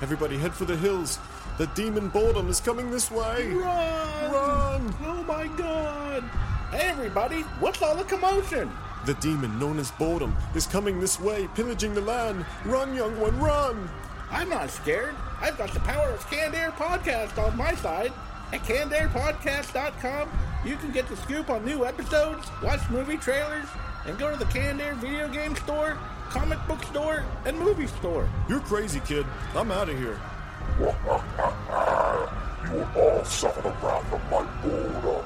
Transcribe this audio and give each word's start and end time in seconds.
Everybody 0.00 0.38
head 0.38 0.54
for 0.54 0.64
the 0.64 0.76
hills. 0.76 1.18
The 1.58 1.66
demon 1.68 2.08
boredom 2.08 2.48
is 2.48 2.60
coming 2.60 2.88
this 2.90 3.10
way. 3.10 3.48
Run! 3.48 4.32
Run! 4.32 4.94
Oh 5.04 5.24
my 5.26 5.48
god! 5.56 6.22
Hey 6.70 6.88
everybody, 6.88 7.40
what's 7.58 7.82
all 7.82 7.96
the 7.96 8.04
commotion? 8.04 8.70
The 9.06 9.14
demon 9.14 9.58
known 9.58 9.80
as 9.80 9.90
boredom 9.92 10.36
is 10.54 10.68
coming 10.68 11.00
this 11.00 11.18
way, 11.18 11.48
pillaging 11.56 11.94
the 11.94 12.00
land. 12.00 12.46
Run, 12.64 12.94
young 12.94 13.18
one, 13.18 13.40
run! 13.40 13.90
I'm 14.30 14.48
not 14.48 14.70
scared. 14.70 15.16
I've 15.40 15.58
got 15.58 15.72
the 15.72 15.80
power 15.80 16.10
of 16.10 16.30
Canned 16.30 16.54
Air 16.54 16.70
Podcast 16.70 17.36
on 17.42 17.56
my 17.56 17.74
side. 17.74 18.12
At 18.52 18.60
cannedairpodcast.com, 18.60 20.30
you 20.64 20.76
can 20.76 20.92
get 20.92 21.08
the 21.08 21.16
scoop 21.16 21.50
on 21.50 21.64
new 21.64 21.84
episodes, 21.84 22.48
watch 22.62 22.88
movie 22.88 23.16
trailers, 23.16 23.66
and 24.06 24.16
go 24.16 24.30
to 24.30 24.36
the 24.36 24.44
Canned 24.46 24.80
Air 24.80 24.94
video 24.94 25.28
game 25.28 25.56
store, 25.56 25.98
comic 26.30 26.58
book 26.66 26.82
store, 26.84 27.24
and 27.44 27.58
movie 27.58 27.86
store. 27.86 28.28
You're 28.48 28.60
crazy, 28.60 29.00
kid. 29.00 29.26
I'm 29.54 29.70
out 29.70 29.88
of 29.88 29.98
here. 29.98 30.20
You 32.64 32.74
will 32.74 32.88
all 32.96 33.24
suffer 33.24 33.62
the 33.62 33.70
wrath 33.70 34.12
of 34.12 34.20
my 34.30 34.42
boredom. 34.62 35.24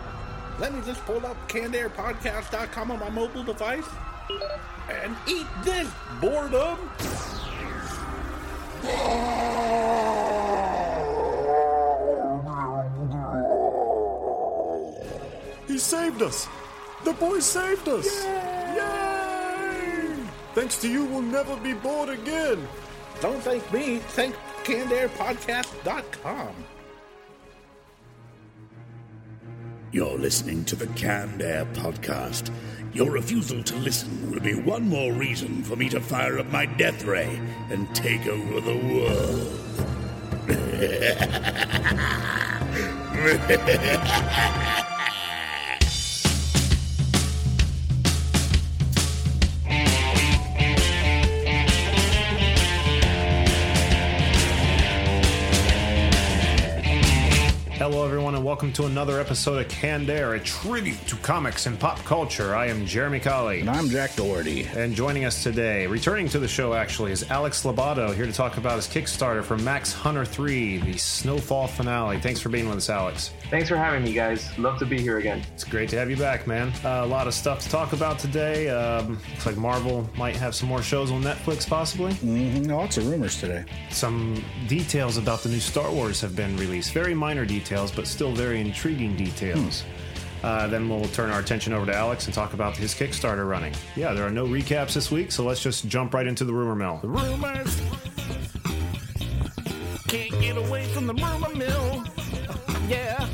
Let 0.60 0.74
me 0.74 0.80
just 0.86 1.04
pull 1.06 1.24
up 1.26 1.36
cannedairpodcast.com 1.48 2.90
on 2.90 3.00
my 3.00 3.08
mobile 3.08 3.42
device 3.42 3.88
and 4.88 5.16
eat 5.26 5.46
this 5.64 5.90
boredom. 6.20 6.78
He 15.66 15.78
saved 15.78 16.22
us! 16.22 16.46
The 17.04 17.12
boy 17.14 17.40
saved 17.40 17.88
us! 17.88 18.24
Yay! 18.24 18.41
Thanks 20.54 20.80
to 20.82 20.88
you, 20.88 21.04
we'll 21.06 21.22
never 21.22 21.56
be 21.56 21.72
bored 21.72 22.10
again! 22.10 22.68
Don't 23.20 23.40
thank 23.42 23.72
me, 23.72 23.98
thank 23.98 24.34
cannedairpodcast.com. 24.64 26.54
You're 29.92 30.18
listening 30.18 30.64
to 30.66 30.76
the 30.76 30.86
Canned 30.88 31.42
Air 31.42 31.66
Podcast. 31.66 32.50
Your 32.92 33.10
refusal 33.10 33.62
to 33.62 33.76
listen 33.76 34.30
will 34.30 34.40
be 34.40 34.54
one 34.54 34.88
more 34.88 35.12
reason 35.12 35.62
for 35.62 35.76
me 35.76 35.88
to 35.90 36.00
fire 36.00 36.38
up 36.38 36.50
my 36.50 36.66
death 36.66 37.04
ray 37.04 37.40
and 37.70 37.94
take 37.94 38.26
over 38.26 38.60
the 38.60 38.76
world. 38.88 39.58
Hello, 57.82 58.04
everyone, 58.04 58.36
and 58.36 58.44
welcome 58.44 58.72
to 58.74 58.84
another 58.86 59.18
episode 59.18 59.60
of 59.60 59.68
Canned 59.68 60.08
Air, 60.08 60.34
a 60.34 60.40
tribute 60.40 61.04
to 61.08 61.16
comics 61.16 61.66
and 61.66 61.76
pop 61.80 61.98
culture. 62.04 62.54
I 62.54 62.66
am 62.66 62.86
Jeremy 62.86 63.18
Colley. 63.18 63.58
And 63.58 63.68
I'm 63.68 63.88
Jack 63.88 64.14
Doherty. 64.14 64.68
And 64.76 64.94
joining 64.94 65.24
us 65.24 65.42
today, 65.42 65.88
returning 65.88 66.28
to 66.28 66.38
the 66.38 66.46
show 66.46 66.74
actually, 66.74 67.10
is 67.10 67.28
Alex 67.28 67.64
Labato, 67.64 68.14
here 68.14 68.24
to 68.24 68.32
talk 68.32 68.56
about 68.56 68.76
his 68.76 68.86
Kickstarter 68.86 69.42
for 69.42 69.58
Max 69.58 69.92
Hunter 69.92 70.24
3, 70.24 70.78
the 70.78 70.96
Snowfall 70.96 71.66
finale. 71.66 72.20
Thanks 72.20 72.38
for 72.38 72.50
being 72.50 72.68
with 72.68 72.76
us, 72.76 72.88
Alex. 72.88 73.32
Thanks 73.50 73.68
for 73.68 73.76
having 73.76 74.04
me, 74.04 74.12
guys. 74.12 74.56
Love 74.58 74.78
to 74.78 74.86
be 74.86 75.00
here 75.00 75.18
again. 75.18 75.42
It's 75.52 75.64
great 75.64 75.88
to 75.88 75.98
have 75.98 76.08
you 76.08 76.16
back, 76.16 76.46
man. 76.46 76.72
Uh, 76.84 77.02
a 77.02 77.06
lot 77.06 77.26
of 77.26 77.34
stuff 77.34 77.58
to 77.62 77.68
talk 77.68 77.92
about 77.94 78.20
today. 78.20 78.68
Um, 78.68 79.18
looks 79.30 79.44
like 79.44 79.56
Marvel 79.56 80.08
might 80.16 80.36
have 80.36 80.54
some 80.54 80.68
more 80.68 80.82
shows 80.82 81.10
on 81.10 81.20
Netflix, 81.24 81.68
possibly. 81.68 82.12
Mm-hmm. 82.12 82.70
Lots 82.70 82.96
of 82.96 83.10
rumors 83.10 83.40
today. 83.40 83.64
Some 83.90 84.40
details 84.68 85.16
about 85.16 85.42
the 85.42 85.48
new 85.48 85.58
Star 85.58 85.90
Wars 85.90 86.20
have 86.20 86.36
been 86.36 86.56
released. 86.56 86.92
Very 86.92 87.12
minor 87.12 87.44
details, 87.44 87.71
but 87.72 88.06
still 88.06 88.32
very 88.32 88.60
intriguing 88.60 89.16
details. 89.16 89.84
Uh, 90.42 90.66
then 90.66 90.88
we'll 90.88 91.04
turn 91.08 91.30
our 91.30 91.40
attention 91.40 91.72
over 91.72 91.86
to 91.86 91.94
Alex 91.94 92.26
and 92.26 92.34
talk 92.34 92.52
about 92.52 92.76
his 92.76 92.94
Kickstarter 92.94 93.48
running. 93.48 93.72
Yeah, 93.94 94.12
there 94.12 94.26
are 94.26 94.30
no 94.30 94.46
recaps 94.46 94.92
this 94.94 95.10
week, 95.10 95.30
so 95.30 95.44
let's 95.44 95.62
just 95.62 95.86
jump 95.88 96.14
right 96.14 96.26
into 96.26 96.44
the 96.44 96.52
rumor 96.52 96.74
mill. 96.74 96.98
The 97.00 97.08
rumors 97.08 97.80
can't 100.08 100.40
get 100.40 100.56
away 100.56 100.84
from 100.86 101.06
the 101.06 101.14
rumor 101.14 101.54
mill. 101.54 102.04
Yeah. 102.88 103.28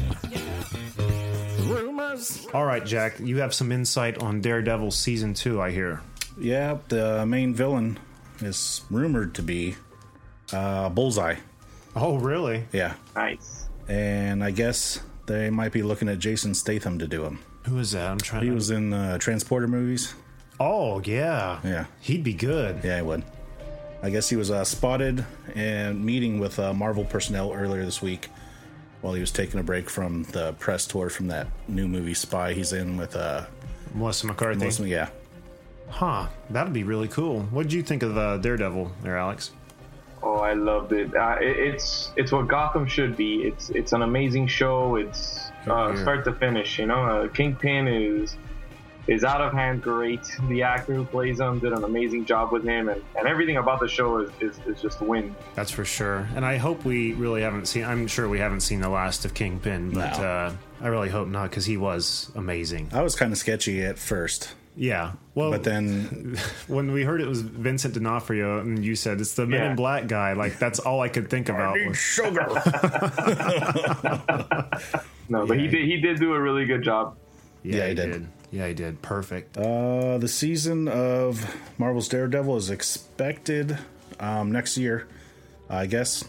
Rumors. 1.62 2.46
All 2.52 2.64
right, 2.64 2.84
Jack, 2.84 3.18
you 3.20 3.38
have 3.38 3.54
some 3.54 3.72
insight 3.72 4.22
on 4.22 4.40
Daredevil 4.40 4.90
season 4.90 5.34
two, 5.34 5.60
I 5.60 5.70
hear. 5.70 6.02
Yeah, 6.38 6.78
the 6.88 7.24
main 7.26 7.54
villain 7.54 7.98
is 8.40 8.82
rumored 8.90 9.34
to 9.36 9.42
be 9.42 9.76
uh, 10.52 10.90
Bullseye. 10.90 11.36
Oh, 11.96 12.16
really? 12.18 12.64
Yeah. 12.72 12.94
Nice. 13.16 13.57
And 13.88 14.44
I 14.44 14.50
guess 14.50 15.00
they 15.26 15.50
might 15.50 15.72
be 15.72 15.82
looking 15.82 16.08
at 16.08 16.18
Jason 16.18 16.54
Statham 16.54 16.98
to 16.98 17.08
do 17.08 17.24
him. 17.24 17.38
Who 17.66 17.78
is 17.78 17.92
that? 17.92 18.10
I'm 18.10 18.18
trying. 18.18 18.42
He 18.42 18.48
to... 18.48 18.54
was 18.54 18.70
in 18.70 18.92
uh, 18.92 19.18
Transporter 19.18 19.68
movies. 19.68 20.14
Oh 20.60 21.00
yeah, 21.00 21.60
Yeah. 21.62 21.86
He'd 22.00 22.24
be 22.24 22.34
good. 22.34 22.80
Yeah, 22.82 22.96
he 22.96 23.02
would. 23.02 23.22
I 24.02 24.10
guess 24.10 24.28
he 24.28 24.36
was 24.36 24.50
uh, 24.50 24.64
spotted 24.64 25.24
and 25.54 26.04
meeting 26.04 26.38
with 26.38 26.58
uh, 26.58 26.72
Marvel 26.72 27.04
personnel 27.04 27.52
earlier 27.52 27.84
this 27.84 28.00
week 28.00 28.28
while 29.00 29.12
he 29.14 29.20
was 29.20 29.30
taking 29.30 29.60
a 29.60 29.62
break 29.62 29.88
from 29.88 30.24
the 30.24 30.52
press 30.54 30.86
tour 30.86 31.08
from 31.08 31.28
that 31.28 31.48
new 31.68 31.86
movie 31.86 32.14
Spy 32.14 32.52
he's 32.52 32.72
in 32.72 32.96
with 32.96 33.16
uh, 33.16 33.46
Melissa 33.94 34.26
McCarthy. 34.26 34.60
Melissa, 34.60 34.88
yeah. 34.88 35.08
Huh? 35.88 36.28
That'd 36.50 36.72
be 36.72 36.84
really 36.84 37.08
cool. 37.08 37.40
What 37.50 37.64
did 37.64 37.72
you 37.72 37.82
think 37.82 38.02
of 38.02 38.16
uh, 38.16 38.38
Daredevil, 38.38 38.92
there, 39.02 39.16
Alex? 39.16 39.50
Oh, 40.28 40.40
I 40.40 40.52
loved 40.52 40.92
it. 40.92 41.14
Uh, 41.16 41.36
it. 41.40 41.56
It's 41.68 42.10
it's 42.16 42.32
what 42.32 42.48
Gotham 42.48 42.86
should 42.86 43.16
be. 43.16 43.32
It's 43.48 43.70
it's 43.70 43.92
an 43.92 44.02
amazing 44.02 44.46
show. 44.46 44.96
It's 44.96 45.50
uh, 45.66 45.96
start 45.96 46.24
to 46.26 46.32
finish. 46.34 46.78
You 46.78 46.86
know, 46.86 47.02
uh, 47.04 47.28
Kingpin 47.28 47.88
is 47.88 48.36
is 49.06 49.24
out 49.24 49.40
of 49.40 49.54
hand 49.54 49.80
great. 49.80 50.20
The 50.48 50.62
actor 50.64 50.92
who 50.92 51.04
plays 51.04 51.40
him 51.40 51.60
did 51.60 51.72
an 51.72 51.82
amazing 51.82 52.26
job 52.26 52.52
with 52.52 52.62
him, 52.62 52.90
and, 52.90 53.02
and 53.16 53.26
everything 53.26 53.56
about 53.56 53.80
the 53.80 53.88
show 53.88 54.18
is, 54.18 54.30
is, 54.40 54.58
is 54.66 54.82
just 54.82 55.00
a 55.00 55.04
win. 55.04 55.34
That's 55.54 55.70
for 55.70 55.86
sure. 55.86 56.28
And 56.36 56.44
I 56.44 56.58
hope 56.58 56.84
we 56.84 57.14
really 57.14 57.40
haven't 57.40 57.68
seen. 57.68 57.84
I'm 57.86 58.06
sure 58.06 58.28
we 58.28 58.38
haven't 58.38 58.60
seen 58.60 58.82
the 58.82 58.90
last 58.90 59.24
of 59.24 59.32
Kingpin, 59.32 59.92
but 59.92 60.18
No. 60.18 60.24
uh, 60.26 60.52
I 60.82 60.88
really 60.88 61.08
hope 61.08 61.26
not 61.28 61.48
because 61.48 61.64
he 61.64 61.78
was 61.78 62.30
amazing. 62.34 62.90
I 62.92 63.00
was 63.00 63.16
kind 63.16 63.32
of 63.32 63.38
sketchy 63.38 63.82
at 63.82 63.98
first, 63.98 64.52
Yeah. 64.80 65.14
Well, 65.34 65.50
but 65.50 65.64
then 65.64 66.38
when 66.68 66.92
we 66.92 67.02
heard 67.02 67.20
it 67.20 67.26
was 67.26 67.42
Vincent 67.42 67.94
D'Onofrio, 67.94 68.60
and 68.60 68.84
you 68.84 68.94
said 68.94 69.20
it's 69.20 69.34
the 69.34 69.44
Men 69.44 69.60
Yeah. 69.60 69.70
in 69.70 69.76
Black 69.76 70.06
guy, 70.06 70.34
like 70.34 70.60
that's 70.60 70.78
all 70.78 71.00
I 71.00 71.08
could 71.08 71.28
think 71.28 71.48
about. 71.48 71.76
was- 71.86 71.98
sugar. 71.98 72.46
No, 75.30 75.46
but 75.46 75.58
he 75.58 75.66
did 75.66 75.84
he 75.84 76.00
did 76.00 76.18
do 76.18 76.32
a 76.32 76.40
really 76.40 76.64
good 76.64 76.82
job. 76.82 77.14
Yeah, 77.62 77.82
he 77.82 77.88
he 77.90 77.94
did. 77.94 78.12
did. 78.12 78.28
Yeah, 78.50 78.68
he 78.68 78.72
did. 78.74 79.02
Perfect. 79.02 79.58
Uh, 79.58 80.16
the 80.16 80.28
season 80.28 80.88
of 80.88 81.54
Marvel's 81.76 82.08
Daredevil 82.08 82.56
is 82.56 82.70
expected 82.70 83.76
um, 84.20 84.50
next 84.52 84.78
year. 84.78 85.06
I 85.68 85.84
guess 85.84 86.24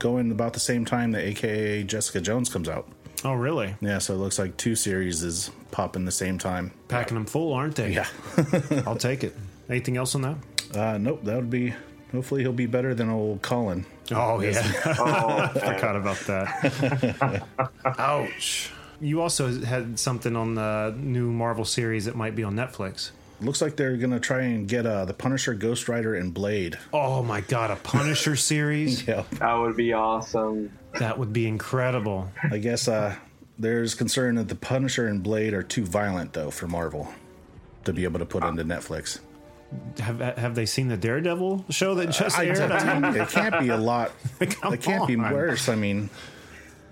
going 0.00 0.32
about 0.32 0.54
the 0.54 0.58
same 0.60 0.84
time 0.84 1.12
that 1.12 1.22
AKA 1.22 1.84
Jessica 1.84 2.20
Jones 2.20 2.48
comes 2.48 2.68
out. 2.68 2.88
Oh, 3.24 3.34
really? 3.34 3.74
Yeah, 3.80 3.98
so 3.98 4.14
it 4.14 4.18
looks 4.18 4.38
like 4.38 4.56
two 4.56 4.74
series 4.74 5.22
is 5.22 5.50
popping 5.70 6.04
the 6.04 6.12
same 6.12 6.38
time. 6.38 6.72
Packing 6.88 7.14
them 7.16 7.26
full, 7.26 7.52
aren't 7.52 7.76
they? 7.76 7.92
Yeah. 7.92 8.06
I'll 8.86 8.96
take 8.96 9.24
it. 9.24 9.36
Anything 9.68 9.96
else 9.96 10.14
on 10.14 10.22
that? 10.22 10.36
Uh, 10.74 10.98
nope, 10.98 11.24
that 11.24 11.36
would 11.36 11.50
be. 11.50 11.74
Hopefully, 12.12 12.42
he'll 12.42 12.52
be 12.52 12.66
better 12.66 12.94
than 12.94 13.08
old 13.08 13.40
Colin. 13.42 13.86
Oh 14.12 14.40
yeah, 14.40 14.60
Oh, 14.98 15.46
forgot 15.54 15.94
about 15.94 16.18
that. 16.26 17.44
Ouch. 17.98 18.70
You 19.00 19.22
also 19.22 19.62
had 19.62 19.98
something 19.98 20.34
on 20.36 20.56
the 20.56 20.94
new 20.98 21.30
Marvel 21.30 21.64
series 21.64 22.06
that 22.06 22.16
might 22.16 22.34
be 22.34 22.42
on 22.42 22.54
Netflix. 22.54 23.12
Looks 23.40 23.62
like 23.62 23.76
they're 23.76 23.96
gonna 23.96 24.20
try 24.20 24.42
and 24.42 24.68
get 24.68 24.84
uh, 24.86 25.04
the 25.04 25.14
Punisher, 25.14 25.54
Ghost 25.54 25.88
Rider, 25.88 26.14
and 26.14 26.34
Blade. 26.34 26.78
Oh 26.92 27.22
my 27.22 27.40
god, 27.40 27.70
a 27.70 27.76
Punisher 27.76 28.36
series? 28.36 29.06
Yeah, 29.06 29.22
that 29.38 29.54
would 29.54 29.76
be 29.76 29.92
awesome. 29.92 30.72
That 30.98 31.18
would 31.18 31.32
be 31.32 31.46
incredible. 31.46 32.30
I 32.50 32.58
guess 32.58 32.88
uh, 32.88 33.16
there's 33.58 33.94
concern 33.94 34.36
that 34.36 34.48
the 34.48 34.54
Punisher 34.54 35.06
and 35.06 35.22
Blade 35.22 35.54
are 35.54 35.62
too 35.62 35.84
violent 35.84 36.32
though 36.32 36.50
for 36.50 36.66
Marvel 36.66 37.12
to 37.84 37.92
be 37.92 38.04
able 38.04 38.18
to 38.18 38.26
put 38.26 38.44
into 38.44 38.64
Netflix. 38.64 39.20
Have 40.00 40.18
have 40.20 40.54
they 40.56 40.66
seen 40.66 40.88
the 40.88 40.96
Daredevil 40.96 41.66
show 41.70 41.94
that 41.94 42.10
just 42.10 42.36
I, 42.36 42.46
aired? 42.46 42.72
I 42.72 42.98
mean, 42.98 43.14
it 43.20 43.28
can't 43.28 43.60
be 43.60 43.68
a 43.68 43.76
lot. 43.76 44.12
It 44.40 44.80
can't 44.82 45.06
be 45.06 45.16
worse. 45.16 45.68
I 45.68 45.76
mean, 45.76 46.10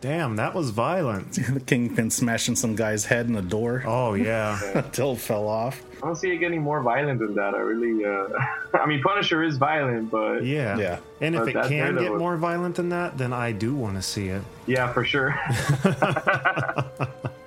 damn, 0.00 0.36
that 0.36 0.54
was 0.54 0.70
violent. 0.70 1.32
the 1.54 1.60
Kingpin 1.60 2.10
smashing 2.10 2.56
some 2.56 2.74
guy's 2.74 3.04
head 3.04 3.26
in 3.26 3.32
the 3.32 3.42
door 3.42 3.82
Oh 3.86 4.14
yeah. 4.14 4.58
until 4.74 5.12
it 5.12 5.18
fell 5.18 5.48
off. 5.48 5.82
I 6.02 6.06
don't 6.06 6.16
see 6.16 6.30
it 6.30 6.38
getting 6.38 6.62
more 6.62 6.80
violent 6.80 7.18
than 7.18 7.34
that. 7.34 7.54
I 7.54 7.58
really, 7.58 8.04
uh, 8.04 8.28
I 8.78 8.86
mean, 8.86 9.02
Punisher 9.02 9.42
is 9.42 9.56
violent, 9.56 10.10
but 10.10 10.44
yeah, 10.44 10.76
Yeah. 10.76 10.78
Yeah. 10.78 10.98
And 11.20 11.34
if 11.34 11.48
it 11.48 11.54
can 11.54 11.96
get 11.96 12.14
more 12.16 12.36
violent 12.36 12.76
than 12.76 12.90
that, 12.90 13.18
then 13.18 13.32
I 13.32 13.52
do 13.52 13.74
want 13.74 13.96
to 13.96 14.02
see 14.02 14.28
it. 14.28 14.42
Yeah, 14.66 14.92
for 14.92 15.04
sure. 15.04 15.34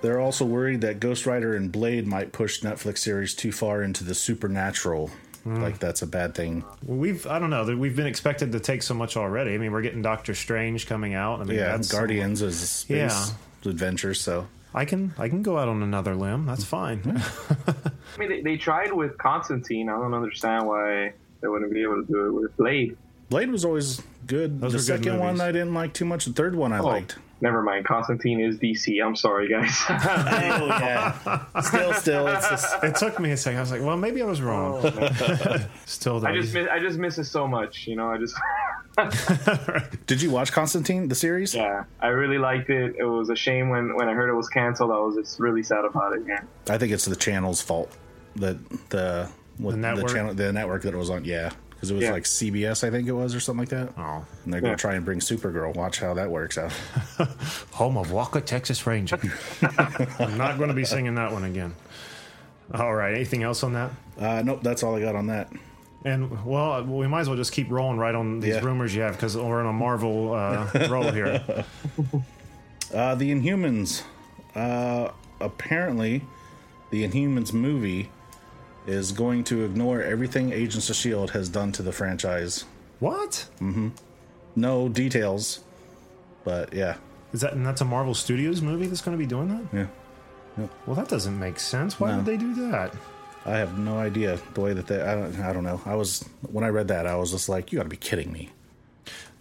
They're 0.02 0.20
also 0.20 0.46
worried 0.46 0.82
that 0.82 1.00
Ghost 1.00 1.26
Rider 1.26 1.56
and 1.56 1.72
Blade 1.72 2.08
might 2.08 2.32
push 2.32 2.62
Netflix 2.62 2.98
series 3.00 3.34
too 3.36 3.52
far 3.52 3.84
into 3.84 4.04
the 4.04 4.16
supernatural 4.16 5.12
Mm. 5.46 5.62
like 5.62 5.80
that's 5.80 6.02
a 6.04 6.08
bad 6.08 6.36
thing. 6.36 6.64
Well, 6.86 6.98
we've 6.98 7.26
I 7.26 7.40
don't 7.40 7.50
know 7.50 7.66
that 7.66 7.78
we've 7.78 7.96
been 7.96 8.08
expected 8.08 8.52
to 8.52 8.60
take 8.60 8.84
so 8.84 8.94
much 8.94 9.18
already. 9.18 9.56
I 9.56 9.58
mean, 9.58 9.72
we're 9.72 9.82
getting 9.82 10.02
Doctor 10.02 10.36
Strange 10.36 10.86
coming 10.86 11.14
out. 11.16 11.42
I 11.42 11.46
mean, 11.46 11.58
Yeah, 11.58 11.76
that's 11.76 11.92
Guardians 11.92 12.42
is 12.42 12.62
a 12.62 12.68
space 12.68 13.34
adventure, 13.66 14.14
so 14.14 14.48
I 14.74 14.86
can 14.86 15.14
I 15.18 15.30
can 15.30 15.42
go 15.42 15.58
out 15.58 15.68
on 15.68 15.82
another 15.82 16.16
limb. 16.16 16.46
That's 16.46 16.64
mm-hmm. 16.64 17.02
fine. 17.02 17.24
I 18.16 18.20
mean, 18.20 18.30
they, 18.30 18.42
they 18.42 18.58
tried 18.58 18.94
with 18.94 19.18
Constantine. 19.18 19.90
I 19.90 19.94
don't 19.94 20.14
understand 20.14 20.68
why 20.68 21.14
they 21.42 21.48
wouldn't 21.48 21.74
be 21.74 21.82
able 21.82 22.06
to 22.06 22.08
do 22.08 22.28
it 22.28 22.32
with 22.32 22.56
Blade. 22.58 22.98
Blade 23.32 23.50
was 23.50 23.66
always 23.66 24.02
good. 24.28 24.60
Those 24.62 24.74
the 24.74 24.78
were 24.94 24.98
good 25.00 25.06
second 25.06 25.20
one. 25.20 25.42
I 25.42 25.52
didn't 25.52 25.74
like 25.74 25.94
too 25.94 26.06
much. 26.06 26.26
The 26.26 26.34
third 26.34 26.54
one 26.54 26.72
I 26.74 26.80
Oh, 26.80 26.86
liked. 26.86 27.18
never 27.40 27.64
mind. 27.64 27.86
Constantine 27.86 28.40
is 28.42 28.60
DC. 28.60 29.02
I'm 29.04 29.16
sorry, 29.16 29.48
guys. 29.48 29.76
Oh 29.90 30.68
yeah. 30.68 31.62
still, 31.62 31.94
still, 31.94 32.28
it's 32.28 32.50
just 32.50 32.76
it 32.84 32.96
took 32.98 33.20
me 33.20 33.32
a 33.32 33.38
second. 33.38 33.58
I 33.58 33.62
was 33.62 33.72
like, 33.72 33.82
well, 33.82 33.96
maybe 33.98 34.22
I 34.22 34.26
was 34.26 34.42
wrong. 34.42 34.82
Oh, 34.84 35.66
still, 35.86 36.20
though, 36.20 36.28
I 36.28 36.34
just 36.36 36.54
miss, 36.54 36.68
I 36.70 36.80
just 36.80 37.00
miss 37.00 37.18
it 37.18 37.24
so 37.26 37.48
much. 37.48 37.88
You 37.88 37.96
know, 37.96 38.12
I 38.12 38.18
just 38.18 38.36
Did 40.08 40.22
you 40.22 40.30
watch 40.32 40.52
Constantine 40.52 41.08
the 41.08 41.16
series? 41.16 41.56
yeah, 41.56 41.86
I 42.02 42.08
really 42.08 42.38
liked 42.38 42.70
it. 42.70 42.96
It 42.98 43.06
was 43.06 43.30
a 43.30 43.36
shame 43.36 43.70
when 43.70 43.96
when 43.96 44.10
I 44.10 44.14
heard 44.14 44.30
it 44.30 44.34
was 44.36 44.50
canceled. 44.50 44.92
I 44.92 45.00
was 45.00 45.16
just 45.16 45.40
really 45.40 45.64
sad 45.64 45.86
about 45.86 46.14
it. 46.14 46.28
Man. 46.28 46.48
I 46.70 46.78
think 46.78 46.92
it's 46.92 47.06
the 47.06 47.16
channel's 47.16 47.62
fault 47.62 47.96
that 48.36 48.58
the 48.90 49.30
what, 49.58 49.72
The 49.72 49.78
the, 49.78 49.82
network? 49.82 50.12
channel 50.14 50.34
the 50.34 50.52
network 50.52 50.82
that 50.84 50.94
it 50.94 50.98
was 50.98 51.10
on. 51.10 51.24
Yeah, 51.26 51.52
because 51.82 51.90
it 51.92 51.96
was 51.96 52.04
Yeah. 52.04 52.12
like 52.12 52.26
CBS, 52.26 52.84
I 52.88 52.92
think 52.92 53.08
it 53.08 53.12
was, 53.12 53.34
or 53.34 53.40
something 53.40 53.60
like 53.62 53.70
that. 53.70 53.90
Oh, 53.98 54.24
And 54.46 54.54
they're 54.54 54.62
gonna 54.62 54.78
try 54.78 54.94
and 54.94 55.04
bring 55.04 55.20
Supergirl. 55.20 55.74
Watch 55.76 56.00
how 56.00 56.14
that 56.14 56.30
works 56.30 56.58
out. 56.60 56.72
home 57.72 57.98
of 57.98 58.12
Walker, 58.12 58.40
Texas 58.40 58.86
Ranger. 58.86 59.20
I'm 60.20 60.38
not 60.38 60.58
going 60.58 60.70
to 60.70 60.76
be 60.76 60.86
singing 60.86 61.16
that 61.16 61.32
one 61.32 61.44
again. 61.44 61.74
All 62.74 62.94
right. 62.94 63.16
Anything 63.16 63.42
else 63.44 63.64
on 63.64 63.74
that? 63.74 63.92
Uh, 64.20 64.44
nope, 64.46 64.60
that's 64.62 64.84
all 64.84 64.96
I 64.96 65.02
got 65.02 65.16
on 65.16 65.28
that. 65.28 65.52
And 66.06 66.46
well, 66.46 66.84
we 66.84 67.08
might 67.08 67.22
as 67.22 67.28
well 67.28 67.38
just 67.38 67.52
keep 67.52 67.70
rolling 67.72 67.98
right 67.98 68.14
on 68.16 68.40
these 68.40 68.56
Yeah. 68.56 68.62
rumors 68.64 68.94
you 68.96 69.02
have 69.02 69.14
because 69.16 69.36
we're 69.36 69.60
on 69.62 69.66
a 69.68 69.74
Marvel 69.74 70.34
uh, 70.34 70.88
roll 70.90 71.12
here. 71.12 71.66
Uh, 72.94 73.16
the 73.16 73.32
Inhumans. 73.32 74.04
Uh, 74.54 75.12
apparently, 75.40 76.24
the 76.90 77.08
Inhumans 77.08 77.54
movie 77.54 78.10
is 78.88 79.12
going 79.12 79.44
to 79.46 79.64
ignore 79.66 80.02
everything 80.02 80.52
Agents 80.52 80.90
of 80.90 80.96
Shield 80.96 81.32
has 81.32 81.50
done 81.50 81.72
to 81.74 81.84
the 81.84 81.92
franchise. 81.92 82.66
What 83.00 83.48
Mm 83.60 83.74
hmm. 83.74 83.88
No 84.56 84.90
details, 84.90 85.62
but 86.44 86.74
yeah, 86.74 86.98
is 87.34 87.42
that? 87.42 87.54
And 87.54 87.66
that's 87.66 87.80
a 87.82 87.86
Marvel 87.86 88.14
Studios 88.14 88.62
movie 88.62 88.88
that's 88.88 89.02
going 89.02 89.18
to 89.18 89.20
be 89.24 89.28
doing 89.28 89.48
that. 89.48 89.64
yeah. 90.58 90.68
Well, 90.86 90.96
that 90.98 91.08
doesn't 91.08 91.40
make 91.40 91.58
sense. 91.60 92.00
Why 92.00 92.12
No. 92.12 92.18
would 92.18 92.26
they 92.26 92.36
do 92.38 92.54
that? 92.70 92.94
I 93.46 93.52
have 93.58 93.80
no 93.80 93.98
idea 93.98 94.38
the 94.54 94.62
way 94.62 94.74
that 94.74 94.88
they. 94.88 95.02
I 95.02 95.16
don't. 95.16 95.40
I 95.40 95.54
don't 95.54 95.64
know. 95.64 95.82
I 95.86 95.96
was 95.96 96.24
when 96.52 96.64
I 96.66 96.68
read 96.68 96.90
that, 96.90 97.08
I 97.08 97.16
was 97.16 97.32
just 97.32 97.48
like, 97.50 97.72
"You 97.72 97.78
got 97.80 97.84
to 97.84 97.90
be 97.90 97.96
kidding 97.98 98.32
me." 98.32 98.50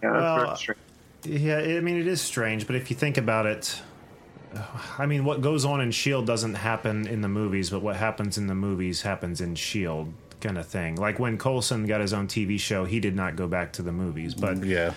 Yeah, 0.02 0.12
that's 0.12 0.22
Well, 0.22 0.44
very 0.46 0.56
strange. 0.56 0.78
Yeah, 1.24 1.58
I 1.76 1.80
mean, 1.80 1.98
it 1.98 2.06
is 2.06 2.20
strange, 2.20 2.66
but 2.68 2.76
if 2.76 2.88
you 2.88 2.96
think 2.96 3.18
about 3.18 3.44
it, 3.46 3.82
I 4.98 5.06
mean, 5.06 5.24
what 5.24 5.40
goes 5.40 5.64
on 5.64 5.80
in 5.80 5.88
S.H.I.E.L.D. 5.90 6.26
doesn't 6.26 6.54
happen 6.54 7.06
in 7.06 7.20
the 7.20 7.28
movies, 7.28 7.70
but 7.70 7.82
what 7.82 7.96
happens 7.96 8.36
in 8.38 8.46
the 8.46 8.54
movies 8.54 9.02
happens 9.02 9.40
in 9.40 9.52
S.H.I.E.L.D. 9.52 10.10
kind 10.40 10.58
of 10.58 10.66
thing. 10.66 10.96
Like 10.96 11.18
when 11.18 11.38
Coulson 11.38 11.86
got 11.86 12.00
his 12.00 12.12
own 12.12 12.26
TV 12.26 12.58
show, 12.58 12.84
he 12.84 13.00
did 13.00 13.14
not 13.14 13.36
go 13.36 13.46
back 13.46 13.72
to 13.74 13.82
the 13.82 13.92
movies, 13.92 14.34
but 14.34 14.56
mm, 14.56 14.66
Yeah, 14.66 14.92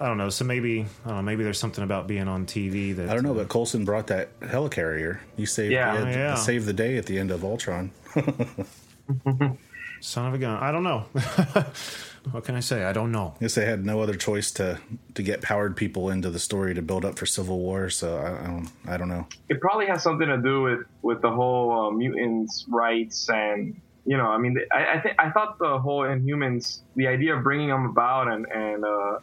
I 0.00 0.06
don't 0.06 0.18
know. 0.18 0.28
So 0.30 0.44
maybe, 0.44 0.86
I 1.04 1.08
don't 1.08 1.16
know, 1.18 1.22
maybe 1.22 1.42
there's 1.44 1.58
something 1.58 1.82
about 1.82 2.06
being 2.06 2.28
on 2.28 2.46
TV 2.46 2.94
that. 2.96 3.08
I 3.08 3.14
don't 3.14 3.24
know, 3.24 3.34
but 3.34 3.48
Coulson 3.48 3.84
brought 3.84 4.06
that 4.08 4.38
helicarrier. 4.40 5.18
You 5.36 5.46
saved. 5.46 5.72
Yeah. 5.72 6.06
he 6.06 6.12
Yeah. 6.12 6.34
save 6.34 6.64
the 6.66 6.72
day 6.72 6.96
at 6.96 7.06
the 7.06 7.18
end 7.18 7.30
of 7.30 7.44
Ultron. 7.44 7.90
Son 10.00 10.26
of 10.26 10.34
a 10.34 10.38
gun. 10.38 10.62
I 10.62 10.70
don't 10.72 10.82
know. 10.82 11.00
what 12.32 12.44
can 12.44 12.54
I 12.54 12.60
say? 12.60 12.84
I 12.84 12.92
don't 12.92 13.12
know. 13.12 13.34
I 13.36 13.40
guess 13.40 13.54
they 13.54 13.64
had 13.64 13.84
no 13.84 14.00
other 14.00 14.14
choice 14.14 14.50
to 14.52 14.78
to 15.14 15.22
get 15.22 15.42
powered 15.42 15.76
people 15.76 16.10
into 16.10 16.30
the 16.30 16.38
story 16.38 16.74
to 16.74 16.82
build 16.82 17.04
up 17.04 17.18
for 17.18 17.26
Civil 17.26 17.58
War. 17.58 17.88
So 17.90 18.16
I, 18.16 18.42
I 18.42 18.46
don't. 18.46 18.68
I 18.88 18.96
don't 18.96 19.08
know. 19.08 19.26
it 19.48 19.60
probably 19.60 19.86
has 19.86 20.02
something 20.02 20.28
to 20.28 20.38
do 20.38 20.62
with 20.62 20.80
with 21.02 21.22
the 21.22 21.30
whole 21.30 21.86
uh, 21.88 21.90
mutants' 21.90 22.64
rights 22.68 23.28
and 23.30 23.80
you 24.08 24.16
know, 24.16 24.26
I 24.26 24.38
mean, 24.38 24.56
I 24.72 24.98
I, 24.98 25.00
th- 25.00 25.14
I 25.18 25.30
thought 25.30 25.58
the 25.58 25.78
whole 25.80 26.02
Inhumans, 26.02 26.80
the 26.94 27.08
idea 27.08 27.34
of 27.36 27.42
bringing 27.42 27.68
them 27.68 27.86
about 27.86 28.28
and 28.28 28.46
and 28.52 28.84
uh, 28.84 29.18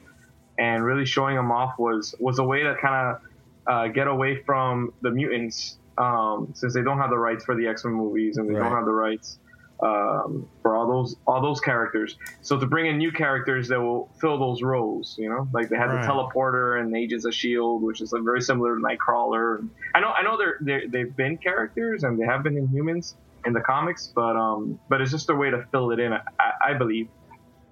and 0.58 0.84
really 0.84 1.06
showing 1.06 1.36
them 1.36 1.52
off 1.52 1.78
was 1.80 2.14
was 2.20 2.40
a 2.40 2.44
way 2.44 2.64
to 2.64 2.76
kind 2.82 3.16
of 3.16 3.22
uh, 3.66 3.88
get 3.88 4.08
away 4.08 4.44
from 4.44 4.92
the 5.02 5.10
mutants 5.12 5.78
um, 5.98 6.52
since 6.54 6.74
they 6.74 6.82
don't 6.82 6.98
have 6.98 7.10
the 7.12 7.18
rights 7.18 7.46
for 7.46 7.56
the 7.56 7.66
X 7.68 7.86
Men 7.86 7.94
movies 7.94 8.36
and 8.38 8.50
they 8.50 8.54
Right. 8.56 8.64
don't 8.68 8.76
have 8.76 8.86
the 8.86 8.92
rights 8.92 9.40
um, 9.84 10.48
for 10.62 10.76
all 10.76 10.88
those 10.88 11.16
all 11.28 11.42
those 11.42 11.60
characters. 11.60 12.18
So 12.42 12.58
to 12.60 12.66
bring 12.66 12.86
in 12.88 12.98
new 12.98 13.12
characters 13.12 13.68
that 13.68 13.80
will 13.80 14.10
fill 14.22 14.38
those 14.40 14.62
roles, 14.62 15.16
you 15.18 15.30
know, 15.30 15.48
like 15.54 15.70
they 15.70 15.76
had 15.78 15.88
Right. 15.90 16.02
the 16.06 16.08
teleporter 16.12 16.80
and 16.80 16.96
Agents 16.96 17.26
of 17.26 17.34
Shield, 17.34 17.84
which 17.84 18.02
is 18.02 18.12
like 18.14 18.24
very 18.24 18.42
similar 18.42 18.76
to 18.78 18.82
Nightcrawler. 18.82 19.60
And 19.60 19.70
I 19.96 20.00
know 20.00 20.10
I 20.12 20.22
know 20.24 20.38
they're, 20.38 20.58
they're 20.62 20.88
they've 20.88 21.16
been 21.16 21.38
characters 21.38 22.04
and 22.04 22.20
they 22.20 22.26
have 22.26 22.44
been 22.44 22.58
in 22.58 22.68
humans 22.68 23.16
in 23.46 23.52
the 23.54 23.62
comics, 23.62 24.12
but 24.16 24.36
um, 24.38 24.80
but 24.90 25.02
it's 25.02 25.12
just 25.12 25.30
a 25.30 25.36
way 25.36 25.50
to 25.50 25.66
fill 25.72 25.92
it 25.92 26.00
in. 26.00 26.14
I, 26.14 26.22
I 26.70 26.74
believe. 26.74 27.10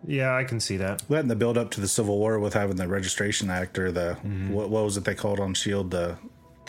Yeah, 0.05 0.35
I 0.35 0.43
can 0.43 0.59
see 0.59 0.77
that. 0.77 1.03
That 1.09 1.19
and 1.19 1.29
the 1.29 1.35
build 1.35 1.57
up 1.59 1.69
to 1.71 1.79
the 1.81 1.87
Civil 1.87 2.17
War 2.17 2.39
with 2.39 2.55
having 2.55 2.75
the 2.75 2.87
Registration 2.87 3.49
Act 3.51 3.77
or 3.77 3.91
the 3.91 4.15
what, 4.49 4.69
what 4.69 4.83
was 4.83 4.97
it 4.97 5.03
they 5.05 5.13
called 5.15 5.39
on 5.39 5.53
Shield 5.53 5.91
the 5.91 6.17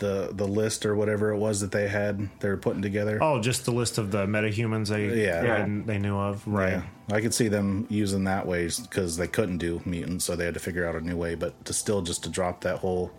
the 0.03 0.29
the 0.33 0.47
list 0.47 0.85
or 0.85 0.95
whatever 0.95 1.31
it 1.31 1.37
was 1.37 1.61
that 1.61 1.71
they 1.71 1.87
had 1.87 2.29
they 2.39 2.49
were 2.49 2.57
putting 2.57 2.81
together. 2.81 3.17
Oh, 3.21 3.41
just 3.41 3.65
the 3.65 3.71
list 3.71 3.97
of 3.97 4.11
the 4.11 4.25
metahumans 4.25 4.89
they 4.89 5.23
Yeah. 5.23 5.43
Yeah. 5.43 5.65
they, 5.65 5.93
they 5.93 5.97
knew 5.97 6.17
of, 6.17 6.45
right? 6.47 6.83
Yeah, 7.09 7.15
I 7.15 7.21
could 7.21 7.33
see 7.33 7.47
them 7.47 7.87
using 7.89 8.23
that 8.25 8.45
way 8.45 8.69
because 8.81 9.17
they 9.17 9.27
couldn't 9.27 9.57
do 9.59 9.81
mutants, 9.85 10.25
so 10.25 10.35
they 10.35 10.45
had 10.45 10.53
to 10.55 10.59
figure 10.59 10.87
out 10.87 10.95
a 10.95 11.01
new 11.01 11.15
way. 11.17 11.35
But 11.35 11.65
to 11.65 11.73
still 11.73 12.01
just 12.01 12.23
to 12.25 12.29
drop 12.29 12.61
that 12.61 12.77
whole 12.79 13.11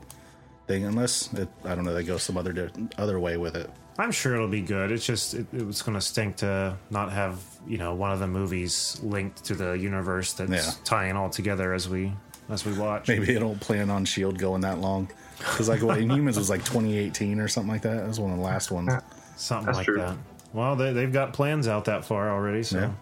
thing, 0.67 0.85
unless 0.85 1.33
it, 1.35 1.49
I 1.65 1.75
don't 1.75 1.85
know, 1.85 1.95
they 1.95 2.05
go 2.05 2.17
some 2.19 2.37
other 2.37 2.71
other 2.99 3.19
way 3.19 3.37
with 3.37 3.57
it. 3.57 3.71
I'm 3.99 4.11
sure 4.11 4.35
it'll 4.35 4.49
be 4.49 4.61
good. 4.61 4.91
It's 4.91 5.07
just 5.07 5.35
it, 5.35 5.47
it 5.53 5.65
was 5.65 5.81
going 5.83 5.95
to 5.97 6.01
stink 6.01 6.37
to 6.37 6.77
not 6.91 7.13
have 7.13 7.39
you 7.67 7.79
know 7.79 7.95
one 7.95 8.11
of 8.13 8.19
the 8.19 8.27
movies 8.27 8.99
linked 9.03 9.45
to 9.45 9.55
the 9.55 9.73
universe 9.73 10.33
that's 10.33 10.51
Yeah. 10.67 10.73
tying 10.85 11.17
all 11.17 11.31
together 11.31 11.73
as 11.73 11.89
we 11.89 12.13
as 12.51 12.65
we 12.67 12.73
watch. 12.77 13.09
Maybe 13.13 13.27
they 13.27 13.39
don't 13.39 13.61
plan 13.61 13.91
on 13.91 14.05
Shield 14.05 14.39
going 14.39 14.63
that 14.63 14.79
long 14.81 15.09
because 15.39 15.69
like 15.69 15.83
what 15.83 15.99
Inhumans 15.99 16.37
was 16.37 16.51
like 16.51 16.61
2018 16.65 17.41
or 17.41 17.49
something 17.49 17.73
like 17.73 17.83
that. 17.83 17.97
That 17.97 18.09
was 18.09 18.21
one 18.21 18.33
of 18.33 18.39
the 18.39 18.45
last 18.45 18.71
ones. 18.71 18.93
Something 19.37 19.67
That's 19.67 19.79
like 19.79 19.85
true. 19.87 19.99
that. 19.99 20.17
Well, 20.53 20.77
they, 20.77 20.93
they've 20.93 21.13
got 21.13 21.33
plans 21.33 21.67
out 21.67 21.87
that 21.87 22.05
far 22.05 22.31
already. 22.31 22.63
So, 22.63 22.95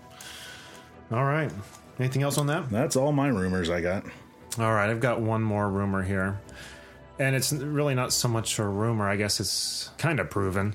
all 1.11 1.25
right. 1.25 1.51
Anything 1.99 2.23
else 2.23 2.39
on 2.39 2.47
that? 2.47 2.71
That's 2.71 2.97
all 2.97 3.13
my 3.13 3.29
rumors 3.29 3.69
I 3.69 3.81
got. 3.81 4.05
All 4.59 4.73
right, 4.73 4.91
I've 4.91 5.01
got 5.01 5.21
one 5.21 5.43
more 5.43 5.69
rumor 5.69 6.03
here. 6.03 6.41
And 7.19 7.37
it's 7.37 7.53
really 7.53 7.95
not 7.95 8.13
so 8.13 8.29
much 8.29 8.59
a 8.59 8.65
rumor, 8.65 9.09
I 9.09 9.17
guess 9.17 9.39
it's 9.39 9.91
kind 9.99 10.19
of 10.19 10.31
proven. 10.31 10.75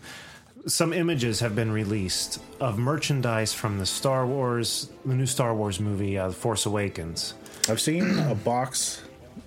Some 0.68 0.94
images 0.94 1.40
have 1.40 1.56
been 1.56 1.72
released 1.72 2.40
of 2.60 2.78
merchandise 2.78 3.54
from 3.54 3.80
the 3.80 3.86
Star 3.86 4.26
Wars, 4.26 4.90
the 5.06 5.16
new 5.16 5.26
Star 5.26 5.56
Wars 5.56 5.80
movie, 5.80 6.18
uh, 6.18 6.32
Force 6.32 6.66
Awakens. 6.66 7.34
I've 7.70 7.82
seen 7.82 8.20
a 8.20 8.36
box, 8.36 9.02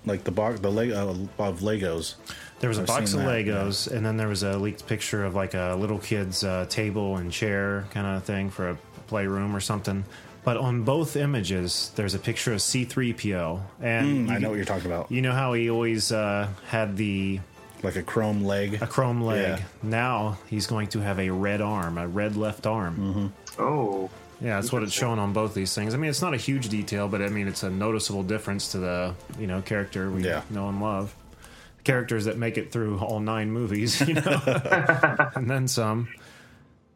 like 0.05 0.23
the 0.23 0.31
box, 0.31 0.59
the 0.59 0.71
leg 0.71 0.91
uh, 0.91 1.07
of 1.39 1.59
Legos. 1.59 2.15
There 2.59 2.67
was 2.69 2.77
a 2.77 2.81
I've 2.81 2.87
box 2.87 3.13
of 3.13 3.19
that, 3.21 3.27
Legos, 3.27 3.91
and 3.91 4.05
then 4.05 4.17
there 4.17 4.27
was 4.27 4.43
a 4.43 4.57
leaked 4.57 4.85
picture 4.87 5.23
of 5.25 5.33
like 5.35 5.53
a 5.55 5.75
little 5.79 5.97
kid's 5.99 6.43
uh, 6.43 6.65
table 6.69 7.17
and 7.17 7.31
chair 7.31 7.85
kind 7.91 8.05
of 8.05 8.23
thing 8.23 8.49
for 8.51 8.69
a 8.69 8.77
playroom 9.07 9.55
or 9.55 9.59
something. 9.59 10.05
But 10.43 10.57
on 10.57 10.83
both 10.83 11.15
images, 11.15 11.91
there's 11.95 12.13
a 12.15 12.19
picture 12.19 12.53
of 12.53 12.59
C3PO. 12.59 13.61
And 13.81 14.29
I 14.29 14.35
you- 14.35 14.39
know 14.39 14.49
what 14.49 14.55
you're 14.55 14.65
talking 14.65 14.85
about. 14.87 15.11
You 15.11 15.21
know 15.21 15.33
how 15.33 15.53
he 15.53 15.69
always 15.69 16.11
uh, 16.11 16.47
had 16.67 16.97
the 16.97 17.39
Like 17.83 17.95
a 17.95 18.03
chrome 18.03 18.43
leg. 18.43 18.81
a 18.81 18.87
chrome 18.87 19.21
leg. 19.21 19.59
Yeah. 19.59 19.65
Now 19.83 20.37
he's 20.47 20.67
going 20.67 20.87
to 20.89 20.99
have 20.99 21.19
a 21.19 21.29
red 21.29 21.61
arm, 21.61 21.97
a 21.97 22.07
red 22.07 22.35
left 22.37 22.65
arm. 22.67 22.95
Mm-hmm. 22.97 23.61
Oh, 23.61 24.09
Yeah, 24.41 24.55
that's 24.59 24.71
what 24.73 24.81
it's 24.83 24.91
shown 24.93 25.19
on 25.19 25.33
both 25.33 25.53
these 25.53 25.75
things. 25.75 25.93
I 25.93 25.97
mean, 25.97 26.09
it's 26.09 26.21
not 26.21 26.33
a 26.33 26.37
huge 26.37 26.69
detail, 26.69 27.07
but 27.07 27.21
I 27.21 27.29
mean, 27.29 27.47
it's 27.47 27.61
a 27.63 27.69
noticeable 27.69 28.23
difference 28.23 28.71
to 28.71 28.79
the 28.79 29.13
you 29.39 29.45
know 29.47 29.61
character 29.61 30.09
we 30.09 30.23
Yeah. 30.25 30.41
know 30.49 30.67
and 30.69 30.81
love. 30.81 31.15
Characters 31.83 32.25
that 32.25 32.37
make 32.37 32.57
it 32.57 32.71
through 32.71 32.99
all 32.99 33.19
nine 33.19 33.51
movies, 33.51 33.99
you 34.07 34.15
know, 34.15 34.41
and 35.35 35.49
then 35.49 35.67
some. 35.67 36.07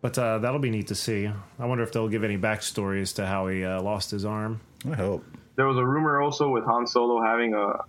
But 0.01 0.17
uh, 0.19 0.37
that'll 0.39 0.59
be 0.59 0.69
neat 0.69 0.87
to 0.87 0.95
see. 0.95 1.27
I 1.59 1.65
wonder 1.65 1.83
if 1.83 1.91
they'll 1.91 2.07
give 2.09 2.23
any 2.23 2.37
backstory 2.37 3.01
as 3.01 3.13
to 3.13 3.25
how 3.25 3.47
he 3.47 3.63
uh, 3.65 3.81
lost 3.81 4.11
his 4.11 4.25
arm. 4.25 4.61
I 4.91 4.95
hope. 4.95 5.23
there 5.55 5.65
was 5.65 5.77
a 5.77 5.85
rumor 5.85 6.21
also 6.21 6.49
with 6.49 6.63
Han 6.65 6.85
Solo 6.85 7.23
having 7.23 7.53
a 7.55 7.79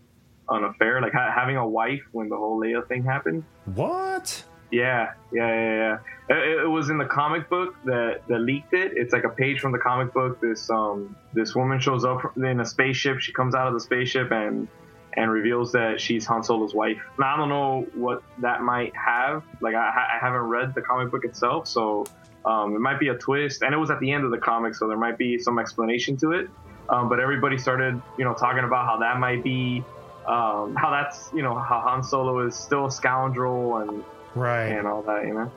an 0.49 0.65
affair, 0.65 1.01
like 1.03 1.13
ha- 1.13 1.33
having 1.35 1.57
a 1.57 1.67
wife 1.69 2.03
when 2.13 2.29
the 2.29 2.37
whole 2.37 2.61
Leia 2.61 2.87
thing 2.89 3.05
happened. 3.05 3.43
What? 3.75 4.43
Yeah, 4.71 5.13
yeah, 5.33 5.49
yeah, 5.49 5.99
yeah. 6.29 6.37
It, 6.37 6.65
it 6.65 6.69
was 6.69 6.91
in 6.91 6.99
the 6.99 7.05
comic 7.05 7.49
book 7.49 7.75
that 7.85 8.23
that 8.29 8.41
leaked 8.41 8.73
it. 8.73 8.93
It's 8.97 9.13
like 9.13 9.25
a 9.25 9.31
page 9.31 9.61
from 9.61 9.73
the 9.73 9.79
comic 9.79 10.13
book. 10.13 10.41
This 10.41 10.69
um 10.71 11.17
this 11.33 11.55
woman 11.55 11.79
shows 11.81 12.05
up 12.05 12.21
in 12.37 12.61
a 12.61 12.65
spaceship. 12.65 13.21
She 13.21 13.33
comes 13.33 13.55
out 13.55 13.67
of 13.69 13.75
the 13.75 13.81
spaceship 13.81 14.31
and 14.31 14.69
and 15.17 15.31
reveals 15.31 15.73
that 15.73 16.01
she's 16.01 16.27
Han 16.27 16.43
Solo's 16.43 16.75
wife. 16.75 16.99
Now 17.19 17.35
I 17.35 17.37
don't 17.37 17.49
know 17.49 17.87
what 17.95 18.23
that 18.43 18.61
might 18.63 18.93
have. 18.97 19.45
Like 19.61 19.75
I, 19.75 19.89
I 19.89 20.19
haven't 20.21 20.43
read 20.43 20.75
the 20.75 20.83
comic 20.83 21.11
book 21.11 21.25
itself, 21.25 21.69
so 21.69 22.05
Um, 22.47 22.77
it 22.77 22.81
might 22.81 23.01
be 23.01 23.09
a 23.09 23.19
twist, 23.19 23.63
and 23.63 23.75
it 23.75 23.77
was 23.77 23.91
at 23.91 23.99
the 23.99 24.13
end 24.13 24.25
of 24.25 24.31
the 24.31 24.39
comic, 24.39 24.73
so 24.77 24.87
there 24.87 24.97
might 24.97 25.19
be 25.19 25.37
some 25.37 25.59
explanation 25.59 26.17
to 26.19 26.31
it. 26.31 26.47
Um, 26.89 27.09
but 27.09 27.19
everybody 27.19 27.59
started, 27.59 28.01
you 28.19 28.25
know, 28.25 28.35
talking 28.35 28.63
about 28.63 28.87
how 28.87 28.99
that 28.99 29.19
might 29.19 29.43
be, 29.43 29.83
um, 30.29 30.77
how 30.77 30.91
that's, 30.93 31.29
you 31.35 31.43
know, 31.43 31.59
how 31.59 31.81
Han 31.81 32.05
Solo 32.05 32.47
is 32.47 32.55
still 32.57 32.87
a 32.87 32.91
scoundrel 32.91 33.79
and 33.79 34.05
Right. 34.37 34.67
and 34.67 34.87
all 34.87 35.03
that, 35.03 35.27
you 35.27 35.35
know. 35.35 35.51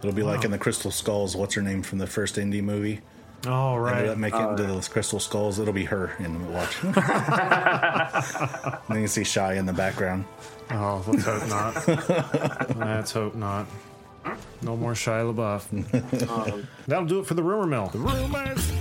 It'll 0.00 0.14
be 0.14 0.22
like 0.22 0.44
in 0.44 0.50
the 0.50 0.58
Crystal 0.58 0.90
Skulls. 0.90 1.34
What's 1.34 1.54
her 1.54 1.62
name 1.62 1.82
from 1.82 1.98
the 1.98 2.06
first 2.06 2.36
indie 2.36 2.62
movie? 2.62 3.00
Oh, 3.46 3.76
Ended 3.76 3.92
right. 3.92 4.08
up 4.10 4.18
making 4.18 4.40
it 4.40 4.44
oh, 4.44 4.50
into 4.50 4.64
those 4.64 4.88
Crystal 4.88 5.18
Skulls. 5.18 5.58
It'll 5.58 5.72
be 5.72 5.84
her 5.84 6.14
in 6.18 6.42
the 6.42 6.50
watch. 6.50 6.80
then 8.88 9.00
you 9.00 9.08
see 9.08 9.22
Shia 9.22 9.56
in 9.56 9.66
the 9.66 9.72
background. 9.72 10.24
Oh, 10.70 11.02
let's 11.06 11.24
hope 11.24 11.48
not. 11.48 12.76
let's 12.76 13.12
hope 13.12 13.34
not. 13.34 13.66
No 14.62 14.76
more 14.76 14.92
Shia 14.92 15.34
LaBeouf. 15.34 16.28
Um, 16.28 16.68
That'll 16.86 17.04
do 17.06 17.20
it 17.20 17.26
for 17.26 17.34
the 17.34 17.42
rumor 17.42 17.66
mill. 17.66 17.86
The 17.88 17.98
rumors. 17.98 18.72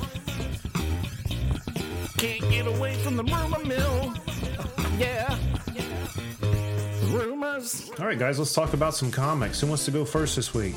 Can't 2.18 2.50
get 2.50 2.68
away 2.68 2.96
from 2.96 3.18
the 3.18 3.24
rumor 3.24 3.64
mill. 3.66 4.14
Yeah. 4.98 5.38
Rumors. 7.14 7.92
All 8.00 8.06
right, 8.06 8.18
guys, 8.18 8.40
let's 8.40 8.54
talk 8.54 8.74
about 8.74 8.96
some 8.96 9.12
comics. 9.12 9.60
Who 9.62 9.68
wants 9.68 9.86
to 9.86 9.92
go 9.92 10.06
first 10.06 10.36
this 10.36 10.54
week? 10.54 10.76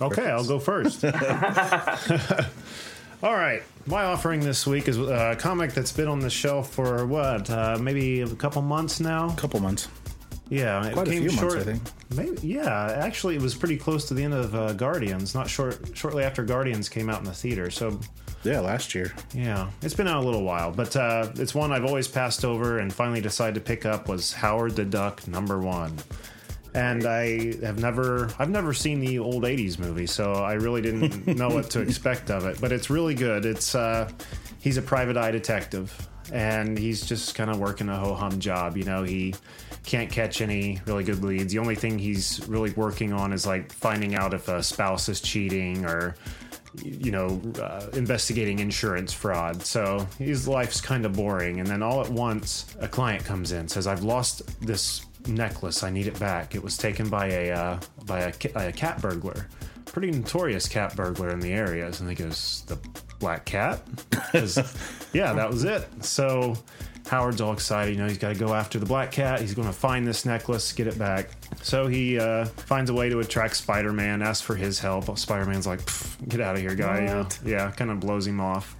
Okay, 0.00 0.30
I'll 0.30 0.44
go 0.44 0.58
first. 0.60 1.04
All 3.20 3.34
right, 3.34 3.64
my 3.86 4.04
offering 4.04 4.38
this 4.40 4.64
week 4.64 4.86
is 4.86 4.96
a 4.96 5.34
comic 5.36 5.72
that's 5.72 5.90
been 5.90 6.06
on 6.06 6.20
the 6.20 6.30
shelf 6.30 6.72
for 6.72 7.04
what, 7.04 7.50
uh, 7.50 7.76
maybe 7.80 8.20
a 8.20 8.28
couple 8.28 8.62
months 8.62 9.00
now. 9.00 9.30
couple 9.30 9.58
months. 9.58 9.88
Yeah, 10.50 10.86
it 10.86 10.94
Quite 10.94 11.08
a 11.08 11.10
came 11.10 11.28
few 11.28 11.36
months, 11.36 11.54
short. 11.54 11.56
I 11.58 11.62
think. 11.62 11.82
Maybe, 12.16 12.48
yeah. 12.48 12.92
Actually, 12.98 13.36
it 13.36 13.42
was 13.42 13.54
pretty 13.54 13.76
close 13.76 14.06
to 14.08 14.14
the 14.14 14.24
end 14.24 14.32
of 14.34 14.54
uh, 14.54 14.72
Guardians. 14.72 15.34
Not 15.34 15.48
short, 15.48 15.78
shortly 15.94 16.24
after 16.24 16.42
Guardians 16.42 16.88
came 16.88 17.10
out 17.10 17.18
in 17.18 17.24
the 17.24 17.34
theater. 17.34 17.70
So 17.70 18.00
Yeah, 18.44 18.60
last 18.60 18.94
year. 18.94 19.12
yeah, 19.34 19.68
it's 19.82 19.92
been 19.94 20.08
out 20.08 20.22
a 20.22 20.26
little 20.26 20.44
while, 20.44 20.72
but 20.72 20.96
uh, 20.96 21.30
it's 21.36 21.54
one 21.54 21.70
I've 21.70 21.84
always 21.84 22.08
passed 22.08 22.44
over 22.46 22.78
and 22.78 22.90
finally 22.92 23.20
decided 23.20 23.56
to 23.56 23.60
pick 23.60 23.84
up 23.84 24.08
was 24.08 24.32
Howard 24.32 24.74
the 24.74 24.84
Duck 24.86 25.26
number 25.28 25.58
one. 25.58 25.94
And 26.74 27.06
I 27.06 27.54
have 27.62 27.80
never, 27.80 28.30
I've 28.38 28.50
never 28.50 28.72
seen 28.72 29.00
the 29.00 29.18
old 29.18 29.42
'80s 29.44 29.78
movie, 29.78 30.06
so 30.06 30.32
I 30.32 30.52
really 30.54 30.80
didn't 30.82 31.26
know 31.36 31.48
what 31.48 31.70
to 31.70 31.80
expect 31.80 32.30
of 32.30 32.44
it. 32.46 32.60
But 32.60 32.72
it's 32.72 32.88
really 32.90 33.14
good. 33.14 33.44
It's 33.46 33.74
uh, 33.74 34.08
he's 34.60 34.76
a 34.76 34.82
private 34.82 35.16
eye 35.16 35.30
detective, 35.30 35.92
and 36.32 36.78
he's 36.78 37.06
just 37.06 37.34
kind 37.34 37.50
of 37.50 37.58
working 37.58 37.88
a 37.88 37.96
ho 37.98 38.14
hum 38.14 38.38
job. 38.38 38.76
You 38.76 38.84
know, 38.84 39.02
he 39.02 39.34
can't 39.84 40.10
catch 40.10 40.40
any 40.40 40.80
really 40.86 41.04
good 41.04 41.22
leads. 41.22 41.52
The 41.52 41.58
only 41.58 41.74
thing 41.74 41.98
he's 41.98 42.46
really 42.48 42.70
working 42.70 43.12
on 43.12 43.32
is 43.32 43.46
like 43.46 43.72
finding 43.72 44.14
out 44.14 44.34
if 44.34 44.48
a 44.48 44.62
spouse 44.62 45.08
is 45.08 45.20
cheating 45.20 45.84
or 45.84 46.14
you 46.82 47.10
know, 47.10 47.40
uh, 47.60 47.86
investigating 47.94 48.58
insurance 48.58 49.12
fraud. 49.12 49.62
So 49.62 50.06
his 50.18 50.46
life's 50.48 50.80
kind 50.80 51.04
of 51.04 51.14
boring. 51.14 51.60
And 51.60 51.68
then 51.68 51.82
all 51.82 52.00
at 52.00 52.10
once, 52.10 52.66
a 52.80 52.88
client 52.88 53.24
comes 53.24 53.52
in, 53.52 53.68
says, 53.68 53.86
"I've 53.86 54.02
lost 54.02 54.42
this 54.64 55.04
necklace. 55.26 55.82
I 55.82 55.90
need 55.90 56.06
it 56.06 56.18
back. 56.18 56.54
It 56.54 56.62
was 56.62 56.76
taken 56.76 57.08
by 57.08 57.26
a 57.26 57.52
uh, 57.52 57.80
by 58.06 58.20
a, 58.20 58.32
a 58.54 58.72
cat 58.72 59.00
burglar, 59.00 59.48
pretty 59.86 60.10
notorious 60.10 60.68
cat 60.68 60.94
burglar 60.96 61.30
in 61.30 61.40
the 61.40 61.52
areas." 61.52 62.00
And 62.00 62.08
he 62.08 62.14
goes, 62.14 62.64
"The 62.66 62.78
black 63.18 63.44
cat?" 63.44 63.80
yeah, 65.12 65.32
that 65.32 65.48
was 65.50 65.64
it. 65.64 65.88
So. 66.04 66.54
Howard's 67.08 67.40
all 67.40 67.52
excited, 67.52 67.94
you 67.94 68.00
know, 68.00 68.06
he's 68.06 68.18
got 68.18 68.32
to 68.32 68.38
go 68.38 68.54
after 68.54 68.78
the 68.78 68.86
black 68.86 69.10
cat. 69.10 69.40
He's 69.40 69.54
going 69.54 69.68
to 69.68 69.74
find 69.74 70.06
this 70.06 70.24
necklace, 70.24 70.72
get 70.72 70.86
it 70.86 70.98
back. 70.98 71.30
So 71.62 71.86
he 71.86 72.18
uh, 72.18 72.44
finds 72.46 72.90
a 72.90 72.94
way 72.94 73.08
to 73.08 73.20
attract 73.20 73.56
Spider 73.56 73.92
Man, 73.92 74.22
asks 74.22 74.44
for 74.44 74.54
his 74.54 74.78
help. 74.78 75.18
Spider 75.18 75.46
Man's 75.46 75.66
like, 75.66 75.80
get 76.28 76.40
out 76.40 76.54
of 76.54 76.60
here, 76.60 76.74
guy. 76.74 77.00
You 77.00 77.06
know? 77.06 77.28
Yeah, 77.44 77.70
kind 77.70 77.90
of 77.90 78.00
blows 78.00 78.26
him 78.26 78.40
off. 78.40 78.76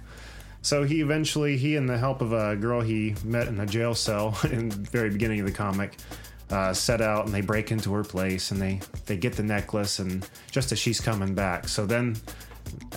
So 0.61 0.83
he 0.83 1.01
eventually, 1.01 1.57
he 1.57 1.75
and 1.75 1.87
the 1.87 1.97
help 1.97 2.21
of 2.21 2.33
a 2.33 2.55
girl 2.55 2.81
he 2.81 3.15
met 3.23 3.47
in 3.47 3.59
a 3.59 3.65
jail 3.65 3.95
cell 3.95 4.37
in 4.51 4.69
the 4.69 4.75
very 4.75 5.09
beginning 5.09 5.39
of 5.39 5.45
the 5.45 5.51
comic, 5.51 5.97
uh, 6.49 6.73
set 6.73 7.01
out 7.01 7.25
and 7.25 7.33
they 7.33 7.41
break 7.41 7.71
into 7.71 7.93
her 7.93 8.03
place 8.03 8.49
and 8.51 8.59
they 8.59 8.79
they 9.05 9.15
get 9.15 9.33
the 9.33 9.43
necklace 9.43 9.99
and 9.99 10.27
just 10.51 10.71
as 10.71 10.79
she's 10.79 10.99
coming 10.99 11.35
back. 11.35 11.67
So 11.67 11.85
then, 11.85 12.15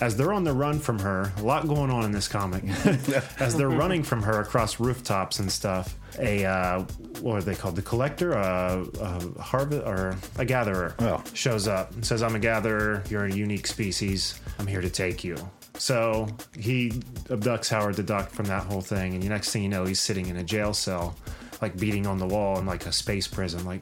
as 0.01 0.15
they're 0.17 0.33
on 0.33 0.43
the 0.43 0.53
run 0.53 0.79
from 0.79 0.99
her, 0.99 1.31
a 1.37 1.41
lot 1.43 1.67
going 1.67 1.89
on 1.91 2.05
in 2.05 2.11
this 2.11 2.27
comic. 2.27 2.63
as 3.39 3.55
they're 3.55 3.69
running 3.69 4.03
from 4.03 4.21
her 4.23 4.39
across 4.41 4.79
rooftops 4.79 5.39
and 5.39 5.51
stuff, 5.51 5.95
a 6.19 6.45
uh, 6.45 6.79
what 7.21 7.35
are 7.37 7.41
they 7.41 7.55
called? 7.55 7.75
The 7.75 7.81
collector, 7.81 8.37
uh, 8.37 8.85
a 9.01 9.41
harvest 9.41 9.83
or 9.85 10.15
a 10.37 10.45
gatherer 10.45 10.95
Oh. 10.99 11.23
shows 11.33 11.67
up 11.67 11.91
and 11.93 12.05
says, 12.05 12.21
"I'm 12.23 12.35
a 12.35 12.39
gatherer. 12.39 13.03
You're 13.09 13.25
a 13.25 13.33
unique 13.33 13.67
species. 13.67 14.39
I'm 14.59 14.67
here 14.67 14.81
to 14.81 14.89
take 14.89 15.23
you." 15.23 15.35
So 15.75 16.27
he 16.57 16.89
abducts 17.29 17.69
Howard 17.69 17.95
the 17.95 18.03
Duck 18.03 18.29
from 18.29 18.45
that 18.45 18.63
whole 18.63 18.81
thing, 18.81 19.13
and 19.15 19.23
the 19.23 19.29
next 19.29 19.51
thing 19.51 19.63
you 19.63 19.69
know, 19.69 19.85
he's 19.85 19.99
sitting 19.99 20.27
in 20.27 20.37
a 20.37 20.43
jail 20.43 20.71
cell, 20.73 21.15
like 21.63 21.75
beating 21.77 22.05
on 22.05 22.19
the 22.19 22.27
wall 22.27 22.59
in 22.59 22.65
like 22.67 22.85
a 22.85 22.91
space 22.91 23.27
prison, 23.27 23.65
like, 23.65 23.81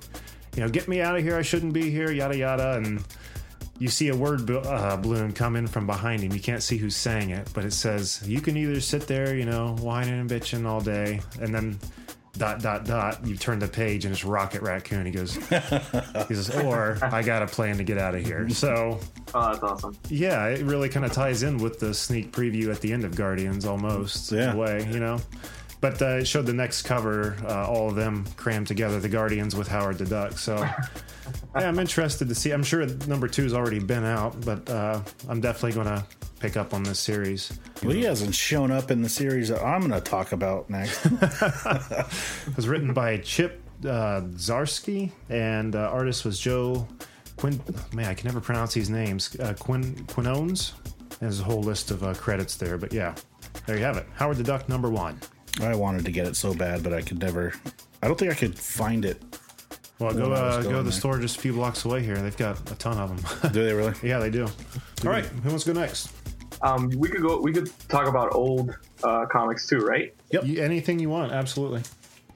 you 0.55 0.61
know, 0.63 0.69
get 0.69 0.87
me 0.87 1.01
out 1.01 1.17
of 1.17 1.23
here. 1.23 1.35
I 1.35 1.41
shouldn't 1.41 1.73
be 1.73 1.89
here. 1.91 2.09
Yada 2.09 2.37
yada, 2.37 2.73
and 2.77 3.03
you 3.81 3.87
see 3.89 4.09
a 4.09 4.15
word 4.15 4.49
uh, 4.51 4.95
balloon 4.97 5.31
come 5.33 5.55
in 5.55 5.65
from 5.65 5.87
behind 5.87 6.21
him. 6.21 6.31
You 6.33 6.39
can't 6.39 6.61
see 6.61 6.77
who's 6.77 6.95
saying 6.95 7.31
it, 7.31 7.49
but 7.53 7.65
it 7.65 7.73
says, 7.73 8.21
You 8.25 8.39
can 8.39 8.55
either 8.55 8.79
sit 8.79 9.07
there, 9.07 9.35
you 9.35 9.45
know, 9.45 9.75
whining 9.79 10.19
and 10.19 10.29
bitching 10.29 10.67
all 10.67 10.81
day, 10.81 11.19
and 11.41 11.53
then 11.53 11.79
dot, 12.37 12.61
dot, 12.61 12.85
dot, 12.85 13.25
you 13.25 13.35
turn 13.35 13.57
the 13.57 13.67
page 13.67 14.05
and 14.05 14.13
it's 14.13 14.23
Rocket 14.23 14.61
Raccoon. 14.61 15.05
He 15.07 15.11
goes, 15.11 15.35
he 15.35 16.35
says, 16.35 16.51
Or 16.63 16.97
I 17.01 17.23
got 17.23 17.41
a 17.41 17.47
plan 17.47 17.77
to 17.77 17.83
get 17.83 17.97
out 17.97 18.13
of 18.13 18.23
here. 18.23 18.47
So, 18.49 18.99
Oh, 19.33 19.47
that's 19.51 19.63
awesome. 19.63 19.97
yeah, 20.09 20.45
it 20.47 20.63
really 20.65 20.87
kind 20.89 21.05
of 21.05 21.11
ties 21.11 21.41
in 21.43 21.57
with 21.57 21.79
the 21.79 21.93
sneak 21.93 22.31
preview 22.31 22.69
at 22.71 22.81
the 22.81 22.93
end 22.93 23.03
of 23.03 23.15
Guardians 23.15 23.65
almost, 23.65 24.31
in 24.31 24.37
Yeah. 24.37 24.53
a 24.53 24.57
way, 24.57 24.87
you 24.91 24.99
know? 24.99 25.19
But 25.81 25.99
uh, 25.99 26.17
it 26.19 26.27
showed 26.27 26.45
the 26.45 26.53
next 26.53 26.83
cover, 26.83 27.35
uh, 27.43 27.67
all 27.67 27.89
of 27.89 27.95
them 27.95 28.25
crammed 28.37 28.67
together, 28.67 28.99
the 28.99 29.09
Guardians 29.09 29.55
with 29.55 29.67
Howard 29.67 29.97
the 29.97 30.05
Duck. 30.05 30.33
So, 30.37 30.57
yeah, 30.57 31.67
I'm 31.67 31.79
interested 31.79 32.29
to 32.29 32.35
see. 32.35 32.51
I'm 32.51 32.61
sure 32.61 32.85
number 33.07 33.27
two's 33.27 33.53
already 33.53 33.79
been 33.79 34.05
out, 34.05 34.39
but 34.45 34.69
uh, 34.69 35.01
I'm 35.27 35.41
definitely 35.41 35.73
going 35.73 35.87
to 35.87 36.05
pick 36.39 36.55
up 36.55 36.75
on 36.75 36.83
this 36.83 36.99
series. 36.99 37.51
Well, 37.83 37.93
he 37.93 38.03
hasn't 38.03 38.35
shown 38.35 38.71
up 38.71 38.91
in 38.91 39.01
the 39.01 39.09
series 39.09 39.49
that 39.49 39.63
I'm 39.63 39.81
going 39.81 39.91
to 39.91 40.01
talk 40.01 40.31
about 40.31 40.69
next. 40.69 41.05
It 42.47 42.55
was 42.55 42.67
written 42.67 42.93
by 42.93 43.17
Chip 43.17 43.61
uh, 43.83 44.21
Zdarsky, 44.21 45.11
and 45.29 45.75
uh, 45.75 45.89
artist 45.91 46.25
was 46.25 46.39
Joe 46.39 46.87
Quin. 47.37 47.59
Man, 47.93 48.05
I 48.05 48.13
can 48.13 48.27
never 48.27 48.39
pronounce 48.41 48.73
these 48.73 48.89
names. 48.89 49.35
Uh, 49.39 49.53
Quin 49.57 50.05
Quinones. 50.05 50.73
There's 51.19 51.39
a 51.39 51.43
whole 51.43 51.61
list 51.61 51.91
of 51.91 52.03
uh, 52.03 52.13
credits 52.13 52.55
there, 52.55 52.77
but 52.77 52.93
yeah, 52.93 53.15
there 53.65 53.77
you 53.77 53.83
have 53.83 53.97
it. 53.97 54.07
Howard 54.15 54.37
the 54.37 54.43
Duck, 54.43 54.67
number 54.69 54.89
one. 54.89 55.19
I 55.59 55.75
wanted 55.75 56.05
to 56.05 56.11
get 56.11 56.27
it 56.27 56.35
so 56.35 56.53
bad, 56.53 56.83
but 56.83 56.93
I 56.93 57.01
could 57.01 57.19
never. 57.19 57.53
I 58.01 58.07
don't 58.07 58.17
think 58.17 58.31
I 58.31 58.35
could 58.35 58.57
find 58.57 59.05
it. 59.05 59.21
Well, 59.99 60.13
go 60.13 60.29
When 60.29 60.37
I 60.39 60.41
was 60.57 60.57
uh, 60.57 60.61
go 60.63 60.69
to 60.71 60.77
the 60.77 60.83
there. 60.83 60.91
store 60.91 61.19
just 61.19 61.37
a 61.37 61.41
few 61.41 61.53
blocks 61.53 61.85
away 61.85 62.01
here. 62.03 62.15
They've 62.15 62.35
got 62.35 62.71
a 62.71 62.75
ton 62.75 62.97
of 62.97 63.09
them. 63.41 63.51
Do 63.53 63.63
they 63.63 63.73
really? 63.73 63.93
yeah, 64.01 64.17
they 64.19 64.31
do. 64.31 64.45
All 64.45 65.11
right, 65.11 65.25
who 65.25 65.49
wants 65.49 65.65
to 65.65 65.73
go 65.73 65.79
next? 65.79 66.11
Um, 66.63 66.89
we 66.97 67.07
could 67.09 67.21
go. 67.21 67.39
We 67.41 67.51
could 67.53 67.71
talk 67.89 68.07
about 68.07 68.33
old 68.33 68.75
uh, 69.03 69.25
comics 69.27 69.67
too, 69.67 69.79
right? 69.79 70.13
You, 70.31 70.61
anything 70.61 70.99
you 70.99 71.09
want, 71.09 71.31
absolutely. 71.31 71.81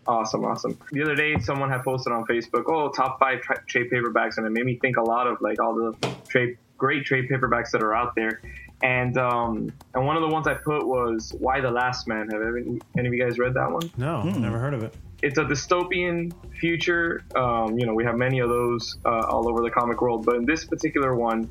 Awesome, 0.07 0.45
awesome. 0.45 0.77
The 0.91 1.01
other 1.01 1.15
day, 1.15 1.39
someone 1.39 1.69
had 1.71 1.83
posted 1.83 2.13
on 2.13 2.25
Facebook, 2.25 2.65
"Oh, 2.67 2.89
top 2.89 3.19
five 3.19 3.41
tra- 3.41 3.63
trade 3.67 3.89
paperbacks," 3.91 4.37
and 4.37 4.45
it 4.45 4.51
made 4.51 4.65
me 4.65 4.77
think 4.79 4.97
a 4.97 5.01
lot 5.03 5.25
of 5.25 5.41
like 5.41 5.59
all 5.59 5.73
the 5.73 5.93
trade 6.27 6.57
great 6.77 7.05
trade 7.05 7.27
paperbacks 7.29 7.71
that 7.71 7.81
are 7.81 7.95
out 7.95 8.13
there. 8.15 8.41
And 8.83 9.17
um, 9.17 9.71
and 9.93 10.05
one 10.05 10.15
of 10.17 10.21
the 10.21 10.27
ones 10.29 10.47
I 10.47 10.53
put 10.53 10.85
was 10.85 11.33
"Y 11.39 11.61
the 11.61 11.71
Last 11.71 12.07
Man." 12.07 12.29
Have 12.29 12.41
any, 12.41 12.79
any 12.97 13.07
of 13.07 13.13
you 13.13 13.23
guys 13.23 13.39
read 13.39 13.53
that 13.53 13.71
one? 13.71 13.89
No, 13.97 14.23
never 14.23 14.59
heard 14.59 14.73
of 14.73 14.83
it. 14.83 14.93
It's 15.21 15.37
a 15.37 15.43
dystopian 15.45 16.33
future. 16.59 17.23
Um, 17.35 17.79
you 17.79 17.85
know, 17.85 17.93
we 17.93 18.03
have 18.03 18.15
many 18.15 18.39
of 18.39 18.49
those 18.49 18.97
uh, 19.05 19.27
all 19.29 19.47
over 19.49 19.61
the 19.61 19.71
comic 19.71 20.01
world, 20.01 20.25
but 20.25 20.35
in 20.35 20.45
this 20.45 20.65
particular 20.65 21.15
one, 21.15 21.49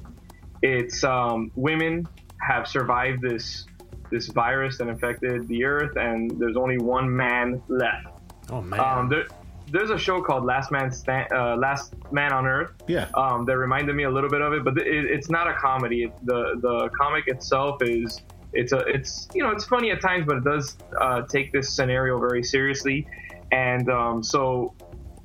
it's 0.63 1.03
um, 1.03 1.51
women 1.57 2.07
have 2.41 2.69
survived 2.69 3.23
this 3.23 3.67
this 4.11 4.29
virus 4.29 4.79
that 4.79 4.89
infected 4.89 5.49
the 5.49 5.65
earth, 5.65 5.97
and 5.97 6.31
there's 6.39 6.57
only 6.57 6.79
one 6.79 7.15
man 7.15 7.63
left. 7.69 8.07
Oh 8.51 8.61
man, 8.61 8.79
Um, 8.81 9.09
there, 9.09 9.27
there's 9.71 9.91
a 9.91 9.99
show 9.99 10.23
called 10.23 10.45
Last 10.45 10.71
Man 10.71 10.91
Stand, 10.91 11.33
uh, 11.33 11.57
Last 11.57 11.95
Man 12.13 12.33
on 12.33 12.47
Earth. 12.47 12.73
Yeah. 12.87 13.09
Um, 13.15 13.45
that 13.47 13.57
reminded 13.57 13.97
me 13.97 14.05
a 14.05 14.11
little 14.11 14.31
bit 14.31 14.41
of 14.41 14.53
it, 14.53 14.65
but 14.65 14.79
it, 14.79 15.05
it's 15.07 15.31
not 15.31 15.49
a 15.49 15.55
comedy. 15.55 16.05
It, 16.05 16.13
the 16.25 16.59
the 16.61 16.91
comic 16.99 17.29
itself 17.29 17.83
is 17.83 18.21
it's 18.53 18.73
a 18.73 18.79
it's 18.79 19.29
you 19.35 19.43
know 19.43 19.51
it's 19.51 19.65
funny 19.65 19.91
at 19.91 20.01
times, 20.01 20.25
but 20.27 20.37
it 20.37 20.45
does 20.45 20.77
uh, 21.01 21.23
take 21.23 21.53
this 21.53 21.69
scenario 21.75 22.19
very 22.19 22.43
seriously. 22.43 23.07
And 23.53 23.89
um, 23.91 24.23
so, 24.23 24.75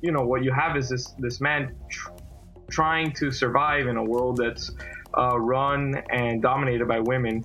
you 0.02 0.12
know, 0.12 0.22
what 0.22 0.44
you 0.44 0.52
have 0.52 0.76
is 0.76 0.88
this 0.88 1.14
this 1.18 1.40
man 1.40 1.74
tr- 1.88 2.10
trying 2.70 3.12
to 3.14 3.30
survive 3.30 3.86
in 3.88 3.96
a 3.96 4.04
world 4.04 4.36
that's 4.36 4.70
uh, 5.16 5.38
run 5.38 6.02
and 6.10 6.40
dominated 6.40 6.86
by 6.86 7.00
women. 7.00 7.44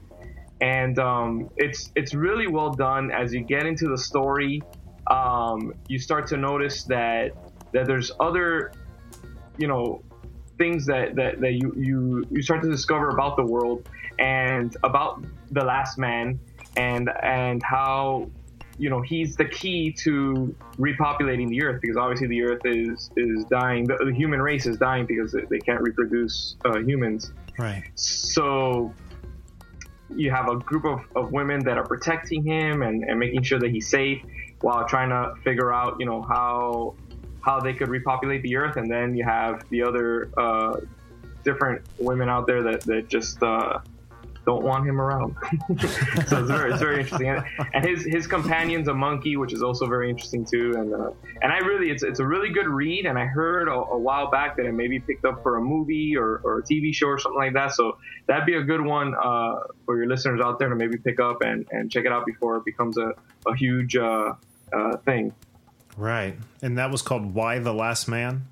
And 0.61 0.97
um, 0.99 1.49
it's 1.57 1.91
it's 1.95 2.13
really 2.13 2.47
well 2.47 2.71
done. 2.71 3.11
As 3.11 3.33
you 3.33 3.41
get 3.41 3.65
into 3.65 3.87
the 3.87 3.97
story, 3.97 4.61
um, 5.07 5.73
you 5.87 5.99
start 5.99 6.27
to 6.27 6.37
notice 6.37 6.83
that 6.83 7.31
that 7.73 7.85
there's 7.85 8.11
other, 8.19 8.71
you 9.57 9.67
know, 9.67 10.01
things 10.57 10.85
that, 10.85 11.15
that, 11.15 11.41
that 11.41 11.53
you, 11.53 11.73
you 11.75 12.25
you 12.31 12.41
start 12.41 12.61
to 12.63 12.69
discover 12.69 13.09
about 13.09 13.35
the 13.35 13.43
world 13.43 13.87
and 14.19 14.77
about 14.83 15.23
the 15.51 15.63
last 15.63 15.97
man 15.97 16.39
and 16.77 17.09
and 17.21 17.61
how 17.63 18.29
you 18.77 18.89
know 18.89 19.01
he's 19.01 19.35
the 19.35 19.45
key 19.45 19.91
to 19.91 20.55
repopulating 20.77 21.49
the 21.49 21.61
earth 21.63 21.81
because 21.81 21.97
obviously 21.97 22.27
the 22.27 22.41
earth 22.43 22.61
is 22.65 23.09
is 23.17 23.45
dying. 23.45 23.85
The, 23.85 23.97
the 24.05 24.13
human 24.13 24.41
race 24.41 24.65
is 24.65 24.77
dying 24.77 25.05
because 25.05 25.35
they, 25.49 25.59
can't 25.59 25.81
reproduce 25.81 26.55
uh, 26.65 26.79
humans. 26.79 27.31
Right. 27.57 27.83
so 27.95 28.93
you 30.13 30.29
have 30.29 30.49
a 30.49 30.57
group 30.57 30.85
of, 30.85 30.99
of 31.15 31.31
women 31.31 31.63
that 31.63 31.77
are 31.77 31.85
protecting 31.85 32.43
him 32.43 32.81
and, 32.81 33.03
and 33.03 33.17
making 33.17 33.41
sure 33.43 33.59
that 33.59 33.71
he's 33.71 33.89
safe 33.89 34.21
while 34.61 34.87
trying 34.87 35.09
to 35.09 35.35
figure 35.43 35.73
out 35.73 35.97
you 35.99 36.05
know 36.05 36.21
how 36.21 36.95
how 37.45 37.59
they 37.59 37.73
could 37.73 37.89
repopulate 37.89 38.41
the 38.41 38.55
earth. 38.55 38.75
And 38.75 38.89
then 38.89 39.15
you 39.15 39.23
have 39.23 39.69
the 39.69 39.83
other 39.83 40.31
uh, 40.35 40.79
different 41.43 41.85
women 41.99 42.27
out 42.27 42.47
there 42.47 42.63
that, 42.63 42.81
that 42.81 43.07
just 43.07 43.41
uh, 43.43 43.79
don't 44.45 44.63
want 44.63 44.87
him 44.87 44.99
around. 45.01 45.35
So 46.27 46.39
it's 46.39 46.49
very, 46.49 46.71
it's 46.71 46.81
very 46.81 47.01
interesting. 47.01 47.29
And, 47.29 47.43
and 47.73 47.85
his 47.85 48.03
his 48.05 48.27
companion's 48.27 48.87
a 48.87 48.93
monkey 48.93 49.37
which 49.37 49.53
is 49.53 49.61
also 49.61 49.85
very 49.87 50.09
interesting 50.09 50.45
too. 50.45 50.73
And 50.77 50.93
uh, 50.93 51.11
and 51.41 51.51
I 51.51 51.59
really 51.59 51.91
it's 51.91 52.03
it's 52.03 52.19
a 52.19 52.25
really 52.25 52.49
good 52.49 52.67
read. 52.67 53.05
And 53.05 53.17
I 53.17 53.25
heard 53.25 53.67
a, 53.67 53.73
a 53.73 53.97
while 53.97 54.31
back 54.31 54.57
that 54.57 54.65
it 54.65 54.71
may 54.73 54.87
be 54.87 54.99
picked 54.99 55.25
up 55.25 55.43
for 55.43 55.57
a 55.57 55.61
movie 55.61 56.17
or, 56.17 56.41
or 56.43 56.59
a 56.59 56.63
TV 56.63 56.93
show 56.93 57.07
or 57.07 57.19
something 57.19 57.39
like 57.39 57.53
that. 57.53 57.73
So 57.73 57.97
that'd 58.27 58.45
be 58.45 58.55
a 58.55 58.63
good 58.63 58.81
one 58.81 59.13
uh, 59.15 59.59
for 59.85 59.97
your 59.97 60.07
listeners 60.07 60.41
out 60.41 60.59
there 60.59 60.69
to 60.69 60.75
maybe 60.75 60.97
pick 60.97 61.19
up 61.19 61.41
and, 61.41 61.67
and 61.71 61.91
check 61.91 62.05
it 62.05 62.11
out 62.11 62.25
before 62.25 62.57
it 62.57 62.65
becomes 62.65 62.97
a, 62.97 63.13
a 63.47 63.55
huge 63.55 63.95
uh, 63.95 64.33
uh, 64.73 64.97
thing. 64.97 65.33
Right. 65.97 66.37
And 66.61 66.77
that 66.77 66.91
was 66.91 67.01
called 67.01 67.33
Y 67.33 67.59
the 67.59 67.73
Last 67.73 68.07
Man? 68.07 68.47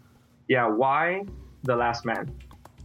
yeah 0.47 0.67
why 0.67 1.23
the 1.63 1.75
last 1.75 2.05
man 2.05 2.31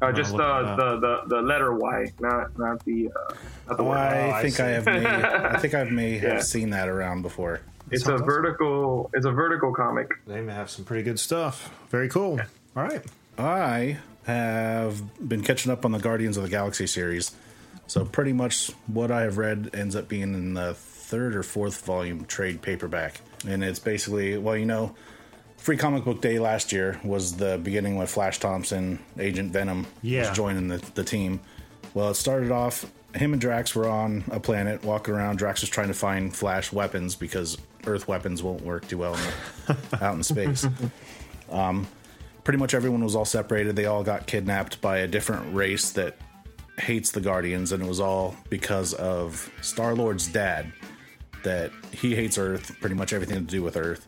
uh, 0.01 0.13
just 0.13 0.33
look 0.33 0.41
uh, 0.43 0.45
it 0.45 0.65
up. 0.67 0.77
the, 0.79 1.01
the 1.29 1.37
the 1.37 1.43
letter 1.43 1.75
Y, 1.75 2.13
not 2.21 2.57
not 2.59 2.85
the 2.85 3.11
uh, 3.15 3.35
not 3.69 3.77
the 3.77 3.85
word. 3.85 3.97
I 3.99 4.29
Oh, 4.29 4.31
I 4.33 4.43
think 4.43 4.55
see. 4.55 4.63
I 4.63 4.67
have 4.69 4.87
may, 4.87 5.07
I 5.07 5.59
think 5.59 5.75
I 5.75 5.85
may 5.85 6.15
Yeah. 6.23 6.35
have 6.35 6.45
seen 6.45 6.71
that 6.71 6.89
around 6.89 7.23
before. 7.23 7.61
It's 7.91 8.03
a 8.03 8.07
sounds 8.07 8.21
awesome. 8.23 8.27
vertical. 8.27 9.11
It's 9.15 9.27
a 9.27 9.31
vertical 9.33 9.73
comic. 9.75 10.11
They 10.27 10.41
may 10.41 10.53
have 10.53 10.69
some 10.71 10.85
pretty 10.85 11.03
good 11.03 11.19
stuff. 11.19 11.73
Very 11.91 12.09
cool. 12.09 12.39
All 12.77 12.83
right. 12.85 13.03
I 13.39 13.97
have 14.25 15.01
been 15.27 15.43
catching 15.43 15.73
up 15.73 15.85
on 15.85 15.93
the 15.93 15.99
Guardians 15.99 16.37
of 16.37 16.43
the 16.43 16.49
Galaxy 16.51 16.87
series. 16.87 17.35
So 17.87 18.05
pretty 18.05 18.35
much 18.35 18.71
what 18.87 19.11
I 19.11 19.23
have 19.23 19.39
read 19.39 19.71
ends 19.73 19.97
up 19.97 20.07
being 20.09 20.35
in 20.35 20.53
the 20.55 20.75
third 20.75 21.35
or 21.35 21.43
fourth 21.43 21.85
volume 21.87 22.27
trade 22.27 22.61
paperback. 22.61 23.23
And 23.47 23.65
it's 23.65 23.79
basically, 23.79 24.37
well, 24.37 24.57
you 24.57 24.67
know, 24.67 24.95
Free 25.59 25.77
Comic 25.77 26.05
Book 26.05 26.21
Day 26.21 26.39
last 26.39 26.73
year 26.73 26.99
was 27.05 27.37
the 27.37 27.59
beginning 27.63 27.97
with 27.97 28.09
Flash 28.11 28.39
Thompson, 28.41 28.99
Agent 29.19 29.53
Venom 29.53 29.87
Yeah. 30.03 30.29
was 30.29 30.37
joining 30.37 30.69
the, 30.69 30.79
the 30.95 31.05
team. 31.05 31.41
Well, 31.95 32.11
it 32.11 32.15
started 32.15 32.51
off, 32.51 32.91
him 33.15 33.33
and 33.33 33.41
Drax 33.41 33.75
were 33.75 33.89
on 33.89 34.25
a 34.31 34.41
planet 34.41 34.85
walking 34.85 35.15
around. 35.15 35.37
Drax 35.39 35.61
was 35.61 35.71
trying 35.71 35.89
to 35.89 35.95
find 35.95 36.35
Flash 36.35 36.73
weapons 36.73 37.17
because 37.17 37.59
Earth 37.87 38.09
weapons 38.09 38.43
won't 38.43 38.63
work 38.63 38.87
too 38.89 38.99
well 38.99 39.15
in 39.15 39.21
the, 39.67 39.77
out 40.05 40.15
in 40.15 40.23
space 40.23 40.67
um, 41.51 41.87
pretty 42.45 42.59
much 42.59 42.75
everyone 42.75 43.03
was 43.03 43.17
all 43.17 43.25
separated. 43.25 43.77
They 43.77 43.87
all 43.87 44.03
got 44.05 44.27
kidnapped 44.27 44.81
by 44.81 44.99
a 44.99 45.07
different 45.09 45.55
race 45.55 45.91
that 45.93 46.17
hates 46.79 47.11
the 47.11 47.21
Guardians, 47.21 47.73
and 47.73 47.83
it 47.83 47.87
was 47.87 48.01
all 48.01 48.37
because 48.49 48.95
of 48.95 49.51
Star 49.63 49.95
Lord's 49.95 50.29
dad. 50.29 50.73
That 51.45 51.71
he 51.93 52.15
hates 52.17 52.37
Earth, 52.37 52.75
pretty 52.81 52.97
much 52.97 53.13
everything 53.13 53.37
to 53.37 53.51
do 53.51 53.63
with 53.63 53.77
Earth. 53.77 54.07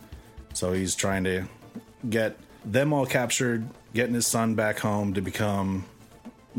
So 0.52 0.73
he's 0.73 0.95
trying 0.95 1.25
to 1.25 1.45
get 2.09 2.37
them 2.64 2.92
all 2.92 3.07
captured, 3.07 3.66
getting 3.95 4.14
his 4.14 4.26
son 4.26 4.54
back 4.54 4.78
home 4.78 5.14
to 5.14 5.21
become 5.23 5.85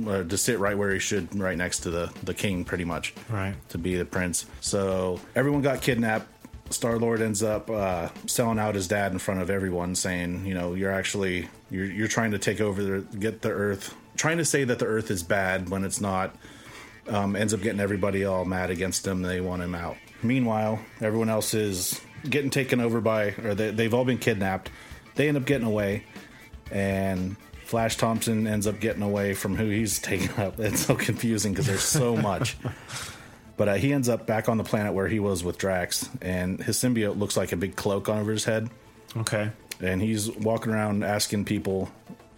uh, 0.08 0.24
to 0.24 0.38
sit 0.38 0.58
right 0.60 0.78
where 0.78 0.92
he 0.94 1.00
should, 1.00 1.38
right 1.38 1.58
next 1.58 1.80
to 1.82 1.90
the 1.92 2.12
the 2.24 2.34
king, 2.34 2.64
pretty 2.64 2.86
much 2.86 3.14
Right. 3.30 3.56
to 3.70 3.78
be 3.78 3.96
the 3.96 4.06
prince. 4.06 4.46
So 4.62 5.20
everyone 5.36 5.62
got 5.62 5.82
kidnapped. 5.82 6.28
Star 6.70 6.98
Lord 6.98 7.22
ends 7.22 7.44
up 7.44 7.70
uh, 7.70 8.08
selling 8.28 8.58
out 8.58 8.76
his 8.76 8.88
dad 8.88 9.12
in 9.12 9.20
front 9.20 9.42
of 9.42 9.50
everyone, 9.50 9.94
saying, 9.96 10.46
"You 10.46 10.54
know, 10.54 10.74
you're 10.74 10.94
actually 10.94 11.50
you're 11.70 11.86
you're 11.86 12.08
trying 12.08 12.32
to 12.32 12.40
take 12.40 12.62
over 12.62 12.82
the 12.82 13.18
get 13.18 13.42
the 13.42 13.50
Earth, 13.52 13.94
trying 14.16 14.38
to 14.38 14.46
say 14.46 14.64
that 14.64 14.80
the 14.80 14.86
Earth 14.86 15.12
is 15.12 15.22
bad 15.24 15.70
when 15.70 15.84
it's 15.84 16.00
not." 16.00 16.36
Um, 17.10 17.36
ends 17.36 17.52
up 17.54 17.62
getting 17.62 17.80
everybody 17.82 18.24
all 18.26 18.46
mad 18.46 18.70
against 18.70 19.06
him. 19.06 19.24
They 19.24 19.42
want 19.42 19.64
him 19.64 19.74
out. 19.76 19.98
Meanwhile, 20.24 20.80
everyone 21.02 21.30
else 21.30 21.54
is 21.56 22.00
getting 22.30 22.50
taken 22.50 22.80
over 22.82 23.02
by, 23.02 23.34
or 23.44 23.56
they, 23.56 23.72
they've 23.72 23.94
all 23.94 24.06
been 24.06 24.18
kidnapped. 24.18 24.70
They 25.16 25.28
end 25.28 25.38
up 25.38 25.46
getting 25.46 25.68
away, 25.68 26.04
and 26.72 27.36
Flash 27.66 27.98
Thompson 27.98 28.48
ends 28.48 28.68
up 28.68 28.80
getting 28.80 29.02
away 29.04 29.34
from 29.34 29.56
who 29.56 29.70
he's 29.70 30.00
taking 30.02 30.32
up. 30.40 30.60
It's 30.60 30.86
so 30.86 30.96
confusing 30.96 31.54
because 31.54 31.68
there's 31.68 31.82
so 31.84 32.16
much. 32.30 32.58
But 33.58 33.68
uh, 33.70 33.74
he 33.76 33.94
ends 33.94 34.10
up 34.10 34.26
back 34.26 34.50
on 34.50 34.58
the 34.58 34.64
planet 34.64 34.94
where 34.94 35.08
he 35.08 35.20
was 35.20 35.44
with 35.44 35.58
Drax, 35.58 36.10
and 36.22 36.62
his 36.62 36.78
symbiote 36.78 37.18
looks 37.20 37.38
like 37.38 37.52
a 37.52 37.58
big 37.58 37.76
cloak 37.76 38.10
on 38.10 38.18
over 38.20 38.32
his 38.32 38.46
head, 38.46 38.70
Okay. 39.16 39.52
and 39.80 40.02
he's 40.02 40.32
walking 40.32 40.72
around 40.74 41.04
asking 41.04 41.46
people, 41.46 41.90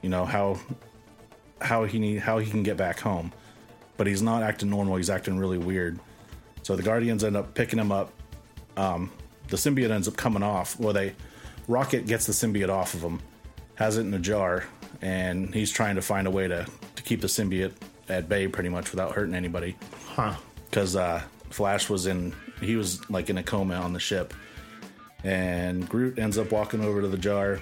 you 0.01 0.09
know, 0.09 0.25
how 0.25 0.59
how 1.61 1.85
he 1.85 1.97
need 1.97 2.19
how 2.19 2.39
he 2.39 2.49
can 2.49 2.61
get 2.63 2.75
back 2.75 2.99
home. 2.99 3.31
But 3.95 4.07
he's 4.07 4.21
not 4.21 4.43
acting 4.43 4.69
normal; 4.69 4.97
he's 4.97 5.09
acting 5.09 5.37
really 5.37 5.57
weird. 5.59 5.97
So 6.63 6.75
the 6.75 6.83
Guardians 6.83 7.23
end 7.23 7.37
up 7.37 7.53
picking 7.53 7.79
him 7.79 7.91
up. 7.91 8.11
Um, 8.75 9.11
the 9.49 9.57
symbiote 9.57 9.91
ends 9.91 10.07
up 10.07 10.15
coming 10.17 10.43
off. 10.43 10.79
Well, 10.79 10.93
they 10.93 11.15
Rocket 11.67 12.05
gets 12.07 12.25
the 12.25 12.33
symbiote 12.33 12.69
off 12.69 12.93
of 12.93 13.01
him, 13.01 13.19
has 13.75 13.97
it 13.97 14.01
in 14.01 14.13
a 14.13 14.19
jar, 14.19 14.65
and 15.01 15.53
he's 15.53 15.71
trying 15.71 15.95
to 15.95 16.01
find 16.01 16.27
a 16.27 16.31
way 16.31 16.47
to 16.47 16.65
to 16.95 17.03
keep 17.03 17.21
the 17.21 17.27
symbiote 17.27 17.73
at 18.09 18.27
bay, 18.29 18.47
pretty 18.47 18.69
much 18.69 18.91
without 18.91 19.13
hurting 19.13 19.33
anybody 19.35 19.75
Huh. 20.07 20.35
because 20.69 20.95
uh, 20.95 21.21
Flash 21.49 21.89
was 21.89 22.05
in 22.05 22.33
he 22.61 22.75
was 22.75 23.09
like 23.09 23.29
in 23.29 23.37
a 23.37 23.43
coma 23.43 23.75
on 23.75 23.93
the 23.93 23.99
ship, 23.99 24.33
and 25.23 25.87
Groot 25.87 26.19
ends 26.19 26.37
up 26.37 26.51
walking 26.51 26.83
over 26.83 27.01
to 27.01 27.07
the 27.07 27.17
jar. 27.17 27.59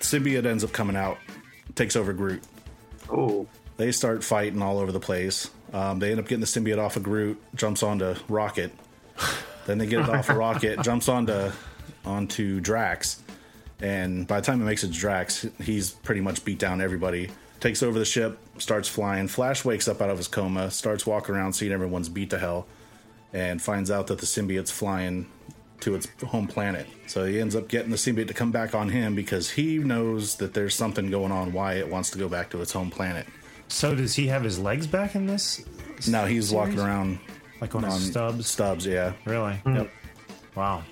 Symbiote 0.00 0.46
ends 0.46 0.64
up 0.64 0.72
coming 0.72 0.96
out, 0.96 1.18
takes 1.74 1.96
over 1.96 2.12
Groot. 2.12 2.42
Oh, 3.10 3.46
They 3.76 3.92
start 3.92 4.22
fighting 4.24 4.62
all 4.62 4.78
over 4.78 4.92
the 4.92 5.00
place. 5.00 5.50
Um, 5.72 5.98
they 5.98 6.10
end 6.10 6.20
up 6.20 6.26
getting 6.26 6.40
the 6.40 6.46
symbiote 6.46 6.78
off 6.78 6.96
of 6.96 7.02
Groot, 7.02 7.40
jumps 7.54 7.82
onto 7.82 8.14
Rocket. 8.28 8.72
Then 9.66 9.78
they 9.78 9.86
get 9.86 10.00
it 10.00 10.08
off 10.08 10.28
a 10.28 10.34
Rocket, 10.34 10.80
jumps 10.82 11.08
onto 11.08 11.50
onto 12.04 12.60
Drax, 12.60 13.22
and 13.80 14.26
by 14.26 14.40
the 14.40 14.46
time 14.46 14.60
it 14.60 14.64
makes 14.64 14.84
it 14.84 14.92
to 14.92 14.98
Drax, 14.98 15.46
he's 15.62 15.90
pretty 15.90 16.20
much 16.20 16.44
beat 16.44 16.58
down 16.58 16.80
everybody. 16.80 17.30
Takes 17.60 17.82
over 17.82 17.98
the 17.98 18.04
ship, 18.04 18.38
starts 18.58 18.88
flying. 18.88 19.28
Flash 19.28 19.64
wakes 19.64 19.86
up 19.86 20.00
out 20.00 20.08
of 20.10 20.16
his 20.16 20.28
coma, 20.28 20.70
starts 20.70 21.06
walking 21.06 21.34
around, 21.34 21.52
seeing 21.52 21.72
everyone's 21.72 22.08
beat 22.08 22.30
to 22.30 22.38
hell, 22.38 22.66
and 23.32 23.60
finds 23.60 23.90
out 23.90 24.06
that 24.06 24.18
the 24.18 24.26
symbiote's 24.26 24.70
flying 24.70 25.26
to 25.80 25.94
its 25.94 26.08
home 26.26 26.46
planet. 26.46 26.86
So 27.06 27.24
he 27.24 27.40
ends 27.40 27.56
up 27.56 27.68
getting 27.68 27.90
the 27.90 27.96
symbiote 27.96 28.28
to 28.28 28.34
come 28.34 28.52
back 28.52 28.74
on 28.74 28.88
him 28.88 29.14
because 29.14 29.50
he 29.50 29.78
knows 29.78 30.36
that 30.36 30.54
there's 30.54 30.74
something 30.74 31.10
going 31.10 31.32
on 31.32 31.52
why 31.52 31.74
it 31.74 31.88
wants 31.88 32.10
to 32.10 32.18
go 32.18 32.28
back 32.28 32.50
to 32.50 32.60
its 32.60 32.72
home 32.72 32.90
planet. 32.90 33.26
So 33.68 33.94
does 33.94 34.14
he 34.14 34.26
have 34.26 34.42
his 34.42 34.58
legs 34.58 34.86
back 34.86 35.14
in 35.14 35.26
this? 35.26 35.64
Now 36.08 36.26
he's 36.26 36.52
walking 36.52 36.78
around 36.78 37.18
Like 37.60 37.74
on, 37.74 37.84
on 37.84 37.90
his 37.92 38.10
stubs? 38.10 38.46
Stubs, 38.46 38.86
yeah. 38.86 39.12
Really? 39.24 39.54
Hmm. 39.54 39.76
Yep. 39.76 39.90
Wow. 40.54 40.82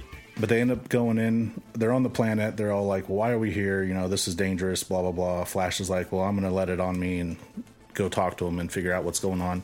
But 0.41 0.49
they 0.49 0.61
end 0.61 0.71
up 0.71 0.89
going 0.89 1.19
in. 1.19 1.61
They're 1.73 1.93
on 1.93 2.03
the 2.05 2.11
planet. 2.11 2.57
They're 2.57 2.71
all 2.73 2.87
like, 2.87 3.09
"Why 3.09 3.31
are 3.33 3.39
we 3.39 3.51
here? 3.51 3.83
You 3.83 3.95
know, 3.95 4.07
this 4.09 4.29
is 4.29 4.35
dangerous." 4.37 4.85
Blah 4.85 5.03
blah 5.03 5.13
blah. 5.13 5.45
Flash 5.45 5.81
is 5.81 5.91
like, 5.91 6.13
"Well, 6.13 6.23
I'm 6.23 6.37
going 6.39 6.49
to 6.49 6.55
let 6.55 6.69
it 6.69 6.79
on 6.79 6.99
me 6.99 7.19
and 7.19 7.37
go 7.95 8.09
talk 8.09 8.37
to 8.39 8.47
him 8.47 8.61
and 8.61 8.71
figure 8.71 8.93
out 8.93 9.03
what's 9.05 9.19
going 9.19 9.41
on." 9.41 9.63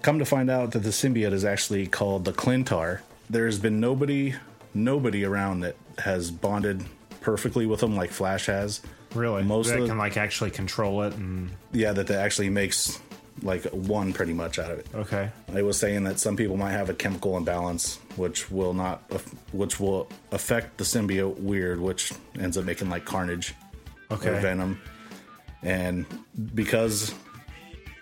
Come 0.00 0.18
to 0.20 0.24
find 0.24 0.48
out 0.48 0.70
that 0.70 0.78
the 0.78 0.90
symbiote 0.90 1.32
is 1.32 1.44
actually 1.44 1.86
called 1.88 2.24
the 2.24 2.32
Klyntar. 2.32 3.00
There's 3.28 3.58
been 3.58 3.80
nobody, 3.80 4.34
nobody 4.72 5.24
around 5.24 5.60
that 5.60 5.76
has 5.98 6.30
bonded 6.30 6.84
perfectly 7.20 7.66
with 7.66 7.82
him 7.82 7.94
like 7.96 8.10
Flash 8.10 8.46
has. 8.46 8.80
Really? 9.14 9.42
Most 9.42 9.68
that 9.68 9.76
of 9.76 9.82
the- 9.82 9.88
can 9.88 9.98
like 9.98 10.16
actually 10.16 10.52
control 10.52 11.02
it 11.02 11.14
and 11.14 11.50
Yeah, 11.72 11.92
that 11.92 12.06
that 12.06 12.20
actually 12.20 12.48
makes 12.48 12.98
like 13.42 13.64
one 13.66 14.12
pretty 14.12 14.32
much 14.32 14.58
out 14.58 14.70
of 14.70 14.78
it. 14.78 14.86
okay. 14.94 15.30
I 15.54 15.62
was 15.62 15.78
saying 15.78 16.04
that 16.04 16.18
some 16.18 16.36
people 16.36 16.56
might 16.56 16.72
have 16.72 16.90
a 16.90 16.94
chemical 16.94 17.36
imbalance, 17.36 17.96
which 18.16 18.50
will 18.50 18.74
not, 18.74 19.02
which 19.52 19.78
will 19.78 20.08
affect 20.32 20.76
the 20.78 20.84
symbiote 20.84 21.38
weird, 21.40 21.80
which 21.80 22.12
ends 22.40 22.56
up 22.58 22.64
making 22.64 22.90
like 22.90 23.04
Carnage 23.04 23.54
Okay. 24.10 24.30
or 24.30 24.40
Venom, 24.40 24.80
and 25.62 26.06
because 26.54 27.14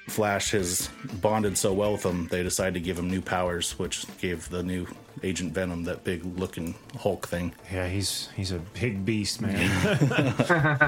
Flash 0.08 0.52
has 0.52 0.88
bonded 1.20 1.58
so 1.58 1.72
well 1.72 1.92
with 1.92 2.02
them, 2.02 2.28
they 2.30 2.42
decided 2.44 2.74
to 2.74 2.80
give 2.80 2.96
him 2.98 3.10
new 3.10 3.20
powers, 3.20 3.76
which 3.78 4.06
gave 4.18 4.48
the 4.50 4.62
new 4.62 4.86
Agent 5.24 5.52
Venom 5.52 5.82
that 5.84 6.04
big 6.04 6.24
looking 6.38 6.76
Hulk 6.96 7.26
thing. 7.26 7.52
Yeah, 7.72 7.88
he's 7.88 8.28
he's 8.36 8.52
a 8.52 8.60
big 8.80 9.04
beast, 9.04 9.40
man. 9.40 9.54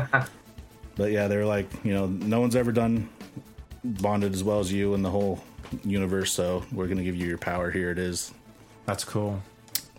But 0.97 1.13
yeah, 1.13 1.29
they're 1.29 1.47
like, 1.47 1.69
you 1.85 1.95
know, 1.95 2.07
no 2.07 2.41
one's 2.41 2.57
ever 2.57 2.73
done 2.73 3.09
bonded 3.85 4.35
as 4.35 4.43
well 4.45 4.61
as 4.61 4.73
you 4.73 4.95
and 4.95 5.05
the 5.05 5.11
whole 5.11 5.43
universe, 5.85 6.33
so 6.33 6.65
we're 6.73 6.87
gonna 6.87 7.05
give 7.05 7.17
you 7.17 7.27
your 7.27 7.39
power. 7.39 7.71
Here 7.71 7.91
it 7.91 7.99
is. 7.99 8.33
That's 8.87 9.05
cool. 9.05 9.43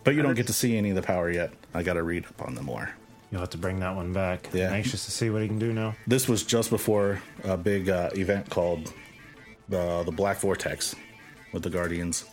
But 0.04 0.16
you 0.16 0.22
don't 0.22 0.36
get 0.36 0.48
to 0.48 0.54
see 0.54 0.78
any 0.78 0.90
of 0.90 0.96
the 0.96 1.02
power 1.02 1.30
yet. 1.30 1.52
I 1.74 1.84
got 1.84 1.94
to 1.94 2.04
read 2.04 2.26
up 2.26 2.42
on 2.42 2.56
them 2.56 2.66
more. 2.66 2.90
You'll 3.32 3.42
have 3.42 3.52
to 3.52 3.58
bring 3.58 3.80
that 3.82 3.96
one 3.96 4.12
back. 4.12 4.50
Yeah. 4.54 4.72
Anxious 4.72 5.06
to 5.06 5.12
see 5.12 5.30
what 5.30 5.42
he 5.44 5.48
can 5.48 5.60
do 5.60 5.72
now. 5.72 5.94
This 6.08 6.28
was 6.28 6.44
just 6.44 6.72
before 6.72 7.22
a 7.44 7.56
big 7.56 7.90
uh, 7.90 8.10
event 8.16 8.50
called 8.50 8.92
the 9.68 10.02
the 10.04 10.12
Black 10.12 10.38
Vortex 10.38 10.96
with 11.54 11.62
the 11.62 11.70
Guardians 11.70 12.26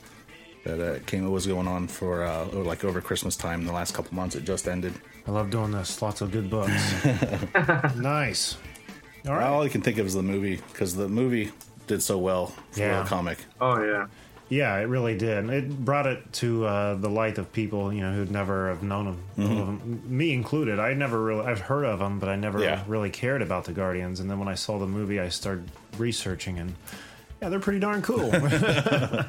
that 0.64 0.80
uh, 0.80 0.98
came 1.06 1.26
It 1.26 1.30
was 1.30 1.46
going 1.46 1.68
on 1.68 1.86
for 1.86 2.24
uh, 2.24 2.46
like 2.46 2.84
over 2.84 3.00
Christmas 3.00 3.36
time. 3.36 3.66
The 3.66 3.72
last 3.72 3.94
couple 3.94 4.14
months, 4.14 4.34
it 4.36 4.44
just 4.44 4.66
ended. 4.66 4.94
I 5.26 5.30
love 5.30 5.50
doing 5.50 5.70
this. 5.70 6.00
Lots 6.00 6.22
of 6.22 6.30
good 6.32 6.48
books. 6.48 7.04
nice. 7.96 8.56
All 9.26 9.34
right. 9.34 9.44
All 9.46 9.62
I 9.62 9.68
can 9.68 9.80
think 9.82 9.98
of 9.98 10.06
is 10.06 10.14
the 10.14 10.22
movie 10.22 10.56
because 10.72 10.94
the 10.96 11.08
movie 11.08 11.50
did 11.86 12.02
so 12.02 12.18
well 12.18 12.46
for 12.72 12.80
Yeah. 12.80 13.04
a 13.04 13.06
comic. 13.06 13.38
Oh 13.60 13.82
yeah. 13.82 14.06
Yeah, 14.48 14.76
it 14.78 14.84
really 14.84 15.18
did. 15.18 15.50
It 15.50 15.84
brought 15.84 16.06
it 16.06 16.32
to 16.34 16.64
uh, 16.66 16.94
the 16.94 17.10
light 17.10 17.36
of 17.38 17.52
people, 17.52 17.92
you 17.92 18.00
know, 18.02 18.12
who'd 18.12 18.30
never 18.30 18.68
have 18.68 18.80
known 18.84 19.06
him, 19.08 19.18
known 19.36 19.58
of 19.60 19.66
him. 19.82 20.02
me 20.06 20.32
included. 20.32 20.78
I 20.78 20.94
never 20.94 21.20
really, 21.20 21.44
I've 21.44 21.58
heard 21.58 21.84
of 21.84 21.98
them, 21.98 22.20
but 22.20 22.28
I 22.28 22.36
never 22.36 22.60
Yeah. 22.60 22.84
really 22.86 23.10
cared 23.10 23.42
about 23.42 23.64
the 23.64 23.72
Guardians. 23.72 24.20
And 24.20 24.30
then 24.30 24.38
when 24.38 24.46
I 24.46 24.54
saw 24.54 24.78
the 24.78 24.86
movie, 24.86 25.18
I 25.18 25.30
started 25.30 25.68
researching, 25.98 26.60
and 26.60 26.76
yeah, 27.42 27.48
they're 27.48 27.58
pretty 27.58 27.80
darn 27.80 28.02
cool. 28.02 28.30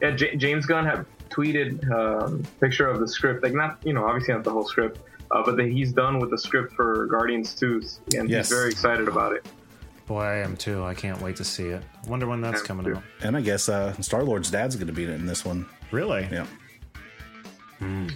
Yeah, 0.00 0.12
J- 0.12 0.36
James 0.36 0.64
Gunn 0.64 0.84
had 0.86 1.04
tweeted 1.28 1.90
um, 1.90 2.44
picture 2.60 2.86
of 2.86 3.00
the 3.00 3.08
script, 3.08 3.42
like 3.42 3.52
not 3.52 3.78
you 3.84 3.92
know 3.92 4.04
obviously 4.06 4.32
not 4.32 4.44
the 4.44 4.50
whole 4.52 4.64
script, 4.64 5.00
uh, 5.30 5.42
but 5.44 5.56
that 5.56 5.68
he's 5.68 5.92
done 5.92 6.18
with 6.18 6.30
the 6.30 6.38
script 6.38 6.72
for 6.74 7.06
Guardians 7.06 7.54
2, 7.54 7.82
and 8.16 8.28
Yes. 8.30 8.48
he's 8.48 8.56
very 8.58 8.70
excited 8.70 9.08
about 9.08 9.32
it. 9.32 9.46
Boy, 10.06 10.22
I 10.22 10.36
am 10.36 10.56
too. 10.56 10.82
I 10.84 10.94
can't 10.94 11.20
wait 11.20 11.36
to 11.36 11.44
see 11.44 11.66
it. 11.68 11.82
Wonder 12.06 12.26
when 12.26 12.40
that's 12.40 12.60
am 12.60 12.66
coming 12.66 12.86
too. 12.86 12.96
out. 12.96 13.02
And 13.22 13.36
I 13.36 13.40
guess 13.42 13.68
uh, 13.68 13.92
Star 14.00 14.22
Lord's 14.22 14.50
dad's 14.50 14.74
going 14.76 14.86
to 14.86 14.92
be 14.92 15.04
in 15.04 15.26
this 15.26 15.44
one. 15.44 15.66
Really? 15.90 16.26
Yeah. 16.32 16.46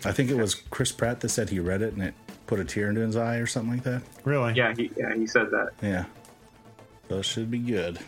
I 0.05 0.11
think 0.11 0.29
it 0.31 0.37
was 0.37 0.55
Chris 0.57 0.91
Pratt 0.91 1.21
that 1.21 1.29
said 1.29 1.49
he 1.51 1.61
read 1.61 1.83
it 1.83 1.93
and 1.95 2.03
it 2.03 2.15
put 2.47 2.59
a 2.59 2.65
tear 2.65 2.89
into 2.89 3.01
his 3.03 3.15
eye 3.17 3.37
or 3.37 3.47
something 3.47 3.73
like 3.75 3.85
that. 3.85 4.03
Really? 4.25 4.55
Yeah, 4.55 4.75
he 4.75 4.91
yeah 4.97 5.15
he 5.15 5.27
said 5.27 5.51
that. 5.53 5.71
Yeah. 5.81 6.07
So 7.09 7.19
it 7.19 7.25
should 7.25 7.51
be 7.51 7.59
good. 7.61 7.99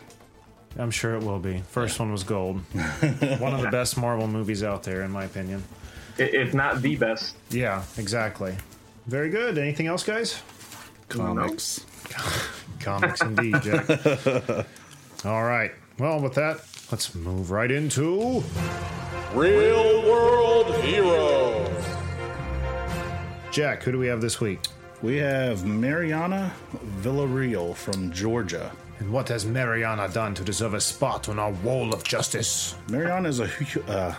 I'm 0.76 0.90
sure 0.90 1.14
it 1.14 1.22
will 1.22 1.38
be. 1.38 1.62
First 1.68 2.00
one 2.00 2.10
was 2.10 2.24
gold. 2.24 2.56
one 3.38 3.54
of 3.54 3.60
the 3.60 3.68
best 3.70 3.96
Marvel 3.96 4.26
movies 4.26 4.64
out 4.64 4.82
there, 4.82 5.02
in 5.02 5.12
my 5.12 5.24
opinion. 5.24 5.62
I- 6.18 6.22
If 6.22 6.54
not 6.54 6.82
the 6.82 6.96
best. 6.96 7.36
Yeah, 7.50 7.84
exactly. 7.98 8.56
Very 9.06 9.28
good. 9.28 9.58
Anything 9.58 9.86
else, 9.86 10.02
guys? 10.02 10.42
Comics. 11.08 11.84
Comics 12.80 13.20
indeed, 13.20 13.54
Jack. 13.62 13.88
All 15.24 15.44
right. 15.44 15.72
Well, 15.98 16.20
with 16.20 16.34
that, 16.34 16.60
let's 16.90 17.14
move 17.14 17.50
right 17.50 17.70
into. 17.70 18.42
Real 19.34 20.02
world 20.02 20.74
heroes. 20.82 21.84
Jack, 23.50 23.82
who 23.82 23.92
do 23.92 23.98
we 23.98 24.06
have 24.06 24.20
this 24.20 24.40
week? 24.40 24.60
We 25.02 25.16
have 25.18 25.64
Mariana 25.64 26.52
Villarreal 27.00 27.74
from 27.74 28.10
Georgia. 28.10 28.72
And 29.00 29.12
what 29.12 29.28
has 29.28 29.44
Mariana 29.44 30.08
done 30.08 30.34
to 30.34 30.44
deserve 30.44 30.74
a 30.74 30.80
spot 30.80 31.28
on 31.28 31.38
our 31.38 31.52
wall 31.62 31.92
of 31.92 32.04
justice? 32.04 32.74
Mariana 32.88 33.28
is 33.28 33.40
a 33.40 33.50
uh, 33.88 34.12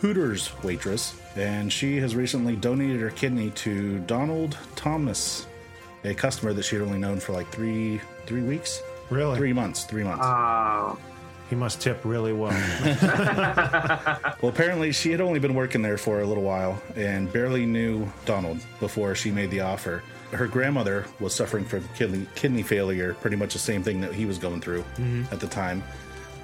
Hooters 0.00 0.50
waitress, 0.62 1.14
and 1.38 1.72
she 1.72 1.98
has 1.98 2.14
recently 2.16 2.56
donated 2.56 3.00
her 3.00 3.10
kidney 3.10 3.50
to 3.52 3.98
Donald 4.00 4.56
Thomas, 4.76 5.46
a 6.04 6.14
customer 6.14 6.52
that 6.52 6.64
she 6.64 6.76
had 6.76 6.84
only 6.84 6.98
known 6.98 7.20
for 7.20 7.32
like 7.32 7.48
three 7.50 8.00
three 8.26 8.42
weeks, 8.42 8.82
Really? 9.10 9.36
three 9.38 9.52
months, 9.52 9.84
three 9.84 10.04
months. 10.04 10.24
Uh, 10.24 10.94
He 11.48 11.56
must 11.56 11.80
tip 11.80 12.00
really 12.04 12.32
well. 12.34 12.52
Well, 14.40 14.50
apparently 14.52 14.92
she 14.92 15.10
had 15.10 15.20
only 15.20 15.40
been 15.40 15.54
working 15.54 15.82
there 15.82 15.98
for 15.98 16.20
a 16.20 16.26
little 16.26 16.44
while 16.44 16.80
and 16.94 17.32
barely 17.32 17.66
knew 17.66 18.06
Donald 18.24 18.60
before 18.78 19.14
she 19.16 19.30
made 19.32 19.50
the 19.50 19.60
offer. 19.60 20.02
Her 20.30 20.46
grandmother 20.46 21.06
was 21.18 21.34
suffering 21.34 21.64
from 21.64 21.88
kidney, 21.96 22.26
kidney 22.36 22.62
failure, 22.62 23.14
pretty 23.14 23.34
much 23.36 23.54
the 23.54 23.58
same 23.58 23.82
thing 23.82 24.00
that 24.02 24.12
he 24.14 24.26
was 24.26 24.38
going 24.38 24.60
through 24.60 24.84
at 25.32 25.40
the 25.40 25.46
time. 25.48 25.82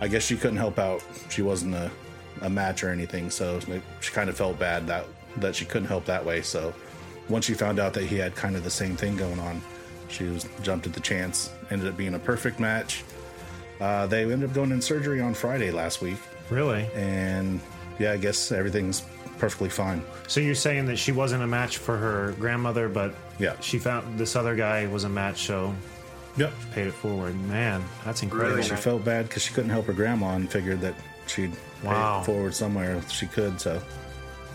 I 0.00 0.08
guess 0.08 0.24
she 0.24 0.36
couldn't 0.36 0.56
help 0.56 0.78
out. 0.78 1.04
She 1.28 1.42
wasn't 1.42 1.74
a, 1.74 1.90
a 2.42 2.50
match 2.50 2.82
or 2.84 2.90
anything, 2.90 3.30
so 3.30 3.60
she 4.00 4.12
kind 4.12 4.28
of 4.30 4.36
felt 4.36 4.58
bad 4.58 4.86
that 4.86 5.06
that 5.36 5.54
she 5.56 5.64
couldn't 5.64 5.88
help 5.88 6.04
that 6.06 6.24
way. 6.24 6.42
So 6.42 6.72
once 7.28 7.44
she 7.46 7.54
found 7.54 7.78
out 7.80 7.92
that 7.94 8.04
he 8.04 8.16
had 8.16 8.34
kind 8.36 8.54
of 8.56 8.62
the 8.64 8.70
same 8.70 8.96
thing 8.96 9.16
going 9.16 9.40
on, 9.40 9.60
she 10.08 10.24
was 10.24 10.46
jumped 10.62 10.86
at 10.86 10.92
the 10.92 11.00
chance. 11.00 11.50
Ended 11.70 11.88
up 11.88 11.96
being 11.96 12.14
a 12.14 12.18
perfect 12.18 12.60
match. 12.60 13.02
Uh, 13.80 14.06
they 14.06 14.22
ended 14.22 14.48
up 14.48 14.54
going 14.54 14.70
in 14.70 14.80
surgery 14.80 15.20
on 15.20 15.34
Friday 15.34 15.70
last 15.72 16.00
week 16.00 16.18
really? 16.50 16.86
and 16.94 17.60
yeah, 17.98 18.12
I 18.12 18.16
guess 18.16 18.52
everything's 18.52 19.02
perfectly 19.38 19.68
fine. 19.68 20.02
So 20.28 20.38
you're 20.40 20.54
saying 20.54 20.86
that 20.86 20.96
she 20.96 21.10
wasn't 21.10 21.42
a 21.42 21.46
match 21.46 21.78
for 21.78 21.96
her 21.96 22.32
grandmother, 22.38 22.88
but 22.88 23.14
Yeah. 23.38 23.54
she 23.60 23.78
found 23.78 24.16
this 24.18 24.36
other 24.36 24.54
guy 24.54 24.86
was 24.86 25.02
a 25.04 25.08
match, 25.08 25.46
so 25.46 25.74
Yep. 26.36 26.52
paid 26.72 26.86
it 26.86 26.94
forward. 26.94 27.34
Man, 27.48 27.82
that's 28.04 28.22
incredible. 28.22 28.56
Really 28.58 28.68
She 28.68 28.76
felt 28.76 29.04
bad 29.04 29.28
because 29.28 29.42
she 29.42 29.52
couldn't 29.52 29.70
help 29.70 29.86
her 29.86 29.92
grandma 29.92 30.34
and 30.36 30.48
figured 30.50 30.80
that 30.82 30.94
she'd 31.26 31.52
Wow. 31.84 32.16
pay 32.16 32.22
it 32.22 32.24
forward 32.26 32.54
somewhere 32.54 32.96
if 32.96 33.10
she 33.10 33.26
could. 33.26 33.60
So, 33.60 33.80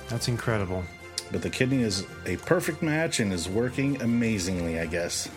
That's 0.10 0.28
incredible. 0.28 0.84
but 1.32 1.42
the 1.42 1.50
kidney 1.50 1.84
is 1.84 2.06
a 2.26 2.38
perfect 2.38 2.82
match 2.82 3.20
and 3.20 3.32
is 3.32 3.48
working 3.48 4.02
amazingly, 4.02 4.80
I 4.80 4.86
guess. 4.86 5.30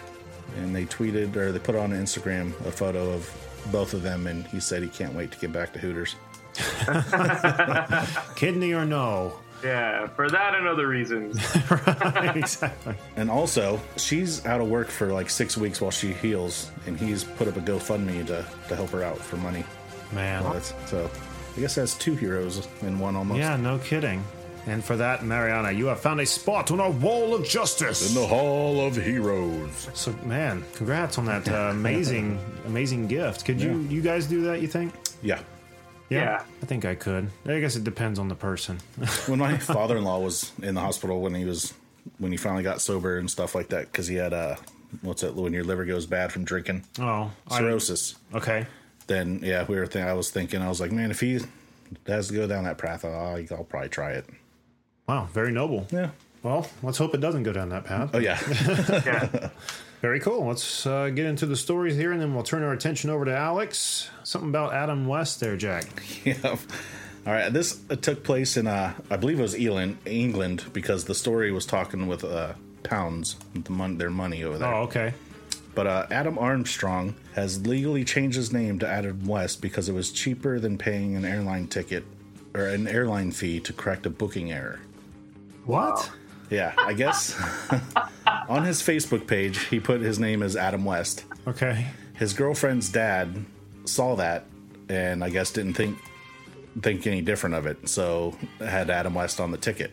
And 0.59 0.74
they 0.74 0.85
tweeted 0.85 1.35
or 1.37 1.52
they 1.52 1.59
put 1.59 1.76
on 1.76 1.90
Instagram 1.92 2.48
a 2.66 2.70
photo 2.72 3.11
of 3.12 3.31
both 3.70 3.94
of 3.94 4.02
them, 4.02 4.26
and 4.26 4.46
he 4.48 4.61
said 4.61 4.83
he 4.83 4.88
can't 4.88 5.14
wait 5.14 5.31
to 5.33 5.38
get 5.38 5.52
back 5.52 5.72
to 5.74 5.78
Hooters. 5.78 6.16
Kidney 8.37 8.72
or 8.74 8.85
no? 8.85 9.35
yeah, 9.64 10.09
for 10.09 10.28
that 10.28 10.55
and 10.57 10.66
other 10.66 10.88
reasons. 10.88 11.38
exactly. 12.35 12.96
And 13.16 13.31
also, 13.31 13.81
she's 13.96 14.44
out 14.44 14.61
of 14.61 14.68
work 14.68 14.88
for 14.88 15.12
like 15.12 15.31
six 15.31 15.57
weeks 15.57 15.81
while 15.81 15.92
she 15.92 16.12
heals, 16.12 16.70
and 16.87 16.98
he's 16.98 17.22
put 17.24 17.46
up 17.48 17.57
a 17.57 17.61
GoFundMe 17.61 18.26
to, 18.26 18.44
to 18.68 18.76
help 18.76 18.90
her 18.90 19.05
out 19.05 19.18
for 19.18 19.37
money. 19.37 19.64
Man. 20.12 20.42
Well, 20.42 20.55
that's, 20.55 20.74
so 20.87 21.09
I 21.57 21.61
guess 21.61 21.75
that's 21.75 21.95
two 21.95 22.15
heroes 22.15 22.67
in 22.83 22.99
one 22.99 23.17
almost. 23.17 23.38
Yeah, 23.38 23.57
no 23.57 23.79
kidding. 23.79 24.25
And 24.67 24.85
for 24.85 24.97
that, 24.97 25.25
Mariana, 25.25 25.73
you 25.73 25.87
have 25.87 26.01
found 26.01 26.21
a 26.21 26.27
spot 26.27 26.71
on 26.71 26.81
our 26.81 26.91
wall 26.91 27.35
of 27.35 27.45
justice. 27.45 28.09
In 28.09 28.21
the 28.21 28.27
Hall 28.27 28.81
of 28.87 28.95
Heroes. 28.95 29.88
So, 29.93 30.15
man, 30.25 30.65
congrats 30.75 31.19
on 31.19 31.27
that 31.27 31.49
uh, 31.49 31.55
amazing, 31.71 32.38
amazing 32.67 33.09
gift. 33.09 33.45
Could 33.45 33.61
you, 33.61 33.81
you 33.91 34.01
guys 34.03 34.27
do 34.27 34.43
that? 34.43 34.62
You 34.62 34.69
think? 34.69 34.95
Yeah. 35.21 35.41
Yeah. 36.11 36.45
I 36.62 36.67
think 36.67 36.85
I 36.85 36.95
could. 36.95 37.29
I 37.47 37.59
guess 37.59 37.75
it 37.75 37.85
depends 37.85 38.19
on 38.19 38.29
the 38.29 38.35
person. 38.35 38.79
When 39.27 39.38
my 39.38 39.57
father-in-law 39.59 40.21
was 40.21 40.53
in 40.62 40.75
the 40.75 40.81
hospital 40.81 41.21
when 41.23 41.35
he 41.35 41.45
was 41.45 41.73
when 42.19 42.33
he 42.33 42.37
finally 42.37 42.62
got 42.62 42.81
sober 42.81 43.19
and 43.19 43.31
stuff 43.31 43.55
like 43.55 43.69
that 43.69 43.91
because 43.91 44.09
he 44.09 44.17
had 44.17 44.33
uh 44.33 44.57
what's 45.03 45.23
it 45.23 45.35
when 45.35 45.53
your 45.53 45.62
liver 45.65 45.85
goes 45.85 46.05
bad 46.05 46.33
from 46.33 46.45
drinking 46.45 46.85
oh, 46.99 47.31
I- 47.49 47.59
cirrhosis. 47.59 48.17
okay. 48.35 48.67
Then 49.07 49.41
yeah, 49.43 49.65
we 49.69 49.77
were 49.77 49.87
thinking. 49.87 50.09
I 50.09 50.15
was 50.15 50.31
thinking. 50.31 50.62
I 50.62 50.69
was 50.69 50.81
like, 50.81 50.93
man, 50.93 51.11
if 51.11 51.21
he 51.21 51.41
has 52.07 52.29
to 52.29 52.35
go 52.35 52.47
down 52.47 52.65
that 52.65 52.79
path, 52.79 53.05
I'll, 53.05 53.37
I'll 53.51 53.65
probably 53.65 53.88
try 53.88 54.12
it. 54.12 54.27
Wow, 55.09 55.29
very 55.33 55.53
noble. 55.53 55.87
Yeah. 55.91 56.11
Well, 56.43 56.69
let's 56.83 56.99
hope 56.99 57.15
it 57.15 57.21
doesn't 57.21 57.45
go 57.45 57.53
down 57.53 57.69
that 57.69 57.85
path. 57.85 58.11
Oh 58.15 58.19
yeah. 58.19 58.38
Yeah. 59.07 59.51
Very 60.01 60.19
cool. 60.19 60.45
Let's 60.47 60.85
uh, 60.85 61.11
get 61.11 61.27
into 61.27 61.47
the 61.47 61.55
stories 61.55 61.95
here, 61.95 62.11
and 62.11 62.21
then 62.21 62.35
we'll 62.35 62.43
turn 62.43 62.65
our 62.65 62.73
attention 62.73 63.09
over 63.09 63.25
to 63.25 63.37
Alex. 63.37 64.11
Something 64.25 64.51
about 64.51 64.75
Adam 64.75 65.07
West 65.07 65.38
there, 65.38 65.57
Jack. 65.57 65.85
yeah. 66.25 66.35
All 66.45 67.33
right. 67.33 67.53
This 67.53 67.81
uh, 67.88 67.95
took 67.95 68.25
place 68.25 68.57
in 68.57 68.67
uh, 68.67 68.95
I 69.11 69.17
believe 69.17 69.38
it 69.38 69.43
was 69.43 69.55
England, 69.55 69.99
England, 70.05 70.65
because 70.73 71.05
the 71.05 71.15
story 71.15 71.53
was 71.53 71.67
talking 71.67 72.09
with 72.09 72.25
uh, 72.25 72.55
pounds, 72.83 73.37
the 73.55 73.71
mon- 73.71 73.99
their 73.99 74.11
money 74.11 74.43
over 74.43 74.59
there. 74.59 74.75
Oh, 74.75 74.83
okay. 74.83 75.15
But 75.74 75.87
uh, 75.87 76.06
Adam 76.11 76.38
Armstrong 76.38 77.14
has 77.35 77.66
legally 77.66 78.04
changed 78.04 78.37
his 78.37 78.52
name 78.52 78.78
to 78.80 78.88
Adam 78.88 79.26
West 79.26 79.62
because 79.62 79.88
it 79.88 79.94
was 79.94 80.11
cheaper 80.11 80.58
than 80.61 80.76
paying 80.76 81.16
an 81.16 81.24
airline 81.24 81.66
ticket 81.66 82.04
or 82.54 82.66
an 82.66 82.87
airline 82.87 83.30
fee 83.32 83.61
to 83.61 83.72
correct 83.72 84.04
a 84.04 84.11
booking 84.11 84.52
error. 84.52 84.80
What? 85.64 86.11
Yeah, 86.50 86.74
I 86.76 86.92
guess 86.92 87.40
on 88.48 88.64
his 88.64 88.82
Facebook 88.82 89.26
page, 89.26 89.64
he 89.66 89.80
put 89.80 90.02
his 90.02 90.18
name 90.18 90.42
as 90.42 90.56
Adam 90.56 90.85
West. 90.85 91.24
Okay. 91.46 91.87
His 92.14 92.35
girlfriend's 92.35 92.90
dad 92.90 93.44
saw 93.87 94.16
that 94.16 94.44
and 94.92 95.24
I 95.24 95.30
guess 95.30 95.50
didn't 95.50 95.74
think 95.74 95.98
think 96.80 97.06
any 97.06 97.20
different 97.20 97.54
of 97.54 97.66
it, 97.66 97.88
so 97.88 98.37
had 98.58 98.88
Adam 98.90 99.14
West 99.14 99.40
on 99.40 99.50
the 99.50 99.58
ticket. 99.58 99.92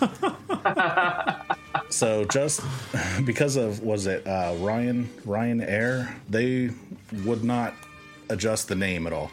so 1.88 2.24
just 2.24 2.60
because 3.24 3.56
of 3.56 3.80
was 3.82 4.06
it 4.06 4.26
uh, 4.26 4.54
Ryan 4.58 5.08
Ryanair, 5.24 6.14
they 6.28 6.70
would 7.24 7.44
not 7.44 7.74
adjust 8.28 8.68
the 8.68 8.74
name 8.74 9.06
at 9.06 9.12
all 9.12 9.30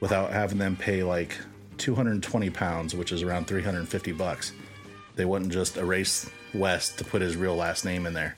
without 0.00 0.32
having 0.32 0.58
them 0.58 0.76
pay 0.76 1.02
like 1.02 1.36
220 1.78 2.50
pounds, 2.50 2.94
which 2.94 3.12
is 3.12 3.22
around 3.22 3.46
350 3.46 4.12
bucks. 4.12 4.52
They 5.16 5.24
wouldn't 5.24 5.52
just 5.52 5.76
erase 5.76 6.28
West 6.54 6.98
to 6.98 7.04
put 7.04 7.22
his 7.22 7.36
real 7.36 7.56
last 7.56 7.84
name 7.84 8.06
in 8.06 8.14
there. 8.14 8.36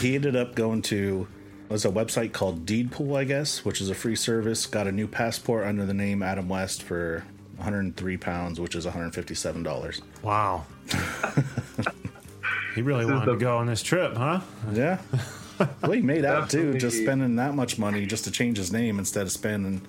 He 0.00 0.14
ended 0.14 0.36
up 0.36 0.54
going 0.54 0.82
to 0.82 1.26
was 1.68 1.84
a 1.84 1.90
website 1.90 2.32
called 2.32 2.64
Deedpool, 2.64 3.16
I 3.16 3.24
guess, 3.24 3.64
which 3.64 3.80
is 3.80 3.90
a 3.90 3.94
free 3.94 4.16
service. 4.16 4.66
Got 4.66 4.86
a 4.86 4.92
new 4.92 5.06
passport 5.06 5.66
under 5.66 5.84
the 5.84 5.94
name 5.94 6.22
Adam 6.22 6.48
West 6.48 6.82
for 6.82 7.24
103 7.56 8.16
pounds, 8.16 8.60
which 8.60 8.74
is 8.74 8.84
157 8.84 9.62
dollars. 9.62 10.00
Wow. 10.22 10.64
He 12.78 12.82
really 12.82 13.04
This 13.06 13.10
wanted 13.12 13.26
the- 13.26 13.32
to 13.32 13.38
go 13.40 13.56
on 13.56 13.66
this 13.66 13.82
trip, 13.82 14.16
huh? 14.16 14.38
Yeah. 14.72 14.98
Well, 15.82 15.90
he 15.90 16.00
made 16.02 16.24
out 16.24 16.50
too, 16.50 16.78
just 16.78 16.98
spending 16.98 17.34
that 17.34 17.52
much 17.52 17.80
money 17.80 18.06
just 18.06 18.22
to 18.26 18.30
change 18.30 18.56
his 18.58 18.72
name 18.72 19.00
instead 19.00 19.22
of 19.22 19.32
spending 19.32 19.82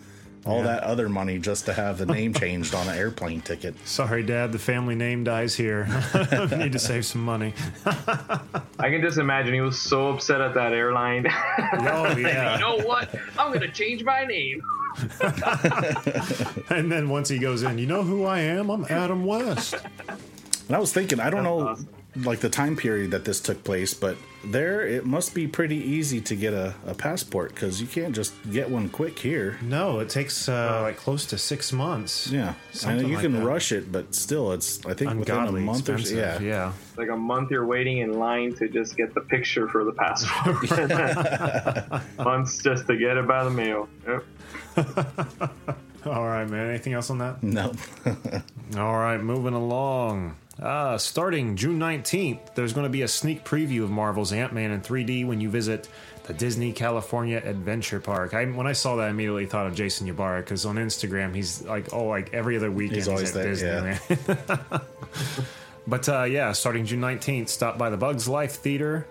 all 0.44 0.64
that 0.64 0.82
other 0.82 1.08
money 1.10 1.38
just 1.38 1.68
to 1.68 1.74
have 1.74 2.00
the 2.00 2.08
name 2.08 2.34
changed 2.34 2.74
on 2.74 2.88
an 2.88 2.98
airplane 2.98 3.42
ticket. 3.42 3.76
Sorry, 3.86 4.24
Dad, 4.24 4.52
the 4.52 4.58
family 4.58 4.96
name 4.96 5.24
dies 5.24 5.54
here. 5.54 5.88
we 6.50 6.58
need 6.58 6.72
to 6.72 6.80
save 6.80 7.06
some 7.06 7.24
money. 7.24 7.54
I 7.86 8.90
can 8.90 9.02
just 9.04 9.20
imagine 9.20 9.54
he 9.54 9.62
was 9.62 9.80
so 9.80 10.10
upset 10.10 10.42
at 10.42 10.56
that 10.56 10.74
airline. 10.74 11.28
Oh, 11.30 12.18
yeah. 12.18 12.56
you 12.56 12.60
know 12.62 12.78
what? 12.84 13.14
I'm 13.38 13.54
gonna 13.54 13.68
change 13.72 14.04
my 14.04 14.26
name. 14.26 14.64
And 16.72 16.92
then 16.92 17.10
once 17.10 17.30
he 17.30 17.38
goes 17.38 17.62
in, 17.62 17.78
you 17.78 17.86
know 17.86 18.02
who 18.02 18.26
I 18.26 18.40
am? 18.40 18.72
I'm 18.72 18.86
Adam 18.90 19.24
West. 19.24 19.76
And 20.68 20.76
I 20.76 20.80
was 20.80 20.92
thinking, 20.92 21.20
I 21.20 21.30
don't 21.30 21.44
know, 21.44 21.68
awesome. 21.68 21.88
Like 22.16 22.40
the 22.40 22.50
time 22.50 22.76
period 22.76 23.12
that 23.12 23.26
this 23.26 23.40
took 23.40 23.64
place, 23.64 23.94
but 23.94 24.18
there 24.44 24.82
it 24.88 25.06
must 25.06 25.36
be 25.36 25.48
pretty 25.48 25.76
easy 25.76 26.22
to 26.22 26.36
get 26.36 26.54
a, 26.54 26.74
a 26.86 26.94
passport 26.94 27.54
because 27.54 27.82
you 27.82 27.88
can't 27.88 28.16
just 28.16 28.34
get 28.52 28.70
one 28.70 28.90
quick 28.90 29.20
here. 29.20 29.58
No, 29.62 30.00
it 30.00 30.10
takes 30.10 30.50
uh, 30.50 30.80
like 30.82 30.98
close 30.98 31.26
to 31.28 31.38
six 31.38 31.72
months. 31.72 32.32
Yeah, 32.32 32.50
I 32.50 32.56
Something 32.74 33.02
know 33.04 33.08
you 33.10 33.16
like 33.16 33.24
can 33.24 33.34
that. 33.34 33.46
rush 33.46 33.72
it, 33.72 33.92
but 33.92 34.16
still, 34.16 34.52
it's 34.54 34.84
I 34.86 34.94
think 34.94 35.12
Ungodly 35.12 35.64
within 35.64 35.64
a 35.64 35.66
month 35.66 35.90
or 35.90 35.98
Yeah, 35.98 36.40
yeah. 36.40 36.74
Like 36.98 37.10
a 37.10 37.18
month 37.18 37.52
you're 37.52 37.66
waiting 37.66 38.00
in 38.00 38.18
line 38.18 38.54
to 38.56 38.68
just 38.70 38.98
get 38.98 39.14
the 39.14 39.22
picture 39.22 39.68
for 39.68 39.84
the 39.84 39.94
passport. 39.94 40.70
Months 42.18 42.62
just 42.64 42.88
to 42.88 42.98
get 42.98 43.18
it 43.18 43.28
by 43.28 43.44
the 43.44 43.52
mail. 43.52 43.88
Yep. 44.08 44.26
All 46.06 46.26
right, 46.26 46.48
man. 46.48 46.70
Anything 46.70 46.94
else 46.94 47.10
on 47.10 47.18
that? 47.20 47.44
no, 47.44 47.74
All 48.78 48.98
right, 48.98 49.22
moving 49.22 49.54
along. 49.54 50.36
Uh, 50.62 50.98
starting 50.98 51.56
June 51.56 51.80
19th, 51.80 52.54
there's 52.56 52.74
going 52.74 52.84
to 52.86 52.90
be 52.90 53.02
a 53.04 53.08
sneak 53.08 53.46
preview 53.46 53.84
of 53.84 53.90
Marvel's 53.90 54.34
Ant 54.34 54.54
Man 54.54 54.72
in 54.72 54.82
3D 54.82 55.26
when 55.26 55.40
you 55.40 55.50
visit 55.50 55.88
the 56.24 56.34
Disney 56.34 56.74
California 56.74 57.42
Adventure 57.44 58.00
Park. 58.00 58.34
I, 58.34 58.46
when 58.46 58.68
I 58.68 58.74
saw 58.74 58.98
that, 58.98 59.08
I 59.08 59.10
immediately 59.10 59.46
thought 59.46 59.68
of 59.68 59.76
Jason 59.76 60.08
Ybarra 60.08 60.42
because 60.42 60.66
on 60.66 60.76
Instagram, 60.76 61.34
he's 61.34 61.64
like, 61.64 61.94
oh, 61.94 62.06
like 62.06 62.34
every 62.34 62.58
other 62.58 62.70
weekend 62.70 62.98
He's 62.98 63.06
he's, 63.06 63.08
always 63.08 63.36
at 63.36 63.44
there, 63.44 63.50
Disney, 63.50 63.70
yeah. 63.70 64.60
man. 64.70 64.82
but 65.88 66.10
uh, 66.10 66.24
yeah, 66.24 66.52
starting 66.52 66.86
June 66.86 67.02
19th, 67.02 67.50
stop 67.50 67.78
by 67.78 67.90
the 67.90 67.98
Bugs 67.98 68.28
Life 68.28 68.56
Theater. 68.56 69.08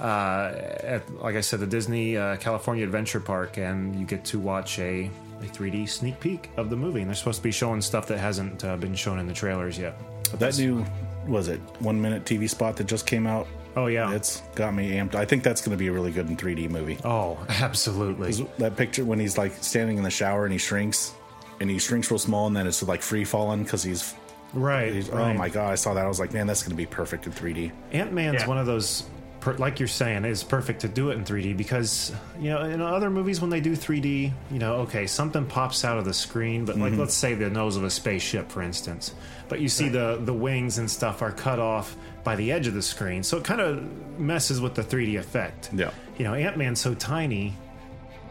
Uh, 0.00 0.52
at, 0.82 1.14
like 1.20 1.36
I 1.36 1.42
said, 1.42 1.60
the 1.60 1.66
Disney 1.66 2.16
uh, 2.16 2.36
California 2.36 2.84
Adventure 2.84 3.20
Park, 3.20 3.58
and 3.58 3.94
you 3.98 4.06
get 4.06 4.24
to 4.26 4.38
watch 4.38 4.78
a, 4.78 5.10
a 5.42 5.46
3D 5.46 5.88
sneak 5.88 6.18
peek 6.20 6.50
of 6.56 6.70
the 6.70 6.76
movie. 6.76 7.00
And 7.00 7.08
they're 7.08 7.14
supposed 7.14 7.38
to 7.38 7.42
be 7.42 7.50
showing 7.52 7.80
stuff 7.80 8.06
that 8.08 8.18
hasn't 8.18 8.64
uh, 8.64 8.76
been 8.76 8.94
shown 8.94 9.18
in 9.18 9.26
the 9.26 9.32
trailers 9.34 9.78
yet. 9.78 9.98
But 10.30 10.40
that 10.40 10.58
new 10.58 10.84
was 11.26 11.48
it 11.48 11.60
one 11.80 12.00
minute 12.00 12.24
TV 12.24 12.48
spot 12.50 12.76
that 12.76 12.84
just 12.88 13.06
came 13.06 13.26
out. 13.26 13.46
Oh 13.76 13.86
yeah. 13.86 14.12
It's 14.12 14.42
got 14.54 14.74
me 14.74 14.92
amped. 14.92 15.14
I 15.14 15.24
think 15.24 15.42
that's 15.42 15.60
going 15.62 15.70
to 15.72 15.78
be 15.78 15.86
a 15.88 15.92
really 15.92 16.10
good 16.10 16.28
in 16.28 16.36
3D 16.36 16.68
movie. 16.70 16.98
oh, 17.04 17.38
absolutely. 17.48 18.32
That 18.58 18.76
picture 18.76 19.04
when 19.04 19.18
he's 19.18 19.38
like 19.38 19.52
standing 19.62 19.96
in 19.98 20.02
the 20.02 20.10
shower 20.10 20.44
and 20.44 20.52
he 20.52 20.58
shrinks, 20.58 21.14
and 21.60 21.70
he 21.70 21.78
shrinks 21.78 22.10
real 22.10 22.18
small, 22.18 22.46
and 22.48 22.56
then 22.56 22.66
it's 22.66 22.82
like 22.82 23.02
free 23.02 23.24
falling 23.24 23.62
because 23.62 23.82
he's, 23.82 24.14
Right. 24.52 24.92
he's 24.92 25.08
right. 25.08 25.30
oh 25.30 25.38
my 25.38 25.48
god! 25.48 25.70
I 25.70 25.76
saw 25.76 25.94
that. 25.94 26.04
I 26.04 26.08
was 26.08 26.20
like, 26.20 26.34
man, 26.34 26.46
that's 26.46 26.62
going 26.62 26.70
to 26.72 26.76
be 26.76 26.84
perfect 26.86 27.26
in 27.26 27.32
3D. 27.32 27.72
Ant 27.92 28.12
Man's 28.12 28.40
Yeah. 28.42 28.46
one 28.48 28.58
of 28.58 28.66
those, 28.66 29.04
per, 29.42 29.52
like 29.58 29.78
you're 29.78 29.88
saying, 29.88 30.24
is 30.24 30.42
perfect 30.42 30.80
to 30.80 30.88
do 30.88 31.10
it 31.10 31.18
in 31.18 31.24
3D 31.24 31.54
because 31.56 32.12
you 32.38 32.48
know 32.48 32.62
in 32.62 32.80
other 32.80 33.10
movies 33.10 33.40
when 33.42 33.50
they 33.50 33.60
do 33.60 33.72
3D, 33.76 34.32
you 34.50 34.58
know, 34.58 34.76
okay, 34.76 35.06
something 35.06 35.44
pops 35.44 35.84
out 35.84 35.98
of 35.98 36.06
the 36.06 36.14
screen, 36.14 36.64
but 36.64 36.76
Mm-hmm. 36.76 36.82
like 36.84 36.94
let's 36.96 37.14
say 37.14 37.34
the 37.34 37.50
nose 37.50 37.76
of 37.76 37.84
a 37.84 37.90
spaceship, 37.90 38.50
for 38.50 38.62
instance, 38.62 39.14
but 39.48 39.60
you 39.60 39.68
see 39.68 39.88
the 39.90 40.18
the 40.24 40.32
wings 40.32 40.78
and 40.78 40.90
stuff 40.90 41.20
are 41.20 41.32
cut 41.32 41.58
off 41.58 41.94
by 42.24 42.36
the 42.36 42.50
edge 42.52 42.66
of 42.66 42.72
the 42.74 42.82
screen, 42.82 43.22
so 43.22 43.36
it 43.36 43.44
kind 43.44 43.60
of 43.60 43.82
messes 44.18 44.60
with 44.60 44.74
the 44.74 44.82
3D 44.82 45.18
effect. 45.18 45.68
Yeah. 45.74 45.90
You 46.16 46.24
know, 46.24 46.34
Ant 46.34 46.56
Man's 46.56 46.80
so 46.80 46.94
tiny. 46.94 47.54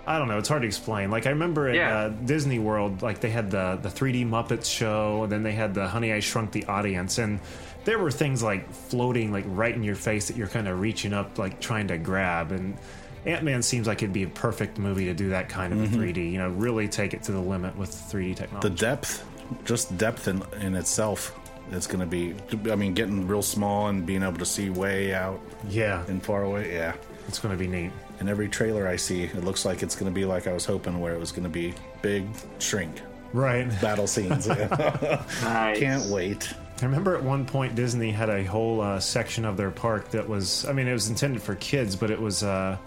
I 0.07 0.17
don't 0.17 0.27
know. 0.27 0.39
It's 0.39 0.49
hard 0.49 0.63
to 0.63 0.67
explain. 0.67 1.11
Like 1.11 1.27
I 1.27 1.29
remember 1.29 1.69
at 1.69 1.75
Yeah. 1.75 1.95
uh, 1.97 2.09
Disney 2.09 2.57
World, 2.57 3.01
like 3.03 3.19
they 3.19 3.29
had 3.29 3.51
the 3.51 3.77
the 3.81 3.89
3D 3.89 4.25
Muppets 4.27 4.65
show, 4.65 5.23
and 5.23 5.31
then 5.31 5.43
they 5.43 5.51
had 5.51 5.73
the 5.75 5.87
Honey 5.87 6.11
I 6.11 6.21
Shrunk 6.21 6.51
the 6.51 6.65
Audience, 6.65 7.19
and 7.19 7.39
there 7.85 7.97
were 7.99 8.11
things 8.11 8.43
like 8.43 8.71
floating 8.71 9.31
like 9.31 9.45
right 9.47 9.73
in 9.75 9.83
your 9.83 9.95
face 9.95 10.27
that 10.27 10.37
you're 10.37 10.47
kind 10.47 10.67
of 10.67 10.79
reaching 10.79 11.13
up, 11.13 11.37
like 11.37 11.59
trying 11.59 11.87
to 11.87 11.97
grab. 11.97 12.51
And 12.51 12.77
Ant 13.25 13.43
Man 13.43 13.61
seems 13.61 13.87
like 13.87 14.03
it'd 14.03 14.13
be 14.13 14.23
a 14.23 14.27
perfect 14.29 14.77
movie 14.77 15.05
to 15.05 15.13
do 15.13 15.29
that 15.29 15.49
kind 15.49 15.73
of 15.73 15.79
Mm-hmm. 15.79 16.01
3D. 16.01 16.31
You 16.31 16.37
know, 16.37 16.49
really 16.49 16.87
take 16.87 17.13
it 17.13 17.23
to 17.23 17.31
the 17.31 17.39
limit 17.39 17.75
with 17.77 17.89
3D 17.91 18.35
technology. 18.35 18.69
The 18.69 18.75
depth, 18.75 19.25
just 19.65 19.97
depth 19.97 20.27
in, 20.27 20.43
in 20.61 20.75
itself, 20.75 21.37
it's 21.71 21.87
going 21.87 21.99
to 22.01 22.05
be. 22.05 22.35
I 22.71 22.75
mean, 22.75 22.93
getting 22.93 23.27
real 23.27 23.41
small 23.41 23.87
and 23.87 24.05
being 24.05 24.23
able 24.23 24.37
to 24.37 24.45
see 24.45 24.69
way 24.69 25.13
out 25.13 25.39
yeah, 25.69 26.03
and 26.07 26.21
far 26.23 26.43
away. 26.43 26.73
Yeah. 26.73 26.93
it's 27.27 27.39
going 27.39 27.55
to 27.55 27.59
be 27.59 27.67
neat. 27.67 27.91
And 28.19 28.29
every 28.29 28.49
trailer 28.49 28.87
I 28.87 28.97
see, 28.97 29.23
it 29.23 29.43
looks 29.43 29.65
like 29.65 29.81
it's 29.81 29.95
going 29.95 30.11
to 30.11 30.13
be 30.13 30.25
like 30.25 30.45
I 30.45 30.53
was 30.53 30.65
hoping, 30.65 30.99
where 30.99 31.13
it 31.15 31.19
was 31.19 31.31
going 31.31 31.43
to 31.43 31.49
be 31.49 31.73
big, 32.03 32.27
shrink, 32.59 33.01
Right. 33.33 33.67
battle 33.81 34.05
scenes. 34.05 34.45
Yeah. 34.45 35.23
Nice. 35.43 35.79
Can't 35.79 36.05
wait. 36.11 36.53
I 36.81 36.85
remember 36.85 37.15
at 37.15 37.23
one 37.23 37.45
point 37.45 37.75
Disney 37.75 38.11
had 38.11 38.29
a 38.29 38.43
whole 38.43 38.81
uh, 38.81 38.99
section 38.99 39.45
of 39.45 39.55
their 39.55 39.71
park 39.71 40.09
that 40.11 40.27
was, 40.27 40.65
I 40.65 40.73
mean, 40.73 40.87
it 40.87 40.93
was 40.93 41.09
intended 41.09 41.41
for 41.41 41.55
kids, 41.55 41.95
but 41.95 42.09
it 42.09 42.19
was 42.19 42.43
uh, 42.43 42.77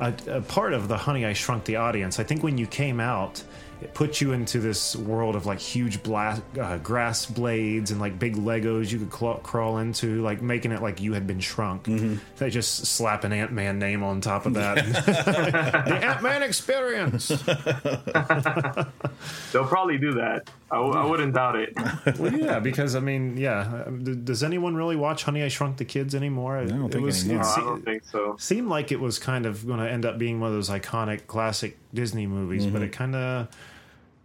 a, 0.00 0.14
a 0.28 0.40
part 0.42 0.72
of 0.72 0.88
the 0.88 0.96
Honey 0.96 1.26
I 1.26 1.32
Shrunk 1.32 1.64
the 1.64 1.76
Audience. 1.76 2.20
I 2.20 2.24
think 2.24 2.42
when 2.42 2.56
you 2.56 2.66
came 2.66 3.00
out, 3.00 3.42
it 3.82 3.94
put 3.94 4.20
you 4.20 4.32
into 4.32 4.60
this 4.60 4.94
world 4.94 5.34
of 5.34 5.44
like 5.44 5.58
huge 5.58 6.04
black 6.04 6.40
uh, 6.60 6.78
grass 6.78 7.26
blades 7.26 7.90
and 7.90 8.00
like 8.00 8.16
big 8.16 8.36
Legos 8.36 8.92
you 8.92 9.00
could 9.00 9.10
crawl 9.42 9.78
into, 9.78 10.22
like 10.22 10.40
making 10.40 10.70
it 10.70 10.80
like 10.80 11.00
you 11.00 11.14
had 11.14 11.26
been 11.26 11.40
shrunk. 11.40 11.88
They 12.36 12.48
just 12.48 12.86
slap 12.86 13.24
an 13.24 13.32
Ant 13.32 13.50
Man 13.50 13.80
name 13.80 14.04
on 14.04 14.20
top 14.20 14.46
of 14.46 14.54
that. 14.54 14.76
the 14.86 15.96
Ant 15.96 16.22
Man 16.22 16.44
experience. 16.44 17.28
They'll 19.52 19.66
probably 19.66 19.98
do 19.98 20.14
that. 20.14 20.48
I, 20.72 20.76
w- 20.76 20.94
I 20.94 21.04
wouldn't 21.04 21.34
doubt 21.34 21.56
it. 21.56 21.74
Well, 22.18 22.32
yeah, 22.34 22.58
because 22.58 22.96
I 22.96 23.00
mean, 23.00 23.36
yeah. 23.36 23.84
um, 23.86 24.24
Does 24.24 24.42
anyone 24.42 24.74
really 24.74 24.96
watch 24.96 25.24
Honey 25.24 25.42
I 25.42 25.48
Shrunk 25.48 25.76
the 25.76 25.84
Kids 25.84 26.14
anymore? 26.14 26.56
I 26.56 26.64
don't 26.64 26.90
think 26.90 26.94
anymore. 26.94 27.10
No, 27.26 27.40
it 27.40 27.46
I 27.46 27.60
don't 27.60 27.84
think 27.84 28.04
so. 28.04 28.36
seemed 28.38 28.68
like 28.68 28.90
it 28.90 28.98
was 29.00 29.18
kind 29.18 29.44
of 29.46 29.66
going 29.66 29.80
to 29.80 29.88
end 29.90 30.06
up 30.06 30.18
being 30.18 30.40
one 30.40 30.48
of 30.48 30.54
those 30.56 30.70
iconic 30.70 31.26
classic 31.26 31.76
Disney 31.92 32.26
movies, 32.26 32.66
but 32.66 32.80
it 32.82 32.90
kind 32.92 33.14
of 33.14 33.48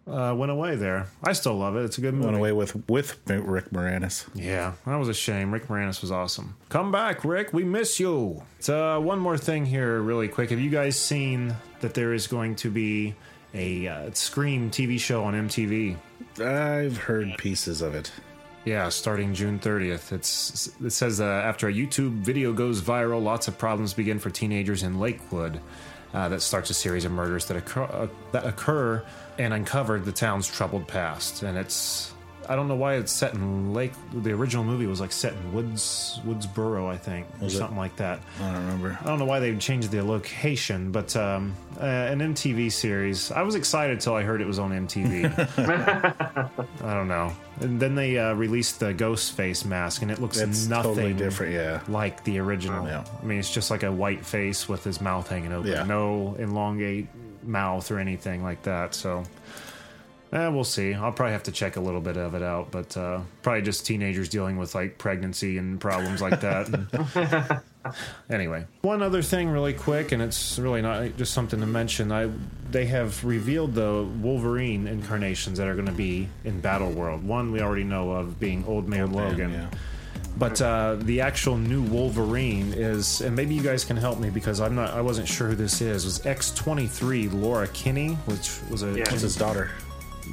uh, 0.07 0.33
went 0.36 0.51
away 0.51 0.75
there. 0.75 1.07
I 1.23 1.33
still 1.33 1.55
love 1.55 1.75
it. 1.75 1.83
It's 1.83 1.97
a 1.97 2.01
good 2.01 2.13
movie. 2.13 2.27
Went 2.27 2.38
away 2.38 2.53
with 2.53 2.89
with 2.89 3.19
Rick 3.27 3.71
Moranis. 3.71 4.25
Yeah, 4.33 4.73
that 4.86 4.95
was 4.95 5.10
a 5.10 5.13
shame. 5.13 5.51
Rick 5.53 5.67
Moranis 5.67 6.01
was 6.01 6.12
awesome. 6.12 6.55
Come 6.69 6.91
back, 6.91 7.25
Rick. 7.25 7.51
We 7.53 7.63
miss 7.65 7.99
you. 7.99 8.41
So, 8.60 8.95
uh, 8.95 8.99
one 9.01 9.19
more 9.19 9.38
thing 9.38 9.65
here, 9.65 9.99
really 9.99 10.29
quick. 10.29 10.49
Have 10.51 10.60
you 10.60 10.69
guys 10.69 10.97
seen 10.97 11.55
that 11.81 11.93
there 11.93 12.13
is 12.13 12.25
going 12.27 12.55
to 12.57 12.71
be 12.71 13.15
a 13.53 13.88
uh, 13.88 14.10
Scream 14.13 14.71
TV 14.71 14.99
show 14.99 15.23
on 15.25 15.33
MTV? 15.33 15.97
I've 16.39 16.97
heard 16.97 17.38
pieces 17.38 17.82
of 17.82 17.95
it. 17.95 18.12
Yeah, 18.65 18.89
starting 18.89 19.34
June 19.34 19.60
30th. 19.60 20.12
It's 20.12 20.69
it 20.84 20.89
says 20.91 21.21
uh, 21.21 21.26
after 21.26 21.69
a 21.69 21.73
YouTube 21.73 22.19
video 22.19 22.52
goes 22.52 22.82
viral, 22.82 23.23
lots 23.23 23.47
of 23.47 23.58
problems 23.58 23.93
begin 23.93 24.19
for 24.19 24.30
teenagers 24.30 24.84
in 24.84 25.00
Lakewood. 25.00 25.62
Uh, 26.13 26.30
that 26.30 26.41
starts 26.41 26.69
a 26.69 26.73
series 26.73 27.06
of 27.06 27.12
murders 27.12 27.45
that 27.45 27.58
occur, 27.58 27.84
uh, 27.84 28.08
that 28.32 28.45
occur 28.45 29.04
and 29.38 29.54
uncover 29.54 30.00
the 30.00 30.12
town's 30.12 30.47
troubled 30.47 30.88
past. 30.88 31.43
And 31.43 31.58
it's 31.58 32.13
I 32.49 32.55
don't 32.55 32.67
know 32.67 32.75
why 32.75 32.95
it's 32.95 33.12
set 33.12 33.33
in 33.33 33.73
Lake. 33.73 33.91
The 34.13 34.31
original 34.31 34.63
movie 34.63 34.88
was 34.88 35.01
like 35.01 35.12
set 35.12 35.33
in 35.33 35.53
Woods 35.53 36.19
Woodsboro, 36.25 36.88
I 36.88 36.97
think, 36.97 37.27
or 37.41 37.47
it? 37.47 37.51
something 37.51 37.77
like 37.77 37.95
that. 37.97 38.21
I 38.39 38.51
don't 38.53 38.62
remember. 38.65 38.97
I 39.01 39.05
don't 39.05 39.19
know 39.19 39.25
why 39.25 39.39
they 39.39 39.55
changed 39.57 39.91
the 39.91 40.01
location, 40.03 40.91
but 40.91 41.15
um, 41.15 41.53
uh, 41.79 41.83
an 41.86 42.19
MTV 42.19 42.71
series. 42.71 43.31
I 43.31 43.41
was 43.41 43.55
excited 43.55 43.99
till 43.99 44.15
I 44.15 44.23
heard 44.23 44.41
it 44.41 44.47
was 44.47 44.60
on 44.60 44.71
MTV. 44.71 45.25
I 46.83 46.93
don't 46.93 47.07
know. 47.07 47.33
And 47.60 47.79
then 47.79 47.95
they 47.95 48.17
uh, 48.17 48.33
released 48.33 48.79
the 48.79 48.93
ghost 48.93 49.33
face 49.33 49.65
mask, 49.65 50.01
and 50.01 50.12
it 50.12 50.19
looks 50.19 50.38
It's 50.38 50.67
nothing 50.67 50.93
totally 50.93 51.13
different. 51.13 51.53
Yeah. 51.53 51.81
like 51.88 52.23
the 52.23 52.39
original. 52.39 52.86
Yeah. 52.86 53.03
I 53.21 53.25
mean, 53.25 53.39
it's 53.39 53.51
just 53.53 53.71
like 53.71 53.83
a 53.83 53.91
white 53.91 54.25
face 54.25 54.69
with 54.69 54.83
his 54.83 55.01
mouth 55.01 55.27
hanging 55.27 55.51
open. 55.53 55.71
Yeah. 55.71 55.83
No 55.83 56.36
elongate 56.39 57.07
mouth 57.43 57.89
or 57.91 57.99
anything 57.99 58.43
like 58.43 58.62
that. 58.63 58.93
So. 58.95 59.23
Eh, 60.33 60.47
we'll 60.49 60.63
see. 60.65 60.93
I'll 60.93 61.11
probably 61.13 61.31
have 61.31 61.43
to 61.43 61.51
check 61.51 61.77
a 61.77 61.79
little 61.79 62.01
bit 62.01 62.17
of 62.17 62.35
it 62.35 62.41
out, 62.41 62.69
but 62.69 62.97
uh, 62.97 63.21
probably 63.43 63.61
just 63.61 63.85
teenagers 63.85 64.27
dealing 64.27 64.57
with 64.57 64.75
like 64.75 64.97
pregnancy 64.97 65.57
and 65.57 65.79
problems 65.79 66.21
like 66.21 66.41
that. 66.41 67.63
anyway, 68.29 68.65
one 68.81 69.01
other 69.01 69.21
thing, 69.21 69.47
really 69.47 69.73
quick, 69.73 70.11
and 70.11 70.21
it's 70.21 70.59
really 70.59 70.81
not 70.81 71.15
just 71.15 71.33
something 71.33 71.61
to 71.61 71.65
mention. 71.65 72.11
I 72.11 72.29
they 72.69 72.85
have 72.87 73.23
revealed 73.23 73.73
the 73.73 74.05
Wolverine 74.21 74.85
incarnations 74.87 75.57
that 75.59 75.67
are 75.67 75.75
going 75.75 75.85
to 75.87 75.93
be 75.93 76.27
in 76.43 76.59
Battle 76.59 76.91
World. 76.91 77.23
One 77.23 77.53
we 77.53 77.61
already 77.61 77.85
know 77.85 78.11
of 78.11 78.37
being 78.37 78.65
Old 78.65 78.89
Man 78.89 79.13
Logan. 79.13 79.53
yeah. 79.53 79.69
But 80.37 80.61
uh, 80.61 80.97
the 80.99 81.21
actual 81.21 81.57
new 81.57 81.81
Wolverine 81.81 82.71
is, 82.73 83.21
and 83.21 83.35
maybe 83.35 83.55
you 83.55 83.63
guys 83.63 83.83
can 83.83 83.97
help 83.97 84.19
me 84.19 84.29
because 84.29 84.61
I'm 84.61 84.75
not, 84.75 84.91
I 84.93 85.01
wasn't 85.01 85.27
sure 85.27 85.47
who 85.47 85.55
this 85.55 85.81
is. 85.81 86.05
Was 86.05 86.19
X23 86.19 87.33
Laura 87.41 87.67
Kinney, 87.69 88.09
which 88.25 88.59
was 88.69 88.83
a 88.83 88.91
Yeah. 88.91 89.05
It's 89.09 89.21
his 89.21 89.35
daughter. 89.35 89.71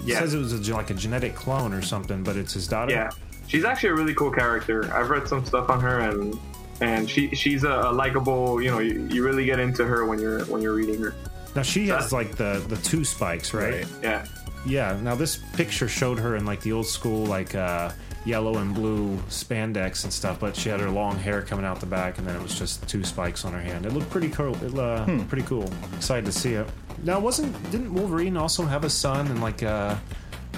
It 0.00 0.04
Yeah. 0.04 0.18
says 0.20 0.34
it 0.34 0.38
was 0.38 0.68
a, 0.68 0.74
like 0.74 0.90
a 0.90 0.94
genetic 0.94 1.34
clone 1.34 1.72
or 1.72 1.82
something, 1.82 2.22
but 2.22 2.36
it's 2.36 2.52
his 2.54 2.66
daughter. 2.68 2.92
Yeah, 2.92 3.10
she's 3.48 3.64
actually 3.64 3.90
a 3.90 3.94
really 3.94 4.14
cool 4.14 4.30
character. 4.30 4.92
I've 4.94 5.10
read 5.10 5.26
some 5.28 5.44
stuff 5.44 5.68
on 5.70 5.80
her, 5.80 6.00
and 6.00 6.38
and 6.80 7.08
she 7.08 7.28
she's 7.34 7.64
a, 7.64 7.70
a 7.70 7.92
likable. 7.92 8.60
You 8.62 8.70
know, 8.70 8.78
you, 8.80 9.06
you 9.10 9.24
really 9.24 9.44
get 9.44 9.60
into 9.60 9.84
her 9.84 10.04
when 10.06 10.18
you're 10.18 10.44
when 10.46 10.60
you're 10.62 10.74
reading 10.74 11.00
her. 11.02 11.14
Now 11.54 11.62
she 11.62 11.86
has 11.88 12.12
like 12.12 12.36
the 12.36 12.64
the 12.68 12.76
two 12.76 13.04
spikes, 13.04 13.54
right? 13.54 13.74
Right. 13.74 13.86
Yeah. 14.02 14.26
Yeah. 14.66 14.98
Now 15.02 15.14
this 15.14 15.36
picture 15.54 15.88
showed 15.88 16.18
her 16.18 16.36
in 16.36 16.44
like 16.44 16.60
the 16.62 16.72
old 16.72 16.86
school 16.86 17.26
like 17.26 17.54
uh, 17.54 17.92
yellow 18.24 18.56
and 18.58 18.74
blue 18.74 19.16
spandex 19.28 20.02
and 20.04 20.12
stuff, 20.12 20.40
but 20.40 20.56
she 20.56 20.68
had 20.70 20.80
her 20.80 20.90
long 20.90 21.16
hair 21.18 21.42
coming 21.42 21.64
out 21.64 21.78
the 21.78 21.86
back, 21.86 22.18
and 22.18 22.26
then 22.26 22.34
it 22.34 22.42
was 22.42 22.58
just 22.58 22.88
two 22.88 23.04
spikes 23.04 23.44
on 23.44 23.52
her 23.52 23.60
hand. 23.60 23.86
It 23.86 23.92
looked 23.92 24.10
pretty 24.10 24.30
cool. 24.30 24.56
It, 24.64 24.76
uh, 24.76 25.04
Pretty 25.28 25.46
cool. 25.46 25.70
Excited 25.94 26.24
to 26.24 26.32
see 26.32 26.54
it. 26.54 26.66
Now, 27.04 27.20
wasn't 27.20 27.52
didn't 27.70 27.92
Wolverine 27.94 28.36
also 28.36 28.64
have 28.64 28.84
a 28.84 28.90
son 28.90 29.26
and 29.28 29.40
like 29.42 29.62
uh, 29.62 29.94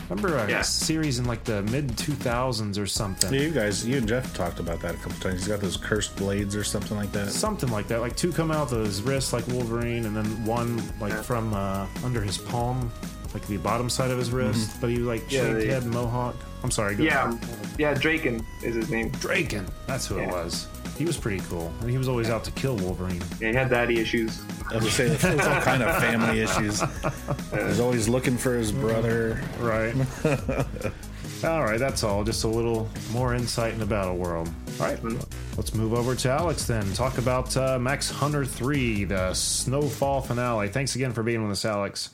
remember 0.09 0.37
a 0.39 0.49
Yeah. 0.49 0.63
series 0.63 1.19
in 1.19 1.25
like 1.25 1.43
the 1.45 1.63
mid 1.65 1.99
two 1.99 2.13
thousands 2.13 2.79
or 2.79 2.87
something? 2.87 3.33
Yeah, 3.35 3.41
you 3.41 3.51
guys, 3.51 3.85
you 3.85 3.97
and 3.99 4.07
Jeff 4.07 4.33
talked 4.35 4.61
about 4.61 4.81
that 4.83 4.95
a 4.95 4.99
couple 4.99 5.19
times. 5.19 5.41
He's 5.41 5.49
got 5.49 5.61
those 5.61 5.77
cursed 5.77 6.15
blades 6.17 6.55
or 6.55 6.63
something 6.63 6.97
like 6.97 7.11
that. 7.13 7.31
Something 7.31 7.71
like 7.71 7.89
that, 7.89 8.01
like 8.01 8.17
two 8.17 8.33
come 8.33 8.51
out 8.53 8.73
of 8.73 8.85
his 8.87 9.03
wrist 9.03 9.33
like 9.33 9.47
Wolverine, 9.49 10.05
and 10.07 10.17
then 10.17 10.25
one 10.45 10.81
like 11.01 11.13
from 11.13 11.53
uh, 11.53 11.87
under 12.05 12.21
his 12.21 12.39
palm, 12.39 12.93
like 13.35 13.47
the 13.49 13.57
bottom 13.57 13.91
side 13.91 14.13
of 14.13 14.19
his 14.19 14.31
wrist. 14.31 14.81
But 14.81 14.91
he 14.91 14.99
like 14.99 15.31
Yeah, 15.31 15.41
shaved 15.43 15.61
they- 15.61 15.67
head 15.67 15.85
mohawk. 15.87 16.37
I'm 16.67 16.73
sorry. 16.73 16.97
Go 16.97 17.05
Yeah. 17.05 17.29
ahead. 17.31 17.49
Yeah. 17.79 17.95
Daken 17.95 18.45
is 18.65 18.75
his 18.75 18.91
name. 18.91 19.13
Daken. 19.13 19.71
That's 19.87 20.05
who 20.09 20.19
it 20.19 20.29
was. 20.29 20.67
He 20.99 21.05
was 21.05 21.17
pretty 21.17 21.41
cool, 21.49 21.73
and 21.81 21.89
he 21.91 21.97
was 21.97 22.09
always 22.09 22.29
out 22.29 22.43
to 22.45 22.51
kill 22.53 22.75
Wolverine. 22.79 23.23
Yeah, 23.41 23.51
he 23.51 23.55
had 23.55 23.71
daddy 23.71 24.01
issues. 24.01 24.41
I 24.73 24.75
was 24.77 24.83
gonna 24.85 24.91
say 24.91 25.09
there's 25.09 25.47
all 25.47 25.61
kind 25.61 25.83
of 25.83 25.95
family 26.03 26.41
issues. 26.47 26.83
He's 27.53 27.79
always 27.79 28.09
looking 28.09 28.37
for 28.37 28.55
his 28.57 28.73
brother. 28.73 29.41
Right. 29.61 29.95
all 31.45 31.63
right, 31.63 31.79
that's 31.79 32.03
all. 32.03 32.25
Just 32.25 32.43
a 32.45 32.49
little 32.49 32.89
more 33.13 33.35
insight 33.35 33.75
in 33.75 33.79
the 33.79 33.87
battle 33.87 34.17
world. 34.17 34.49
All 34.81 34.87
right, 34.87 34.99
let's 35.57 35.73
move 35.75 35.93
over 35.95 36.17
to 36.17 36.31
Alex 36.31 36.67
then. 36.67 36.91
Talk 36.95 37.19
about 37.19 37.57
uh, 37.57 37.79
Max 37.79 38.11
Hunter 38.11 38.45
3, 38.45 39.05
the 39.05 39.33
Snowfall 39.35 40.23
finale. 40.23 40.69
Thanks 40.69 40.97
again 40.97 41.13
for 41.13 41.23
being 41.23 41.43
with 41.43 41.53
us, 41.53 41.65
Alex. 41.65 42.11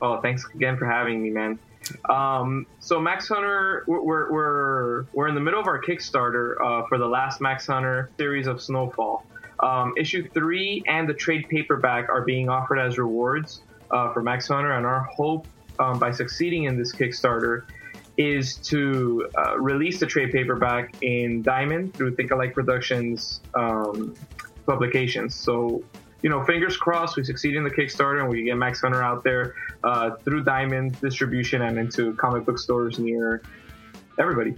Oh, 0.00 0.20
thanks 0.20 0.44
again 0.54 0.76
for 0.78 0.86
having 0.86 1.22
me, 1.22 1.30
man. 1.30 1.58
Um, 2.08 2.66
so 2.80 3.00
Max 3.00 3.28
Hunter, 3.28 3.84
we're, 3.86 4.30
we're 4.30 5.02
we're 5.12 5.28
in 5.28 5.34
the 5.34 5.40
middle 5.40 5.60
of 5.60 5.66
our 5.66 5.80
Kickstarter 5.80 6.54
uh, 6.64 6.86
for 6.88 6.98
the 6.98 7.06
last 7.06 7.40
Max 7.40 7.66
Hunter 7.66 8.10
series 8.16 8.46
of 8.46 8.60
Snowfall. 8.60 9.24
Um, 9.60 9.94
issue 9.96 10.28
three 10.28 10.82
and 10.88 11.08
the 11.08 11.14
trade 11.14 11.48
paperback 11.48 12.08
are 12.08 12.22
being 12.22 12.48
offered 12.48 12.78
as 12.78 12.98
rewards 12.98 13.62
uh, 13.90 14.12
for 14.12 14.22
Max 14.22 14.48
Hunter, 14.48 14.72
and 14.72 14.84
our 14.84 15.04
hope 15.04 15.46
um, 15.78 15.98
by 15.98 16.10
succeeding 16.10 16.64
in 16.64 16.76
this 16.76 16.92
Kickstarter 16.92 17.64
is 18.16 18.56
to 18.56 19.28
uh, 19.38 19.58
release 19.58 19.98
the 20.00 20.06
trade 20.06 20.32
paperback 20.32 20.94
in 21.02 21.42
Diamond 21.42 21.94
through 21.94 22.14
Think 22.14 22.30
Alike 22.30 22.52
Productions 22.52 23.40
um, 23.54 24.14
publications. 24.66 25.34
So, 25.34 25.82
you 26.22 26.30
know, 26.30 26.44
fingers 26.44 26.76
crossed 26.76 27.16
we 27.16 27.24
succeed 27.24 27.56
in 27.56 27.64
the 27.64 27.70
Kickstarter 27.70 28.20
and 28.20 28.28
we 28.28 28.44
get 28.44 28.56
Max 28.56 28.80
Hunter 28.80 29.02
out 29.02 29.24
there 29.24 29.54
uh, 29.84 30.10
through 30.16 30.44
Diamond 30.44 31.00
distribution 31.00 31.62
and 31.62 31.78
into 31.78 32.14
comic 32.14 32.44
book 32.44 32.58
stores 32.58 32.98
near 32.98 33.42
everybody. 34.18 34.54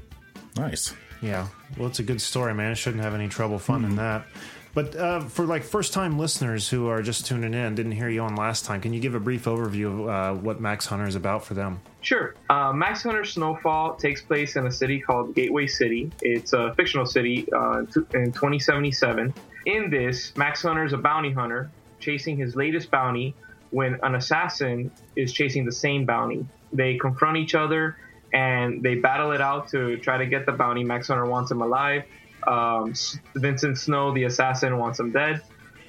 Nice. 0.57 0.95
Yeah, 1.23 1.49
well, 1.79 1.89
it's 1.89 2.01
a 2.01 2.03
good 2.03 2.21
story, 2.21 2.53
man. 2.53 2.73
I 2.73 2.75
shouldn't 2.75 3.03
have 3.03 3.15
any 3.15 3.29
trouble 3.29 3.59
funding 3.59 3.97
that. 3.97 4.27
But 4.75 4.97
uh, 4.97 5.21
for 5.21 5.47
like 5.47 5.63
first-time 5.63 6.19
listeners 6.19 6.69
who 6.69 6.89
are 6.89 7.01
just 7.01 7.27
tuning 7.27 7.55
in, 7.55 7.77
didn't 7.77 7.93
hear 7.93 8.09
you 8.09 8.23
on 8.23 8.35
last 8.35 8.65
time, 8.65 8.81
can 8.81 8.93
you 8.93 9.01
give 9.01 9.15
a 9.15 9.21
brief 9.21 9.45
overview 9.45 10.03
of 10.03 10.09
uh, 10.09 10.41
what 10.41 10.61
Max 10.61 10.85
Hunter 10.85 11.07
is 11.07 11.15
about 11.15 11.45
for 11.45 11.55
them? 11.55 11.81
Sure. 12.01 12.35
Uh, 12.51 12.73
Max 12.73 13.05
Hunter 13.05 13.25
Snowfall 13.25 13.95
takes 13.95 14.21
place 14.21 14.57
in 14.57 14.67
a 14.67 14.73
city 14.73 15.01
called 15.01 15.35
Gateway 15.35 15.69
City. 15.69 16.11
It's 16.23 16.53
a 16.53 16.75
fictional 16.75 17.07
city 17.07 17.47
uh, 17.53 17.81
in 18.15 18.33
2077. 18.33 19.33
In 19.67 19.91
this, 19.91 20.37
Max 20.37 20.63
Hunter 20.63 20.85
is 20.85 20.93
a 20.93 20.99
bounty 20.99 21.33
hunter 21.33 21.71
chasing 21.99 22.37
his 22.37 22.55
latest 22.55 22.91
bounty 22.91 23.35
when 23.71 23.99
an 24.03 24.15
assassin 24.15 24.91
is 25.17 25.33
chasing 25.33 25.65
the 25.65 25.73
same 25.73 26.05
bounty. 26.05 26.47
They 26.73 26.97
confront 26.99 27.39
each 27.39 27.55
other 27.55 27.97
and 28.33 28.83
they 28.83 28.97
battle 28.97 29.33
it 29.33 29.41
out 29.41 29.69
to 29.69 29.97
try 29.99 30.19
to 30.19 30.27
get 30.27 30.45
the 30.45 30.53
bounty. 30.53 30.85
Max 30.85 31.09
Hunter 31.09 31.27
wants 31.27 31.51
him 31.51 31.63
alive. 31.63 32.05
Um, 32.47 32.93
Vincent 33.35 33.79
Snow, 33.79 34.13
the 34.13 34.25
assassin, 34.25 34.77
wants 34.77 35.01
him 35.01 35.13
dead. 35.13 35.43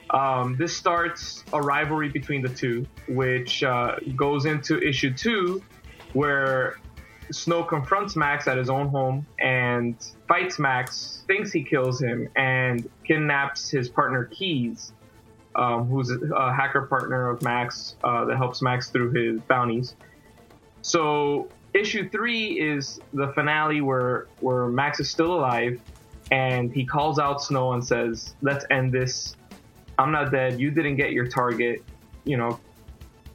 Um, 0.09 0.55
this 0.55 0.75
starts 0.75 1.43
a 1.51 1.59
rivalry 1.59 2.09
between 2.09 2.41
the 2.41 2.49
two, 2.49 2.85
which 3.09 3.63
uh, 3.63 3.97
goes 4.15 4.45
into 4.45 4.79
issue 4.79 5.13
two, 5.13 5.63
where 6.13 6.77
Snow 7.31 7.63
confronts 7.63 8.15
Max 8.15 8.47
at 8.47 8.57
his 8.57 8.69
own 8.69 8.87
home 8.87 9.25
and 9.39 9.95
fights 10.27 10.59
Max, 10.59 11.23
thinks 11.27 11.51
he 11.51 11.63
kills 11.63 12.01
him, 12.01 12.29
and 12.35 12.89
kidnaps 13.03 13.69
his 13.69 13.89
partner 13.89 14.25
Keys, 14.25 14.93
um, 15.55 15.87
who's 15.87 16.11
a, 16.11 16.53
hacker 16.53 16.83
partner 16.83 17.29
of 17.29 17.41
Max 17.41 17.95
uh, 18.03 18.25
that 18.25 18.37
helps 18.37 18.61
Max 18.61 18.89
through 18.89 19.11
his 19.11 19.41
bounties. 19.41 19.95
So 20.81 21.49
issue 21.73 22.09
three 22.09 22.59
is 22.59 22.99
the 23.13 23.29
finale 23.29 23.81
where 23.81 24.27
where 24.39 24.67
Max 24.67 24.99
is 24.99 25.09
still 25.09 25.33
alive, 25.33 25.79
and 26.31 26.71
he 26.71 26.85
calls 26.85 27.19
out 27.19 27.41
Snow 27.41 27.73
and 27.73 27.85
says, 27.85 28.35
"Let's 28.41 28.65
end 28.69 28.91
this. 28.91 29.35
I'm 29.97 30.11
not 30.11 30.31
dead. 30.31 30.59
You 30.59 30.71
didn't 30.71 30.97
get 30.97 31.11
your 31.11 31.27
target. 31.27 31.83
You 32.23 32.37
know, 32.37 32.59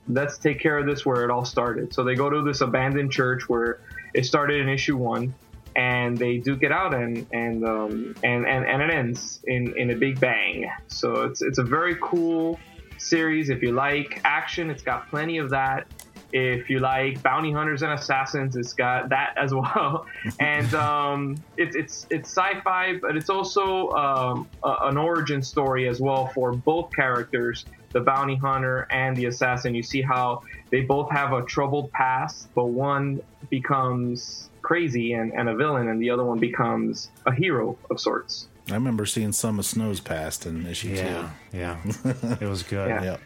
let's 0.08 0.38
take 0.38 0.60
care 0.60 0.78
of 0.78 0.86
this 0.86 1.04
where 1.04 1.24
it 1.24 1.30
all 1.30 1.44
started." 1.44 1.92
So 1.94 2.04
they 2.04 2.14
go 2.14 2.30
to 2.30 2.42
this 2.42 2.60
abandoned 2.60 3.12
church 3.12 3.48
where 3.48 3.80
it 4.14 4.24
started 4.26 4.60
in 4.60 4.68
issue 4.68 4.96
one, 4.96 5.34
and 5.76 6.16
they 6.16 6.38
duke 6.38 6.62
it 6.62 6.72
out, 6.72 6.94
and 6.94 7.26
and 7.32 7.64
um, 7.64 8.14
and, 8.22 8.46
and 8.46 8.64
and 8.66 8.82
it 8.82 8.90
ends 8.90 9.40
in 9.46 9.76
in 9.76 9.90
a 9.90 9.94
big 9.96 10.20
bang. 10.20 10.70
So 10.88 11.24
it's 11.24 11.42
it's 11.42 11.58
a 11.58 11.64
very 11.64 11.96
cool 12.00 12.58
series. 12.98 13.50
If 13.50 13.62
you 13.62 13.72
like 13.72 14.20
action, 14.24 14.70
it's 14.70 14.82
got 14.82 15.08
plenty 15.10 15.38
of 15.38 15.50
that. 15.50 15.86
If 16.32 16.70
you 16.70 16.78
like 16.78 17.22
bounty 17.22 17.52
hunters 17.52 17.82
and 17.82 17.92
assassins, 17.92 18.56
it's 18.56 18.72
got 18.72 19.08
that 19.08 19.34
as 19.36 19.52
well. 19.52 20.06
and 20.38 20.72
um, 20.74 21.36
it's 21.56 21.76
it's 21.76 22.06
it's 22.10 22.28
sci-fi, 22.28 22.98
but 22.98 23.16
it's 23.16 23.30
also 23.30 23.90
um, 23.90 24.48
a, 24.62 24.76
an 24.82 24.96
origin 24.96 25.42
story 25.42 25.88
as 25.88 26.00
well 26.00 26.28
for 26.28 26.52
both 26.52 26.92
characters, 26.92 27.64
the 27.92 28.00
bounty 28.00 28.36
hunter 28.36 28.86
and 28.90 29.16
the 29.16 29.26
assassin. 29.26 29.74
You 29.74 29.82
see 29.82 30.02
how 30.02 30.42
they 30.70 30.80
both 30.82 31.10
have 31.10 31.32
a 31.32 31.42
troubled 31.42 31.90
past, 31.92 32.48
but 32.54 32.66
one 32.66 33.20
becomes 33.50 34.48
crazy 34.62 35.12
and, 35.14 35.32
and 35.32 35.48
a 35.48 35.54
villain, 35.56 35.88
and 35.88 36.00
the 36.00 36.10
other 36.10 36.24
one 36.24 36.38
becomes 36.38 37.10
a 37.26 37.32
hero 37.34 37.76
of 37.90 38.00
sorts. 38.00 38.48
I 38.70 38.74
remember 38.74 39.06
seeing 39.06 39.32
some 39.32 39.58
of 39.58 39.66
Snow's 39.66 40.00
past 40.00 40.46
in 40.46 40.66
issue 40.66 40.90
yeah, 40.90 41.30
yeah, 41.52 41.78
it 42.40 42.48
was 42.48 42.62
good. 42.62 42.88
Yeah. 42.88 42.98
two. 43.00 43.04
Yep. 43.06 43.20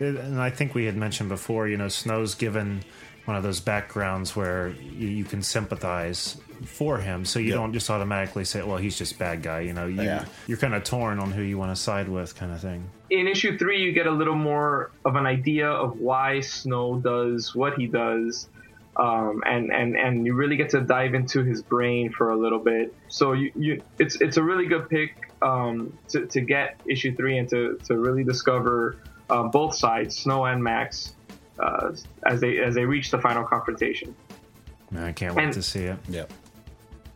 It- 0.00 0.16
and 0.16 0.40
I 0.40 0.48
think 0.48 0.74
we 0.74 0.86
had 0.86 0.96
mentioned 0.96 1.28
before, 1.28 1.68
you 1.68 1.76
know, 1.76 1.88
Snow's 1.88 2.34
given 2.34 2.82
one 3.26 3.36
of 3.36 3.42
those 3.42 3.60
backgrounds 3.60 4.34
where 4.34 4.68
you, 4.68 5.08
you 5.08 5.24
can 5.24 5.42
sympathize 5.42 6.36
for 6.64 6.98
him, 6.98 7.24
so 7.24 7.38
you 7.38 7.48
Yep. 7.48 7.54
don't 7.56 7.72
just 7.72 7.88
automatically 7.90 8.44
say, 8.44 8.62
"Well, 8.62 8.76
he's 8.76 8.96
just 8.98 9.18
bad 9.18 9.42
guy." 9.42 9.60
You 9.60 9.72
know, 9.72 9.86
you, 9.86 10.02
Yeah. 10.02 10.24
you're 10.46 10.58
kind 10.58 10.74
of 10.74 10.84
torn 10.84 11.18
on 11.18 11.30
who 11.30 11.42
you 11.42 11.56
want 11.58 11.70
to 11.74 11.80
side 11.80 12.08
with, 12.08 12.34
kind 12.36 12.52
of 12.52 12.60
thing. 12.60 12.84
in 13.10 13.26
issue 13.26 13.58
three, 13.58 13.82
you 13.82 13.92
get 13.92 14.06
a 14.06 14.10
little 14.10 14.36
more 14.36 14.92
of 15.04 15.16
an 15.16 15.26
idea 15.26 15.68
of 15.68 15.98
why 15.98 16.38
Snow 16.40 17.00
does 17.00 17.54
what 17.56 17.74
he 17.74 17.86
does, 17.86 18.48
um, 18.96 19.42
and 19.46 19.72
and 19.72 19.96
and 19.96 20.26
you 20.26 20.34
really 20.34 20.56
get 20.56 20.68
to 20.70 20.80
dive 20.80 21.14
into 21.14 21.42
his 21.42 21.62
brain 21.62 22.12
for 22.12 22.30
a 22.30 22.36
little 22.36 22.58
bit. 22.60 22.94
So 23.08 23.32
you, 23.32 23.50
you 23.56 23.82
it's 23.98 24.20
it's 24.20 24.36
a 24.36 24.42
really 24.42 24.66
good 24.66 24.88
pick 24.88 25.10
um, 25.42 25.92
to 26.10 26.26
to 26.26 26.40
get 26.40 26.80
issue 26.88 27.14
three 27.16 27.38
and 27.38 27.48
to 27.50 27.78
to 27.86 27.98
really 27.98 28.22
discover 28.24 28.96
uh, 29.30 29.44
both 29.44 29.74
sides, 29.74 30.16
Snow 30.16 30.44
and 30.44 30.62
Max, 30.62 31.14
uh, 31.62 31.92
as 32.26 32.40
they 32.40 32.58
as 32.58 32.74
they 32.74 32.84
reach 32.84 33.10
the 33.10 33.18
final 33.20 33.44
confrontation. 33.44 34.14
I 34.96 35.12
can't 35.12 35.34
wait 35.34 35.44
And- 35.44 35.52
to 35.54 35.62
see 35.62 35.84
it. 35.84 35.98
Yep. 36.08 36.32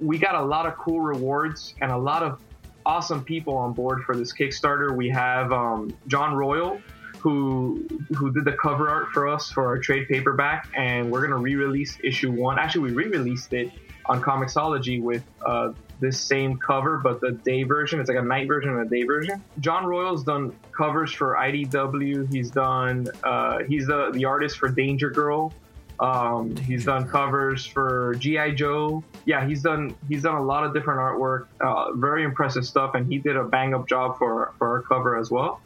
we 0.01 0.19
got 0.19 0.35
a 0.35 0.43
lot 0.45 0.67
of 0.67 0.77
cool 0.77 1.01
rewards 1.01 1.75
and 1.81 1.91
a 1.91 1.97
lot 1.97 2.23
of 2.23 2.41
awesome 2.87 3.25
people 3.25 3.57
on 3.57 3.73
board 3.73 4.03
for 4.05 4.15
this 4.17 4.33
Kickstarter. 4.33 4.95
We 4.95 5.09
have 5.11 5.53
um, 5.53 5.97
John 6.07 6.35
Royal, 6.35 6.81
who 7.19 7.87
who 8.17 8.31
did 8.33 8.45
the 8.45 8.53
cover 8.53 8.89
art 8.89 9.09
for 9.13 9.27
us 9.29 9.51
for 9.51 9.67
our 9.67 9.79
trade 9.79 10.07
paperback, 10.09 10.69
and 10.77 11.11
we're 11.11 11.23
gonna 11.27 11.41
re-release 11.41 11.99
issue 12.05 12.31
one. 12.31 12.59
Actually, 12.59 12.93
we 12.93 13.05
re-released 13.05 13.53
it 13.55 13.71
on 14.07 14.23
Comixology 14.23 15.03
with 15.03 15.25
uh, 15.45 15.73
this 16.01 16.21
same 16.21 16.59
cover, 16.59 16.99
but 16.99 17.21
the 17.21 17.33
day 17.33 17.63
version. 17.63 18.01
It's 18.01 18.09
like 18.09 18.19
a 18.19 18.23
night 18.23 18.49
version 18.49 18.71
and 18.71 18.81
a 18.81 18.89
day 18.89 19.05
version. 19.05 19.43
John 19.61 19.87
Royal's 19.87 20.25
done 20.25 20.55
covers 20.73 21.13
for 21.13 21.35
IDW. 21.35 22.33
He's 22.33 22.51
done. 22.51 23.09
Uh, 23.23 23.61
he's 23.65 23.87
the 23.87 24.11
the 24.13 24.25
artist 24.25 24.59
for 24.59 24.69
Danger 24.69 25.11
Girl. 25.11 25.53
Um, 26.01 26.57
he's 26.57 26.85
done 26.85 27.09
covers 27.09 27.65
for 27.65 28.15
GI 28.19 28.53
Joe. 28.53 29.05
Yeah, 29.25 29.47
he's 29.47 29.63
done 29.63 29.97
he's 30.09 30.23
done 30.23 30.35
a 30.35 30.43
lot 30.43 30.65
of 30.65 30.75
different 30.75 31.01
artwork. 31.01 31.47
Uh, 31.61 31.93
very 31.93 32.25
impressive 32.25 32.67
stuff, 32.67 32.95
and 32.95 33.11
he 33.11 33.19
did 33.19 33.37
a 33.37 33.45
bang 33.45 33.75
up 33.75 33.89
job 33.89 34.19
for 34.19 34.53
for 34.59 34.69
our 34.69 34.83
cover 34.83 35.17
as 35.17 35.31
well. 35.31 35.61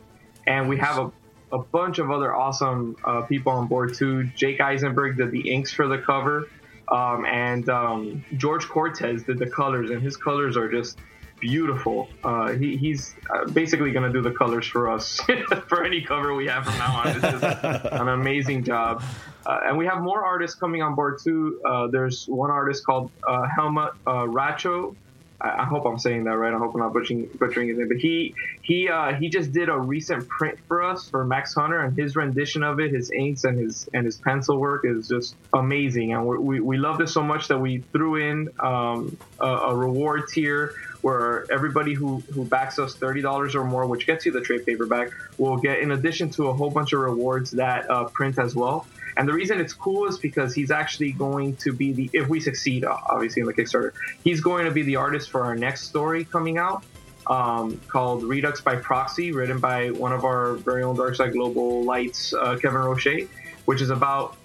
And 0.47 0.68
we 0.68 0.76
have 0.78 0.99
a 0.99 1.12
a 1.51 1.59
bunch 1.59 1.99
of 1.99 2.11
other 2.11 2.34
awesome 2.34 2.97
uh, 3.05 3.22
people 3.22 3.53
on 3.53 3.66
board 3.66 3.95
too. 3.95 4.24
Jake 4.36 4.61
Eisenberg 4.61 5.16
did 5.16 5.30
the 5.30 5.51
inks 5.51 5.72
for 5.72 5.89
the 5.89 5.99
cover, 5.99 6.49
um, 6.91 7.24
and 7.26 7.68
um, 7.68 8.24
George 8.36 8.66
Cortez 8.68 9.22
did 9.22 9.39
the 9.39 9.49
colors, 9.49 9.91
and 9.91 10.03
his 10.03 10.16
colors 10.16 10.57
are 10.57 10.70
just 10.70 10.99
beautiful. 11.41 12.09
Uh, 12.24 12.53
he, 12.53 12.76
he's 12.76 13.14
uh, 13.32 13.45
basically 13.51 13.93
going 13.93 14.11
to 14.11 14.12
do 14.12 14.22
the 14.22 14.36
colors 14.36 14.66
for 14.66 14.91
us 14.91 15.20
for 15.68 15.84
any 15.84 16.03
cover 16.03 16.34
we 16.34 16.47
have 16.47 16.64
from 16.64 16.78
now 16.78 16.97
on. 16.97 17.09
It's 17.09 17.20
just 17.20 17.45
an 17.93 18.09
amazing 18.09 18.64
job. 18.64 19.03
Uh, 19.47 19.61
and 19.64 19.78
we 19.78 19.86
have 19.86 20.03
more 20.03 20.24
artists 20.24 20.57
coming 20.57 20.82
on 20.82 20.95
board 20.95 21.18
too. 21.22 21.61
Uh, 21.64 21.86
there's 21.86 22.26
one 22.26 22.51
artist 22.51 22.84
called 22.84 23.11
uh, 23.26 23.47
Helmut 23.55 23.95
uh, 24.07 24.26
Racho. 24.26 24.95
I, 25.41 25.64
hope 25.64 25.84
I'm 25.86 25.99
saying 25.99 26.24
that 26.24 26.36
right. 26.36 26.53
I 26.53 26.59
hope 26.59 26.74
I'm 26.74 26.80
not 26.80 26.93
butchering, 26.93 27.28
butchering 27.39 27.68
his 27.68 27.78
name. 27.78 27.89
But 27.89 27.99
he 27.99 28.34
he 28.61 28.89
uh, 28.89 29.14
he 29.14 29.28
just 29.28 29.53
did 29.53 29.68
a 29.68 29.78
recent 29.78 30.28
print 30.28 30.59
for 30.66 30.82
us 30.82 31.09
for 31.09 31.24
Max 31.24 31.55
Hunter, 31.55 31.80
and 31.80 31.97
his 31.97 32.16
rendition 32.16 32.64
of 32.64 32.80
it, 32.80 32.93
his 32.93 33.11
inks 33.11 33.45
and 33.45 33.59
his 33.59 33.89
and 33.95 34.05
his 34.05 34.16
pencil 34.16 34.59
work 34.59 34.84
is 34.84 35.09
just 35.09 35.36
amazing. 35.53 36.12
And 36.12 36.26
we 36.26 36.39
we, 36.39 36.61
we 36.61 36.76
love 36.76 36.99
this 36.99 37.12
so 37.12 37.22
much 37.22 37.49
that 37.49 37.59
we 37.59 37.78
threw 37.93 38.16
in 38.16 38.49
um, 38.59 39.16
a, 39.39 39.47
a 39.47 39.76
reward 39.76 40.28
tier 40.28 40.74
where 41.03 41.51
everybody 41.51 41.94
who, 41.94 42.18
who 42.32 42.44
backs 42.44 42.78
us 42.78 42.94
$30 42.96 43.55
or 43.55 43.64
more, 43.64 43.86
which 43.86 44.07
gets 44.07 44.26
you 44.26 44.32
the 44.32 44.40
trade 44.40 44.66
paperback, 44.66 45.11
will 45.38 45.57
get, 45.57 45.78
in 45.78 45.92
addition 45.92 46.30
to 46.30 46.49
a 46.49 46.53
whole 46.53 46.70
bunch 46.70 46.92
of 46.92 47.01
rewards, 47.01 47.51
that 47.53 47.88
uh, 47.90 48.05
print 48.05 48.38
as 48.38 48.55
well. 48.55 48.86
And 49.16 49.28
the 49.28 49.32
reason 49.32 49.61
it's 49.61 49.72
cool 49.72 50.07
is 50.07 50.18
because 50.18 50.55
he's 50.55 50.70
actually 50.70 51.12
going 51.12 51.57
to 51.57 51.72
be 51.72 51.92
the, 51.92 52.11
if 52.12 52.28
we 52.28 52.40
succeed, 52.40 52.84
uh, 52.84 52.96
obviously, 53.11 53.40
in 53.40 53.46
the 53.46 53.55
Kickstarter, 53.55 53.92
he's 54.22 54.40
going 54.40 54.64
to 54.64 54.70
be 54.70 54.82
the 54.82 54.96
artist 54.96 55.30
for 55.30 55.42
our 55.42 55.57
next 55.57 55.82
story 55.82 56.24
coming 56.24 56.59
out 56.59 56.84
um, 57.28 57.80
called 57.88 58.24
Redux 58.24 58.61
by 58.61 58.76
Proxy, 58.76 59.32
written 59.32 59.59
by 59.59 59.90
one 59.90 60.12
of 60.12 60.24
our 60.24 60.55
very 60.55 60.82
own 60.82 60.96
Darkside 60.96 61.34
Globalites, 61.34 62.32
uh, 62.32 62.57
Kevin 62.59 62.80
Roche, 62.80 63.28
which 63.66 63.82
is 63.82 63.90
about 63.90 64.36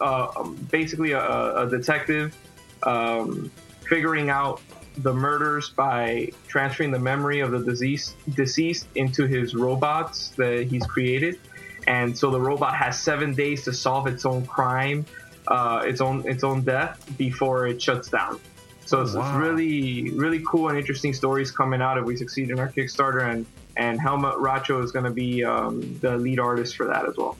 uh, 0.00 0.44
basically 0.70 1.12
a, 1.12 1.56
a 1.56 1.68
detective 1.68 2.36
um, 2.84 3.50
figuring 3.82 4.30
out 4.30 4.62
the 4.98 5.12
murders 5.14 5.70
by 5.70 6.30
transferring 6.48 6.90
the 6.90 6.98
memory 6.98 7.40
of 7.40 7.50
the 7.52 7.58
deceased 7.60 8.14
deceased 8.34 8.86
into 8.94 9.26
his 9.26 9.54
robots 9.54 10.30
that 10.30 10.66
he's 10.68 10.84
created, 10.86 11.38
and 11.86 12.16
so 12.16 12.30
the 12.30 12.40
robot 12.40 12.74
has 12.74 13.00
seven 13.00 13.34
days 13.34 13.64
to 13.64 13.72
solve 13.72 14.06
its 14.06 14.26
own 14.26 14.44
crime, 14.46 15.04
uh, 15.48 15.82
its 15.84 16.00
own 16.00 16.26
its 16.28 16.44
own 16.44 16.62
death 16.62 17.08
before 17.16 17.66
it 17.66 17.80
shuts 17.80 18.08
down. 18.08 18.40
So 18.86 19.02
it's, 19.02 19.10
it's 19.12 19.18
Wow. 19.18 19.38
really 19.38 20.10
really 20.10 20.42
cool 20.46 20.68
and 20.68 20.76
interesting 20.76 21.14
stories 21.14 21.50
coming 21.52 21.80
out 21.80 21.96
if 21.96 22.04
we 22.04 22.16
succeed 22.16 22.50
in 22.50 22.58
our 22.58 22.68
Kickstarter, 22.68 23.22
and 23.30 23.46
and 23.76 24.00
Helmut 24.00 24.34
Racho 24.38 24.82
is 24.82 24.90
going 24.92 25.04
to 25.04 25.12
be 25.12 25.44
um, 25.44 25.98
the 26.00 26.16
lead 26.16 26.40
artist 26.40 26.76
for 26.76 26.86
that 26.86 27.06
as 27.08 27.16
well. 27.16 27.36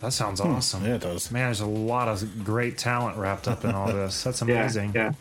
That 0.00 0.12
sounds 0.12 0.40
awesome. 0.40 0.84
Yeah, 0.84 0.94
it 0.96 1.02
does. 1.02 1.30
Man, 1.30 1.46
there's 1.46 1.60
a 1.60 1.66
lot 1.66 2.08
of 2.08 2.44
great 2.44 2.76
talent 2.78 3.16
wrapped 3.18 3.46
up 3.48 3.64
in 3.64 3.72
all 3.74 3.86
this. 3.92 4.24
That's 4.24 4.40
Yeah, 4.42 4.60
amazing. 4.60 4.92
yeah. 4.94 5.12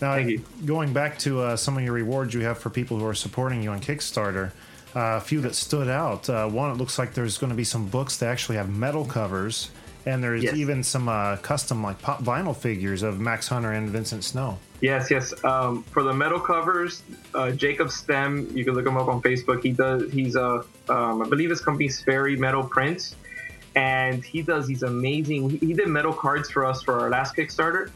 Now, 0.00 0.14
Thank 0.14 0.30
you. 0.30 0.44
going 0.64 0.92
back 0.92 1.18
to 1.20 1.40
uh, 1.40 1.56
some 1.56 1.76
of 1.76 1.82
your 1.84 1.92
rewards 1.92 2.32
you 2.34 2.40
have 2.40 2.58
for 2.58 2.70
people 2.70 2.98
who 2.98 3.06
are 3.06 3.14
supporting 3.14 3.62
you 3.62 3.70
on 3.70 3.80
Kickstarter, 3.80 4.50
uh, 4.96 5.18
a 5.18 5.20
few 5.20 5.40
that 5.42 5.54
stood 5.54 5.88
out. 5.88 6.28
Uh, 6.28 6.48
one, 6.48 6.70
it 6.70 6.78
looks 6.78 6.98
like 6.98 7.12
there's 7.14 7.38
going 7.38 7.50
to 7.50 7.56
be 7.56 7.64
some 7.64 7.86
books 7.86 8.16
that 8.18 8.28
actually 8.30 8.56
have 8.56 8.68
metal 8.70 9.04
covers, 9.04 9.70
and 10.06 10.24
there's 10.24 10.42
Yes. 10.42 10.54
even 10.54 10.82
some 10.82 11.08
uh, 11.08 11.36
custom 11.36 11.82
like 11.82 12.00
pop 12.00 12.22
vinyl 12.24 12.56
figures 12.56 13.02
of 13.02 13.20
Max 13.20 13.46
Hunter 13.48 13.72
and 13.72 13.90
Vincent 13.90 14.24
Snow. 14.24 14.58
Yes, 14.80 15.10
yes. 15.10 15.34
Um, 15.44 15.82
for 15.82 16.02
the 16.02 16.14
metal 16.14 16.40
covers, 16.40 17.02
uh, 17.34 17.50
Jacob 17.50 17.90
Stem, 17.90 18.48
you 18.54 18.64
can 18.64 18.72
look 18.74 18.86
him 18.86 18.96
up 18.96 19.08
on 19.08 19.20
Facebook. 19.20 19.62
He 19.62 19.72
does. 19.72 20.10
He's 20.10 20.34
a, 20.36 20.64
um, 20.88 21.20
I 21.22 21.28
believe 21.28 21.50
his 21.50 21.60
company's 21.60 22.00
Fairy 22.02 22.34
Metal 22.36 22.64
Prints, 22.64 23.14
and 23.76 24.24
he 24.24 24.40
does 24.40 24.66
these 24.66 24.82
amazing. 24.82 25.50
He 25.50 25.74
did 25.74 25.88
metal 25.88 26.14
cards 26.14 26.50
for 26.50 26.64
us 26.64 26.82
for 26.82 26.98
our 26.98 27.10
last 27.10 27.36
Kickstarter. 27.36 27.90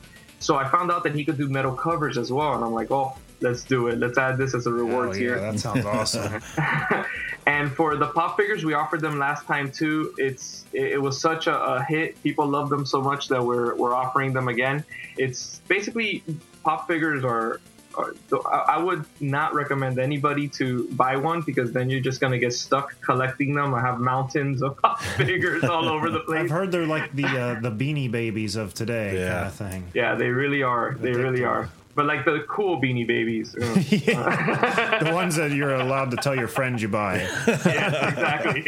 So 0.45 0.57
I 0.57 0.69
found 0.69 0.91
out 0.93 1.03
that 1.05 1.15
he 1.15 1.25
could 1.25 1.39
do 1.39 1.49
metal 1.49 1.73
covers 1.73 2.19
as 2.19 2.31
well, 2.31 2.53
and 2.55 2.63
I'm 2.63 2.73
like, 2.75 2.91
oh, 2.91 3.17
let's 3.41 3.65
do 3.65 3.87
it. 3.89 3.99
Let's 3.99 4.19
add 4.19 4.37
this 4.37 4.55
as 4.55 4.67
a 4.67 4.73
reward 4.73 5.09
Oh, 5.09 5.13
here. 5.13 5.37
yeah, 5.37 5.51
that 5.53 5.59
sounds 5.59 5.87
awesome. 5.87 6.43
And 7.47 7.71
for 7.71 7.95
the 7.97 8.07
pop 8.07 8.39
figures, 8.39 8.65
we 8.65 8.73
offered 8.73 9.03
them 9.03 9.19
last 9.19 9.47
time 9.47 9.71
too. 9.71 10.15
It's 10.17 10.65
it, 10.73 10.93
it 10.93 11.03
was 11.03 11.21
such 11.21 11.47
a, 11.47 11.55
a 11.75 11.85
hit. 11.85 12.23
People 12.23 12.47
love 12.47 12.71
them 12.71 12.87
so 12.87 13.03
much 13.03 13.29
that 13.29 13.45
we're 13.45 13.75
we're 13.75 13.95
offering 13.95 14.33
them 14.33 14.49
again. 14.49 14.83
It's 15.19 15.61
basically 15.69 16.23
pop 16.63 16.87
figures 16.87 17.23
are. 17.23 17.61
Are 17.97 18.15
so 18.29 18.43
I 18.47 18.75
I 18.75 18.79
would 18.79 19.05
not 19.21 19.55
recommend 19.55 19.99
anybody 19.99 20.49
to 20.61 20.89
buy 20.93 21.17
one 21.17 21.41
because 21.43 21.73
then 21.73 21.91
you're 21.91 22.01
just 22.01 22.21
gonna 22.21 22.39
get 22.39 22.53
stuck 22.53 23.01
collecting 23.01 23.55
them. 23.55 23.75
I 23.75 23.81
have 23.81 24.01
mountains 24.01 24.63
of 24.63 24.77
pop 24.83 25.01
figures 25.01 25.65
all 25.65 25.89
over 25.89 26.11
the 26.11 26.21
place. 26.27 26.43
I've 26.45 26.51
heard 26.51 26.73
they're 26.73 26.87
like 26.87 27.13
the 27.13 27.25
uh, 27.27 27.61
the 27.61 27.71
Beanie 27.71 28.11
Babies 28.11 28.57
of 28.57 28.75
today 28.75 29.19
Yeah. 29.21 29.33
kind 29.35 29.47
of 29.47 29.55
thing. 29.55 29.85
Yeah, 29.95 30.15
they 30.15 30.29
really 30.29 30.63
are. 30.63 30.95
They 31.01 31.13
really 31.13 31.45
are. 31.45 31.69
But 31.97 32.07
like 32.07 32.25
the 32.25 32.45
cool 32.49 32.81
beanie 32.83 33.07
babies. 33.07 33.55
you. 33.57 33.61
The 35.05 35.13
ones 35.15 35.37
that 35.37 35.53
you're 35.53 35.75
allowed 35.77 36.11
to 36.11 36.17
tell 36.17 36.35
your 36.35 36.49
friends 36.49 36.83
you 36.83 36.89
buy. 36.89 37.19
yes, 37.47 38.13
exactly. 38.13 38.65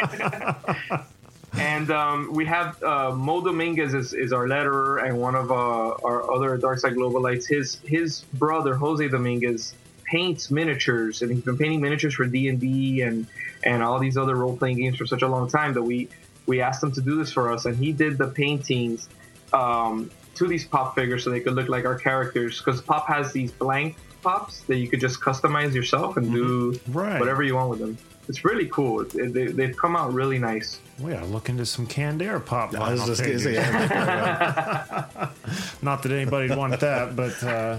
And 1.58 1.90
um, 1.90 2.32
we 2.32 2.44
have 2.46 2.82
uh, 2.82 3.12
Mo 3.14 3.42
Dominguez 3.42 3.94
is, 3.94 4.12
is 4.12 4.32
our 4.32 4.46
letterer, 4.46 5.06
and 5.06 5.18
one 5.18 5.34
of 5.34 5.50
uh, 5.50 5.54
our 5.54 6.32
other 6.32 6.58
Darkside 6.58 6.94
Globalites. 6.94 7.46
His 7.46 7.76
his 7.84 8.22
brother 8.34 8.74
Jose 8.74 9.06
Dominguez 9.08 9.74
paints 10.04 10.50
miniatures, 10.50 11.22
and 11.22 11.32
he's 11.32 11.42
been 11.42 11.58
painting 11.58 11.80
miniatures 11.80 12.14
for 12.14 12.24
D 12.26 12.48
and 12.48 12.60
D 12.60 13.02
and 13.02 13.26
and 13.64 13.82
all 13.82 13.98
these 13.98 14.16
other 14.16 14.36
role 14.36 14.56
playing 14.56 14.78
games 14.78 14.98
for 14.98 15.06
such 15.06 15.22
a 15.22 15.28
long 15.28 15.48
time 15.48 15.74
that 15.74 15.82
we 15.82 16.08
we 16.46 16.60
asked 16.60 16.82
him 16.82 16.92
to 16.92 17.00
do 17.00 17.16
this 17.16 17.32
for 17.32 17.52
us, 17.52 17.64
and 17.64 17.76
he 17.76 17.92
did 17.92 18.18
the 18.18 18.28
paintings. 18.28 19.08
Um, 19.52 20.10
to 20.34 20.46
these 20.46 20.66
pop 20.66 20.94
figures 20.94 21.24
so 21.24 21.30
they 21.30 21.40
could 21.40 21.54
look 21.54 21.70
like 21.70 21.86
our 21.86 21.98
characters 21.98 22.58
because 22.58 22.82
pop 22.82 23.08
has 23.08 23.32
these 23.32 23.50
blank 23.52 23.96
pops 24.22 24.60
that 24.62 24.76
you 24.76 24.86
could 24.86 25.00
just 25.00 25.18
customize 25.18 25.72
yourself 25.72 26.18
and 26.18 26.30
do 26.30 26.78
Right. 26.88 27.18
whatever 27.18 27.42
you 27.42 27.54
want 27.54 27.70
with 27.70 27.78
them. 27.78 27.96
It's 28.28 28.44
really 28.44 28.66
cool. 28.66 29.00
It, 29.02 29.14
it, 29.14 29.32
they, 29.32 29.46
they've 29.46 29.76
come 29.76 29.94
out 29.96 30.12
really 30.12 30.38
nice. 30.38 30.80
We 30.98 31.12
gotta 31.12 31.26
look 31.26 31.48
into 31.48 31.64
some 31.66 31.86
canned 31.86 32.22
air 32.22 32.40
pop. 32.40 32.74
I 32.74 32.92
was 32.92 33.04
just 33.06 33.22
gonna 33.22 33.38
say, 33.38 33.54
yeah, 33.54 35.06
Not 35.82 36.02
that 36.02 36.10
anybody'd 36.12 36.56
want 36.56 36.80
that, 36.80 37.14
but 37.14 37.42
uh, 37.44 37.78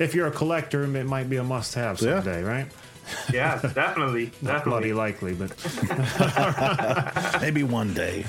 if 0.00 0.14
you're 0.14 0.26
a 0.26 0.30
collector, 0.32 0.82
it 0.84 1.04
might 1.04 1.28
be 1.30 1.36
a 1.36 1.44
must-have 1.44 2.00
Yeah. 2.00 2.22
someday, 2.22 2.42
right? 2.42 2.66
Yeah, 3.32 3.60
definitely, 3.62 4.32
Not 4.42 4.64
bloody 4.64 4.92
likely, 4.92 5.34
but 5.34 5.50
maybe 7.40 7.62
one 7.62 7.94
day. 7.94 8.24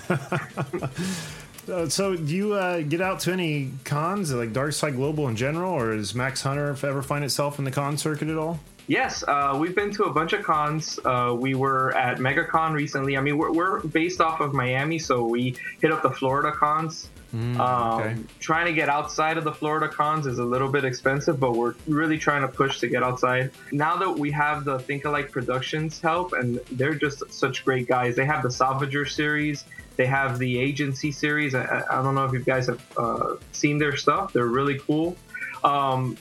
uh, 1.71 1.89
so 1.89 2.15
do 2.15 2.35
you 2.35 2.53
uh, 2.53 2.81
get 2.81 3.01
out 3.01 3.19
to 3.21 3.31
any 3.33 3.71
cons 3.85 4.31
like 4.33 4.53
Dark 4.53 4.73
Side 4.73 4.95
Global 4.95 5.27
in 5.29 5.35
general, 5.35 5.73
or 5.73 5.95
does 5.95 6.13
Max 6.13 6.41
Hunter 6.43 6.69
ever 6.83 7.01
find 7.01 7.23
itself 7.25 7.57
in 7.59 7.65
the 7.65 7.71
con 7.71 7.97
circuit 7.97 8.27
at 8.27 8.37
all? 8.37 8.59
Yes, 8.87 9.23
uh, 9.27 9.57
we've 9.59 9.75
been 9.75 9.91
to 9.91 10.05
a 10.05 10.13
bunch 10.13 10.31
of 10.31 10.43
cons. 10.43 10.97
Uh, 11.03 11.35
we 11.37 11.55
were 11.55 11.95
at 11.95 12.19
MegaCon 12.19 12.73
recently. 12.73 13.17
I 13.17 13.21
mean, 13.21 13.37
we're, 13.37 13.51
we're 13.51 13.81
based 13.81 14.21
off 14.21 14.39
of 14.39 14.53
Miami, 14.53 14.97
so 14.97 15.23
we 15.23 15.55
hit 15.81 15.91
up 15.91 16.01
the 16.01 16.11
Florida 16.11 16.53
cons. 16.53 17.09
um, 17.33 17.59
okay. 17.59 18.15
Trying 18.39 18.67
to 18.67 18.73
get 18.73 18.87
outside 18.87 19.37
of 19.37 19.43
the 19.43 19.51
Florida 19.51 19.89
cons 19.89 20.25
is 20.25 20.39
a 20.39 20.45
little 20.45 20.69
bit 20.69 20.85
expensive, 20.85 21.37
but 21.37 21.51
we're 21.51 21.75
really 21.85 22.17
trying 22.17 22.43
to 22.43 22.47
push 22.47 22.79
to 22.79 22.87
get 22.87 23.03
outside. 23.03 23.51
Now 23.73 23.97
that 23.97 24.17
we 24.17 24.31
have 24.31 24.63
the 24.63 24.79
Think 24.79 25.03
Alike 25.03 25.31
Productions 25.31 25.99
help, 25.99 26.31
and 26.31 26.61
they're 26.71 26.95
just 26.95 27.29
such 27.31 27.65
great 27.65 27.89
guys. 27.89 28.15
They 28.15 28.25
have 28.25 28.41
the 28.41 28.49
Salvager 28.49 29.07
series. 29.09 29.65
They 29.97 30.05
have 30.05 30.39
the 30.39 30.59
Agency 30.59 31.11
series. 31.11 31.55
I, 31.55 31.63
I 31.65 31.99
I 31.99 32.03
don't 32.03 32.15
know 32.15 32.23
if 32.23 32.31
you 32.31 32.39
guys 32.39 32.67
have 32.67 32.81
uh, 32.97 33.35
seen 33.51 33.79
their 33.79 33.97
stuff. 33.97 34.31
They're 34.31 34.45
really 34.45 34.79
cool 34.79 35.17
um, 35.63 36.17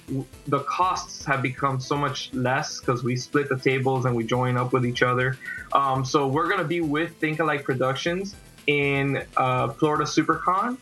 the 0.46 0.60
costs 0.60 1.24
have 1.24 1.42
become 1.42 1.80
so 1.80 1.96
much 1.96 2.32
less 2.32 2.80
because 2.80 3.02
we 3.02 3.16
split 3.16 3.48
the 3.48 3.58
tables 3.58 4.04
and 4.04 4.14
we 4.14 4.24
join 4.24 4.56
up 4.56 4.72
with 4.72 4.84
each 4.84 5.02
other. 5.02 5.36
Um, 5.72 6.04
so 6.04 6.26
we're 6.26 6.48
gonna 6.48 6.64
be 6.64 6.80
with 6.80 7.16
Think 7.16 7.40
Alike 7.40 7.64
Productions 7.64 8.34
in 8.66 9.24
uh, 9.36 9.68
Florida 9.68 10.04
SuperCon, 10.04 10.76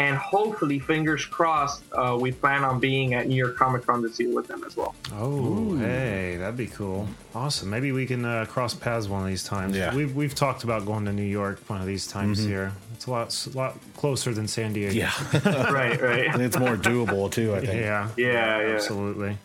and 0.00 0.16
hopefully, 0.16 0.78
fingers 0.78 1.24
crossed, 1.26 1.82
uh, 1.92 2.16
we 2.18 2.32
plan 2.32 2.64
on 2.64 2.80
being 2.80 3.12
at 3.14 3.28
New 3.28 3.34
York 3.36 3.56
Comic 3.56 3.86
Con 3.86 4.00
this 4.02 4.18
year 4.18 4.34
with 4.34 4.46
them 4.46 4.64
as 4.64 4.74
well. 4.76 4.94
Oh, 5.14 5.76
hey, 5.76 6.36
that'd 6.38 6.56
be 6.56 6.68
cool. 6.68 7.06
Awesome. 7.34 7.68
Maybe 7.68 7.92
we 7.92 8.06
can 8.06 8.24
uh, 8.24 8.46
cross 8.48 8.72
paths 8.74 9.08
one 9.08 9.20
of 9.22 9.28
these 9.28 9.44
times. 9.44 9.76
Yeah. 9.76 9.94
We've 9.94 10.14
we've 10.16 10.34
talked 10.34 10.64
about 10.64 10.86
going 10.86 11.04
to 11.04 11.12
New 11.12 11.22
York 11.40 11.60
one 11.68 11.80
of 11.80 11.86
these 11.86 12.06
times 12.06 12.42
here. 12.42 12.72
It's 12.94 13.06
a 13.06 13.10
lot 13.10 13.26
s- 13.26 13.54
lot 13.54 13.76
closer 13.96 14.32
than 14.32 14.48
San 14.48 14.72
Diego. 14.72 14.92
Yeah, 14.94 15.12
right, 15.70 16.00
right. 16.00 16.40
it's 16.40 16.58
more 16.58 16.76
doable 16.76 17.30
too. 17.30 17.54
I 17.54 17.60
think. 17.60 17.74
Yeah. 17.80 18.08
Yeah, 18.16 18.60
yeah. 18.60 18.74
Absolutely. 18.74 19.36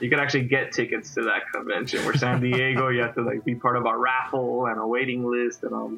You 0.00 0.08
can 0.08 0.18
actually 0.18 0.44
get 0.46 0.72
tickets 0.72 1.14
to 1.14 1.22
that 1.24 1.42
convention. 1.52 2.04
Where 2.04 2.14
San 2.14 2.40
Diego, 2.40 2.88
you 2.88 3.02
have 3.02 3.14
to 3.16 3.22
like 3.22 3.44
be 3.44 3.54
part 3.54 3.76
of 3.76 3.84
a 3.86 3.96
raffle 3.96 4.66
and 4.66 4.78
a 4.80 4.86
waiting 4.86 5.24
list 5.30 5.62
and 5.62 5.72
all. 5.74 5.92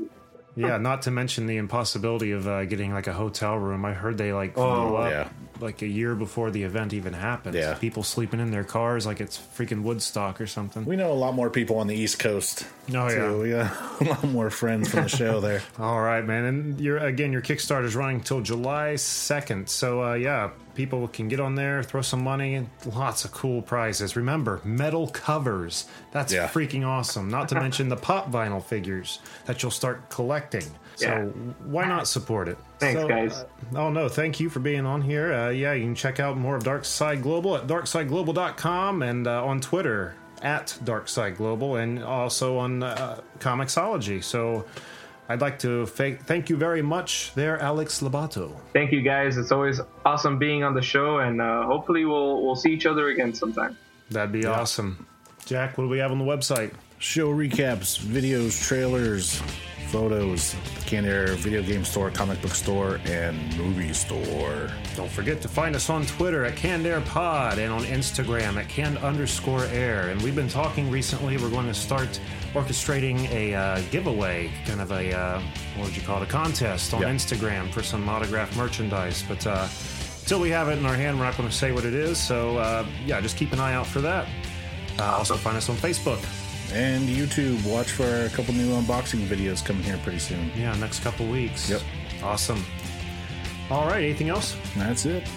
Yeah, 0.54 0.76
not 0.78 1.02
to 1.02 1.10
mention 1.10 1.46
the 1.46 1.56
impossibility 1.56 2.32
of 2.32 2.46
uh, 2.46 2.64
getting 2.66 2.92
like 2.92 3.06
a 3.06 3.12
hotel 3.12 3.56
room. 3.56 3.84
I 3.84 3.92
heard 3.94 4.18
they 4.18 4.32
like 4.32 4.56
Oh, 4.58 4.96
up 4.96 5.10
yeah. 5.10 5.28
Like 5.62 5.80
a 5.82 5.86
year 5.86 6.14
before 6.14 6.50
the 6.50 6.62
event 6.64 6.92
even 6.92 7.12
happens. 7.12 7.56
Yeah. 7.56 7.74
People 7.74 8.02
sleeping 8.02 8.40
in 8.40 8.50
their 8.50 8.64
cars 8.64 9.06
like 9.06 9.20
it's 9.20 9.38
freaking 9.38 9.82
Woodstock 9.82 10.40
or 10.40 10.46
something. 10.46 10.84
We 10.84 10.96
know 10.96 11.12
a 11.12 11.14
lot 11.14 11.34
more 11.34 11.48
people 11.50 11.78
on 11.78 11.86
the 11.86 11.94
East 11.94 12.18
Coast. 12.18 12.66
Oh, 12.94 13.08
yeah. 13.08 13.32
We 13.34 13.50
got 13.50 14.00
a 14.00 14.04
lot 14.04 14.24
more 14.24 14.50
friends 14.50 14.90
from 14.90 15.04
the 15.04 15.08
show 15.08 15.40
there. 15.40 15.62
All 15.78 16.00
right, 16.00 16.24
man. 16.24 16.44
And 16.44 16.80
you're 16.80 16.98
again, 16.98 17.32
your 17.32 17.42
Kickstarter 17.42 17.84
is 17.84 17.96
running 17.96 18.20
till 18.20 18.40
July 18.40 18.96
second. 18.96 19.68
So 19.68 20.02
uh, 20.04 20.14
yeah, 20.14 20.50
people 20.74 21.06
can 21.08 21.28
get 21.28 21.38
on 21.40 21.54
there, 21.54 21.82
throw 21.82 22.02
some 22.02 22.22
money, 22.24 22.54
and 22.54 22.68
lots 22.86 23.24
of 23.24 23.32
cool 23.32 23.62
prizes. 23.62 24.16
Remember, 24.16 24.60
metal 24.64 25.06
covers. 25.08 25.86
That's 26.10 26.32
Yeah. 26.32 26.48
freaking 26.48 26.86
awesome. 26.86 27.28
Not 27.28 27.48
to 27.50 27.54
mention 27.54 27.88
the 27.88 27.96
pop 27.96 28.30
vinyl 28.30 28.62
figures 28.62 29.20
that 29.46 29.62
you'll 29.62 29.70
start 29.70 30.08
collecting. 30.10 30.64
So 30.96 31.06
Yeah. 31.06 31.24
why 31.64 31.86
not 31.86 32.06
support 32.06 32.48
it? 32.48 32.58
Thanks, 32.78 33.00
So, 33.00 33.08
guys. 33.08 33.32
uh, 33.74 33.78
oh 33.78 33.90
no, 33.90 34.08
thank 34.08 34.38
you 34.40 34.48
for 34.50 34.60
being 34.60 34.84
on 34.86 35.02
here. 35.02 35.32
Uh, 35.32 35.48
yeah, 35.50 35.72
you 35.72 35.84
can 35.84 35.94
check 35.94 36.20
out 36.20 36.36
more 36.36 36.56
of 36.56 36.64
Dark 36.64 36.84
Side 36.84 37.22
Global 37.22 37.56
at 37.56 37.66
darksideglobal.com 37.66 39.02
and 39.02 39.26
uh, 39.26 39.44
on 39.44 39.60
Twitter 39.60 40.14
at 40.42 40.76
Dark 40.84 41.08
Side 41.08 41.36
Global 41.36 41.76
and 41.76 42.02
also 42.02 42.58
on 42.58 42.82
uh, 42.82 43.20
Comixology. 43.38 44.22
So 44.22 44.64
I'd 45.28 45.40
like 45.40 45.58
to 45.60 45.86
fa- 45.86 46.16
thank 46.24 46.50
you 46.50 46.56
very 46.56 46.82
much 46.82 47.32
there, 47.34 47.58
Alex 47.60 48.00
Labato. 48.00 48.52
Thank 48.72 48.92
you 48.92 49.02
guys. 49.02 49.36
It's 49.38 49.52
always 49.52 49.80
awesome 50.04 50.38
being 50.38 50.62
on 50.64 50.74
the 50.74 50.82
show, 50.82 51.18
and 51.18 51.40
uh, 51.40 51.64
hopefully 51.64 52.04
we'll 52.04 52.44
we'll 52.44 52.56
see 52.56 52.70
each 52.72 52.86
other 52.86 53.08
again 53.08 53.32
sometime. 53.32 53.76
That'd 54.10 54.32
be 54.32 54.44
awesome. 54.46 55.06
Jack, 55.46 55.78
what 55.78 55.84
do 55.84 55.88
we 55.90 55.98
have 55.98 56.10
on 56.10 56.18
the 56.18 56.24
website? 56.24 56.72
Show 56.98 57.32
recaps, 57.32 57.98
videos, 57.98 58.60
trailers, 58.66 59.40
photos, 59.92 60.56
Canned 60.86 61.06
Air 61.06 61.26
video 61.34 61.62
game 61.62 61.84
store, 61.84 62.10
comic 62.10 62.40
book 62.40 62.52
store, 62.54 62.98
and 63.04 63.36
movie 63.58 63.92
store. 63.92 64.70
Don't 64.96 65.10
forget 65.10 65.42
to 65.42 65.48
find 65.48 65.76
us 65.76 65.90
on 65.90 66.06
Twitter 66.06 66.46
at 66.46 66.56
Canned 66.56 66.86
Air 66.86 67.02
Pod 67.02 67.58
and 67.58 67.70
on 67.70 67.82
Instagram 67.84 68.56
at 68.56 68.68
canned 68.70 68.96
underscore 68.98 69.66
air. 69.66 70.08
And 70.08 70.20
we've 70.22 70.34
been 70.34 70.48
talking 70.48 70.90
recently, 70.90 71.36
we're 71.36 71.50
going 71.50 71.66
to 71.66 71.74
start 71.74 72.18
orchestrating 72.54 73.30
a 73.30 73.54
uh, 73.54 73.82
giveaway, 73.90 74.50
kind 74.66 74.80
of 74.80 74.90
a, 74.92 75.12
uh, 75.14 75.42
what 75.76 75.88
would 75.88 75.96
you 75.96 76.02
call 76.02 76.22
it, 76.22 76.28
a 76.28 76.30
contest 76.30 76.94
on 76.94 77.02
Yeah. 77.02 77.10
Instagram 77.10 77.70
for 77.70 77.82
some 77.82 78.08
autographed 78.08 78.56
merchandise. 78.56 79.22
But 79.28 79.46
uh, 79.46 79.68
until 80.22 80.40
we 80.40 80.48
have 80.50 80.68
it 80.68 80.78
in 80.78 80.86
our 80.86 80.94
hand, 80.94 81.18
we're 81.18 81.26
not 81.26 81.36
going 81.36 81.48
to 81.50 81.54
say 81.54 81.70
what 81.72 81.84
it 81.84 81.94
is. 81.94 82.18
So 82.18 82.56
uh, 82.56 82.86
yeah, 83.04 83.20
just 83.20 83.36
keep 83.36 83.52
an 83.52 83.60
eye 83.60 83.74
out 83.74 83.86
for 83.86 84.00
that. 84.00 84.26
Uh, 84.98 85.04
also, 85.04 85.36
find 85.36 85.56
us 85.56 85.68
on 85.68 85.76
Facebook. 85.76 86.20
And 86.72 87.08
YouTube, 87.08 87.64
watch 87.66 87.90
for 87.90 88.24
a 88.24 88.28
couple 88.30 88.54
new 88.54 88.68
unboxing 88.72 89.26
videos 89.26 89.64
coming 89.64 89.82
here 89.82 89.98
pretty 90.02 90.18
soon. 90.18 90.50
Yeah, 90.56 90.74
next 90.76 91.00
couple 91.00 91.26
weeks. 91.26 91.68
Yep. 91.68 91.82
Awesome. 92.22 92.64
All 93.70 93.86
right, 93.86 94.02
anything 94.04 94.28
else? 94.30 94.56
That's 94.76 95.04
it. 95.06 95.28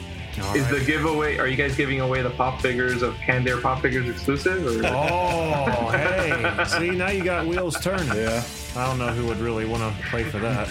All 0.41 0.53
Is 0.53 0.63
right. 0.63 0.79
the 0.79 0.85
giveaway? 0.85 1.37
Are 1.37 1.47
you 1.47 1.55
guys 1.55 1.75
giving 1.75 2.01
away 2.01 2.21
the 2.21 2.29
pop 2.29 2.61
figures 2.61 3.01
of 3.01 3.15
Canned 3.17 3.47
Air 3.47 3.59
Pop 3.61 3.81
Figures 3.81 4.09
exclusive? 4.09 4.65
Or? 4.65 4.85
Oh, 4.87 5.89
hey. 5.91 6.65
See, 6.67 6.89
now 6.91 7.09
you 7.09 7.23
got 7.23 7.47
wheels 7.47 7.79
turning. 7.79 8.07
Yeah. 8.07 8.43
I 8.75 8.85
don't 8.85 8.97
know 8.99 9.07
who 9.07 9.25
would 9.27 9.37
really 9.39 9.65
want 9.65 9.81
to 9.83 10.07
play 10.09 10.23
for 10.23 10.39
that. 10.39 10.67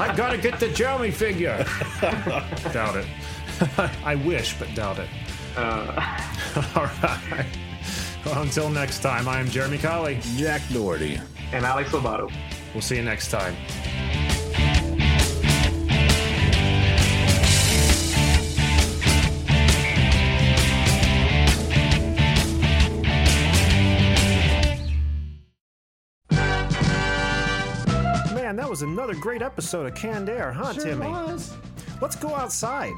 I 0.00 0.14
gotta 0.16 0.38
get 0.38 0.58
the 0.58 0.68
Jeremy 0.70 1.10
figure. 1.10 1.58
doubt 2.72 2.96
it. 2.96 3.06
I 4.04 4.14
wish, 4.14 4.58
but 4.58 4.74
doubt 4.74 4.98
it. 4.98 5.08
Uh. 5.56 6.18
All 6.74 6.86
right. 7.02 7.46
Well, 8.24 8.40
until 8.42 8.70
next 8.70 9.00
time, 9.00 9.28
I 9.28 9.38
am 9.38 9.48
Jeremy 9.48 9.76
Colley. 9.78 10.18
Jack 10.36 10.62
Doherty. 10.72 11.20
and 11.52 11.64
Alex 11.64 11.90
Lobato. 11.90 12.32
We'll 12.72 12.80
see 12.82 12.96
you 12.96 13.02
next 13.02 13.30
time. 13.30 13.54
Man, 28.34 28.56
that 28.56 28.68
was 28.68 28.82
another 28.82 29.14
great 29.14 29.42
episode 29.42 29.86
of 29.86 29.94
Canned 29.94 30.28
Air, 30.28 30.52
huh, 30.52 30.72
Timmy? 30.72 31.06
Was. 31.06 31.54
Let's 32.00 32.16
go 32.16 32.34
outside. 32.34 32.92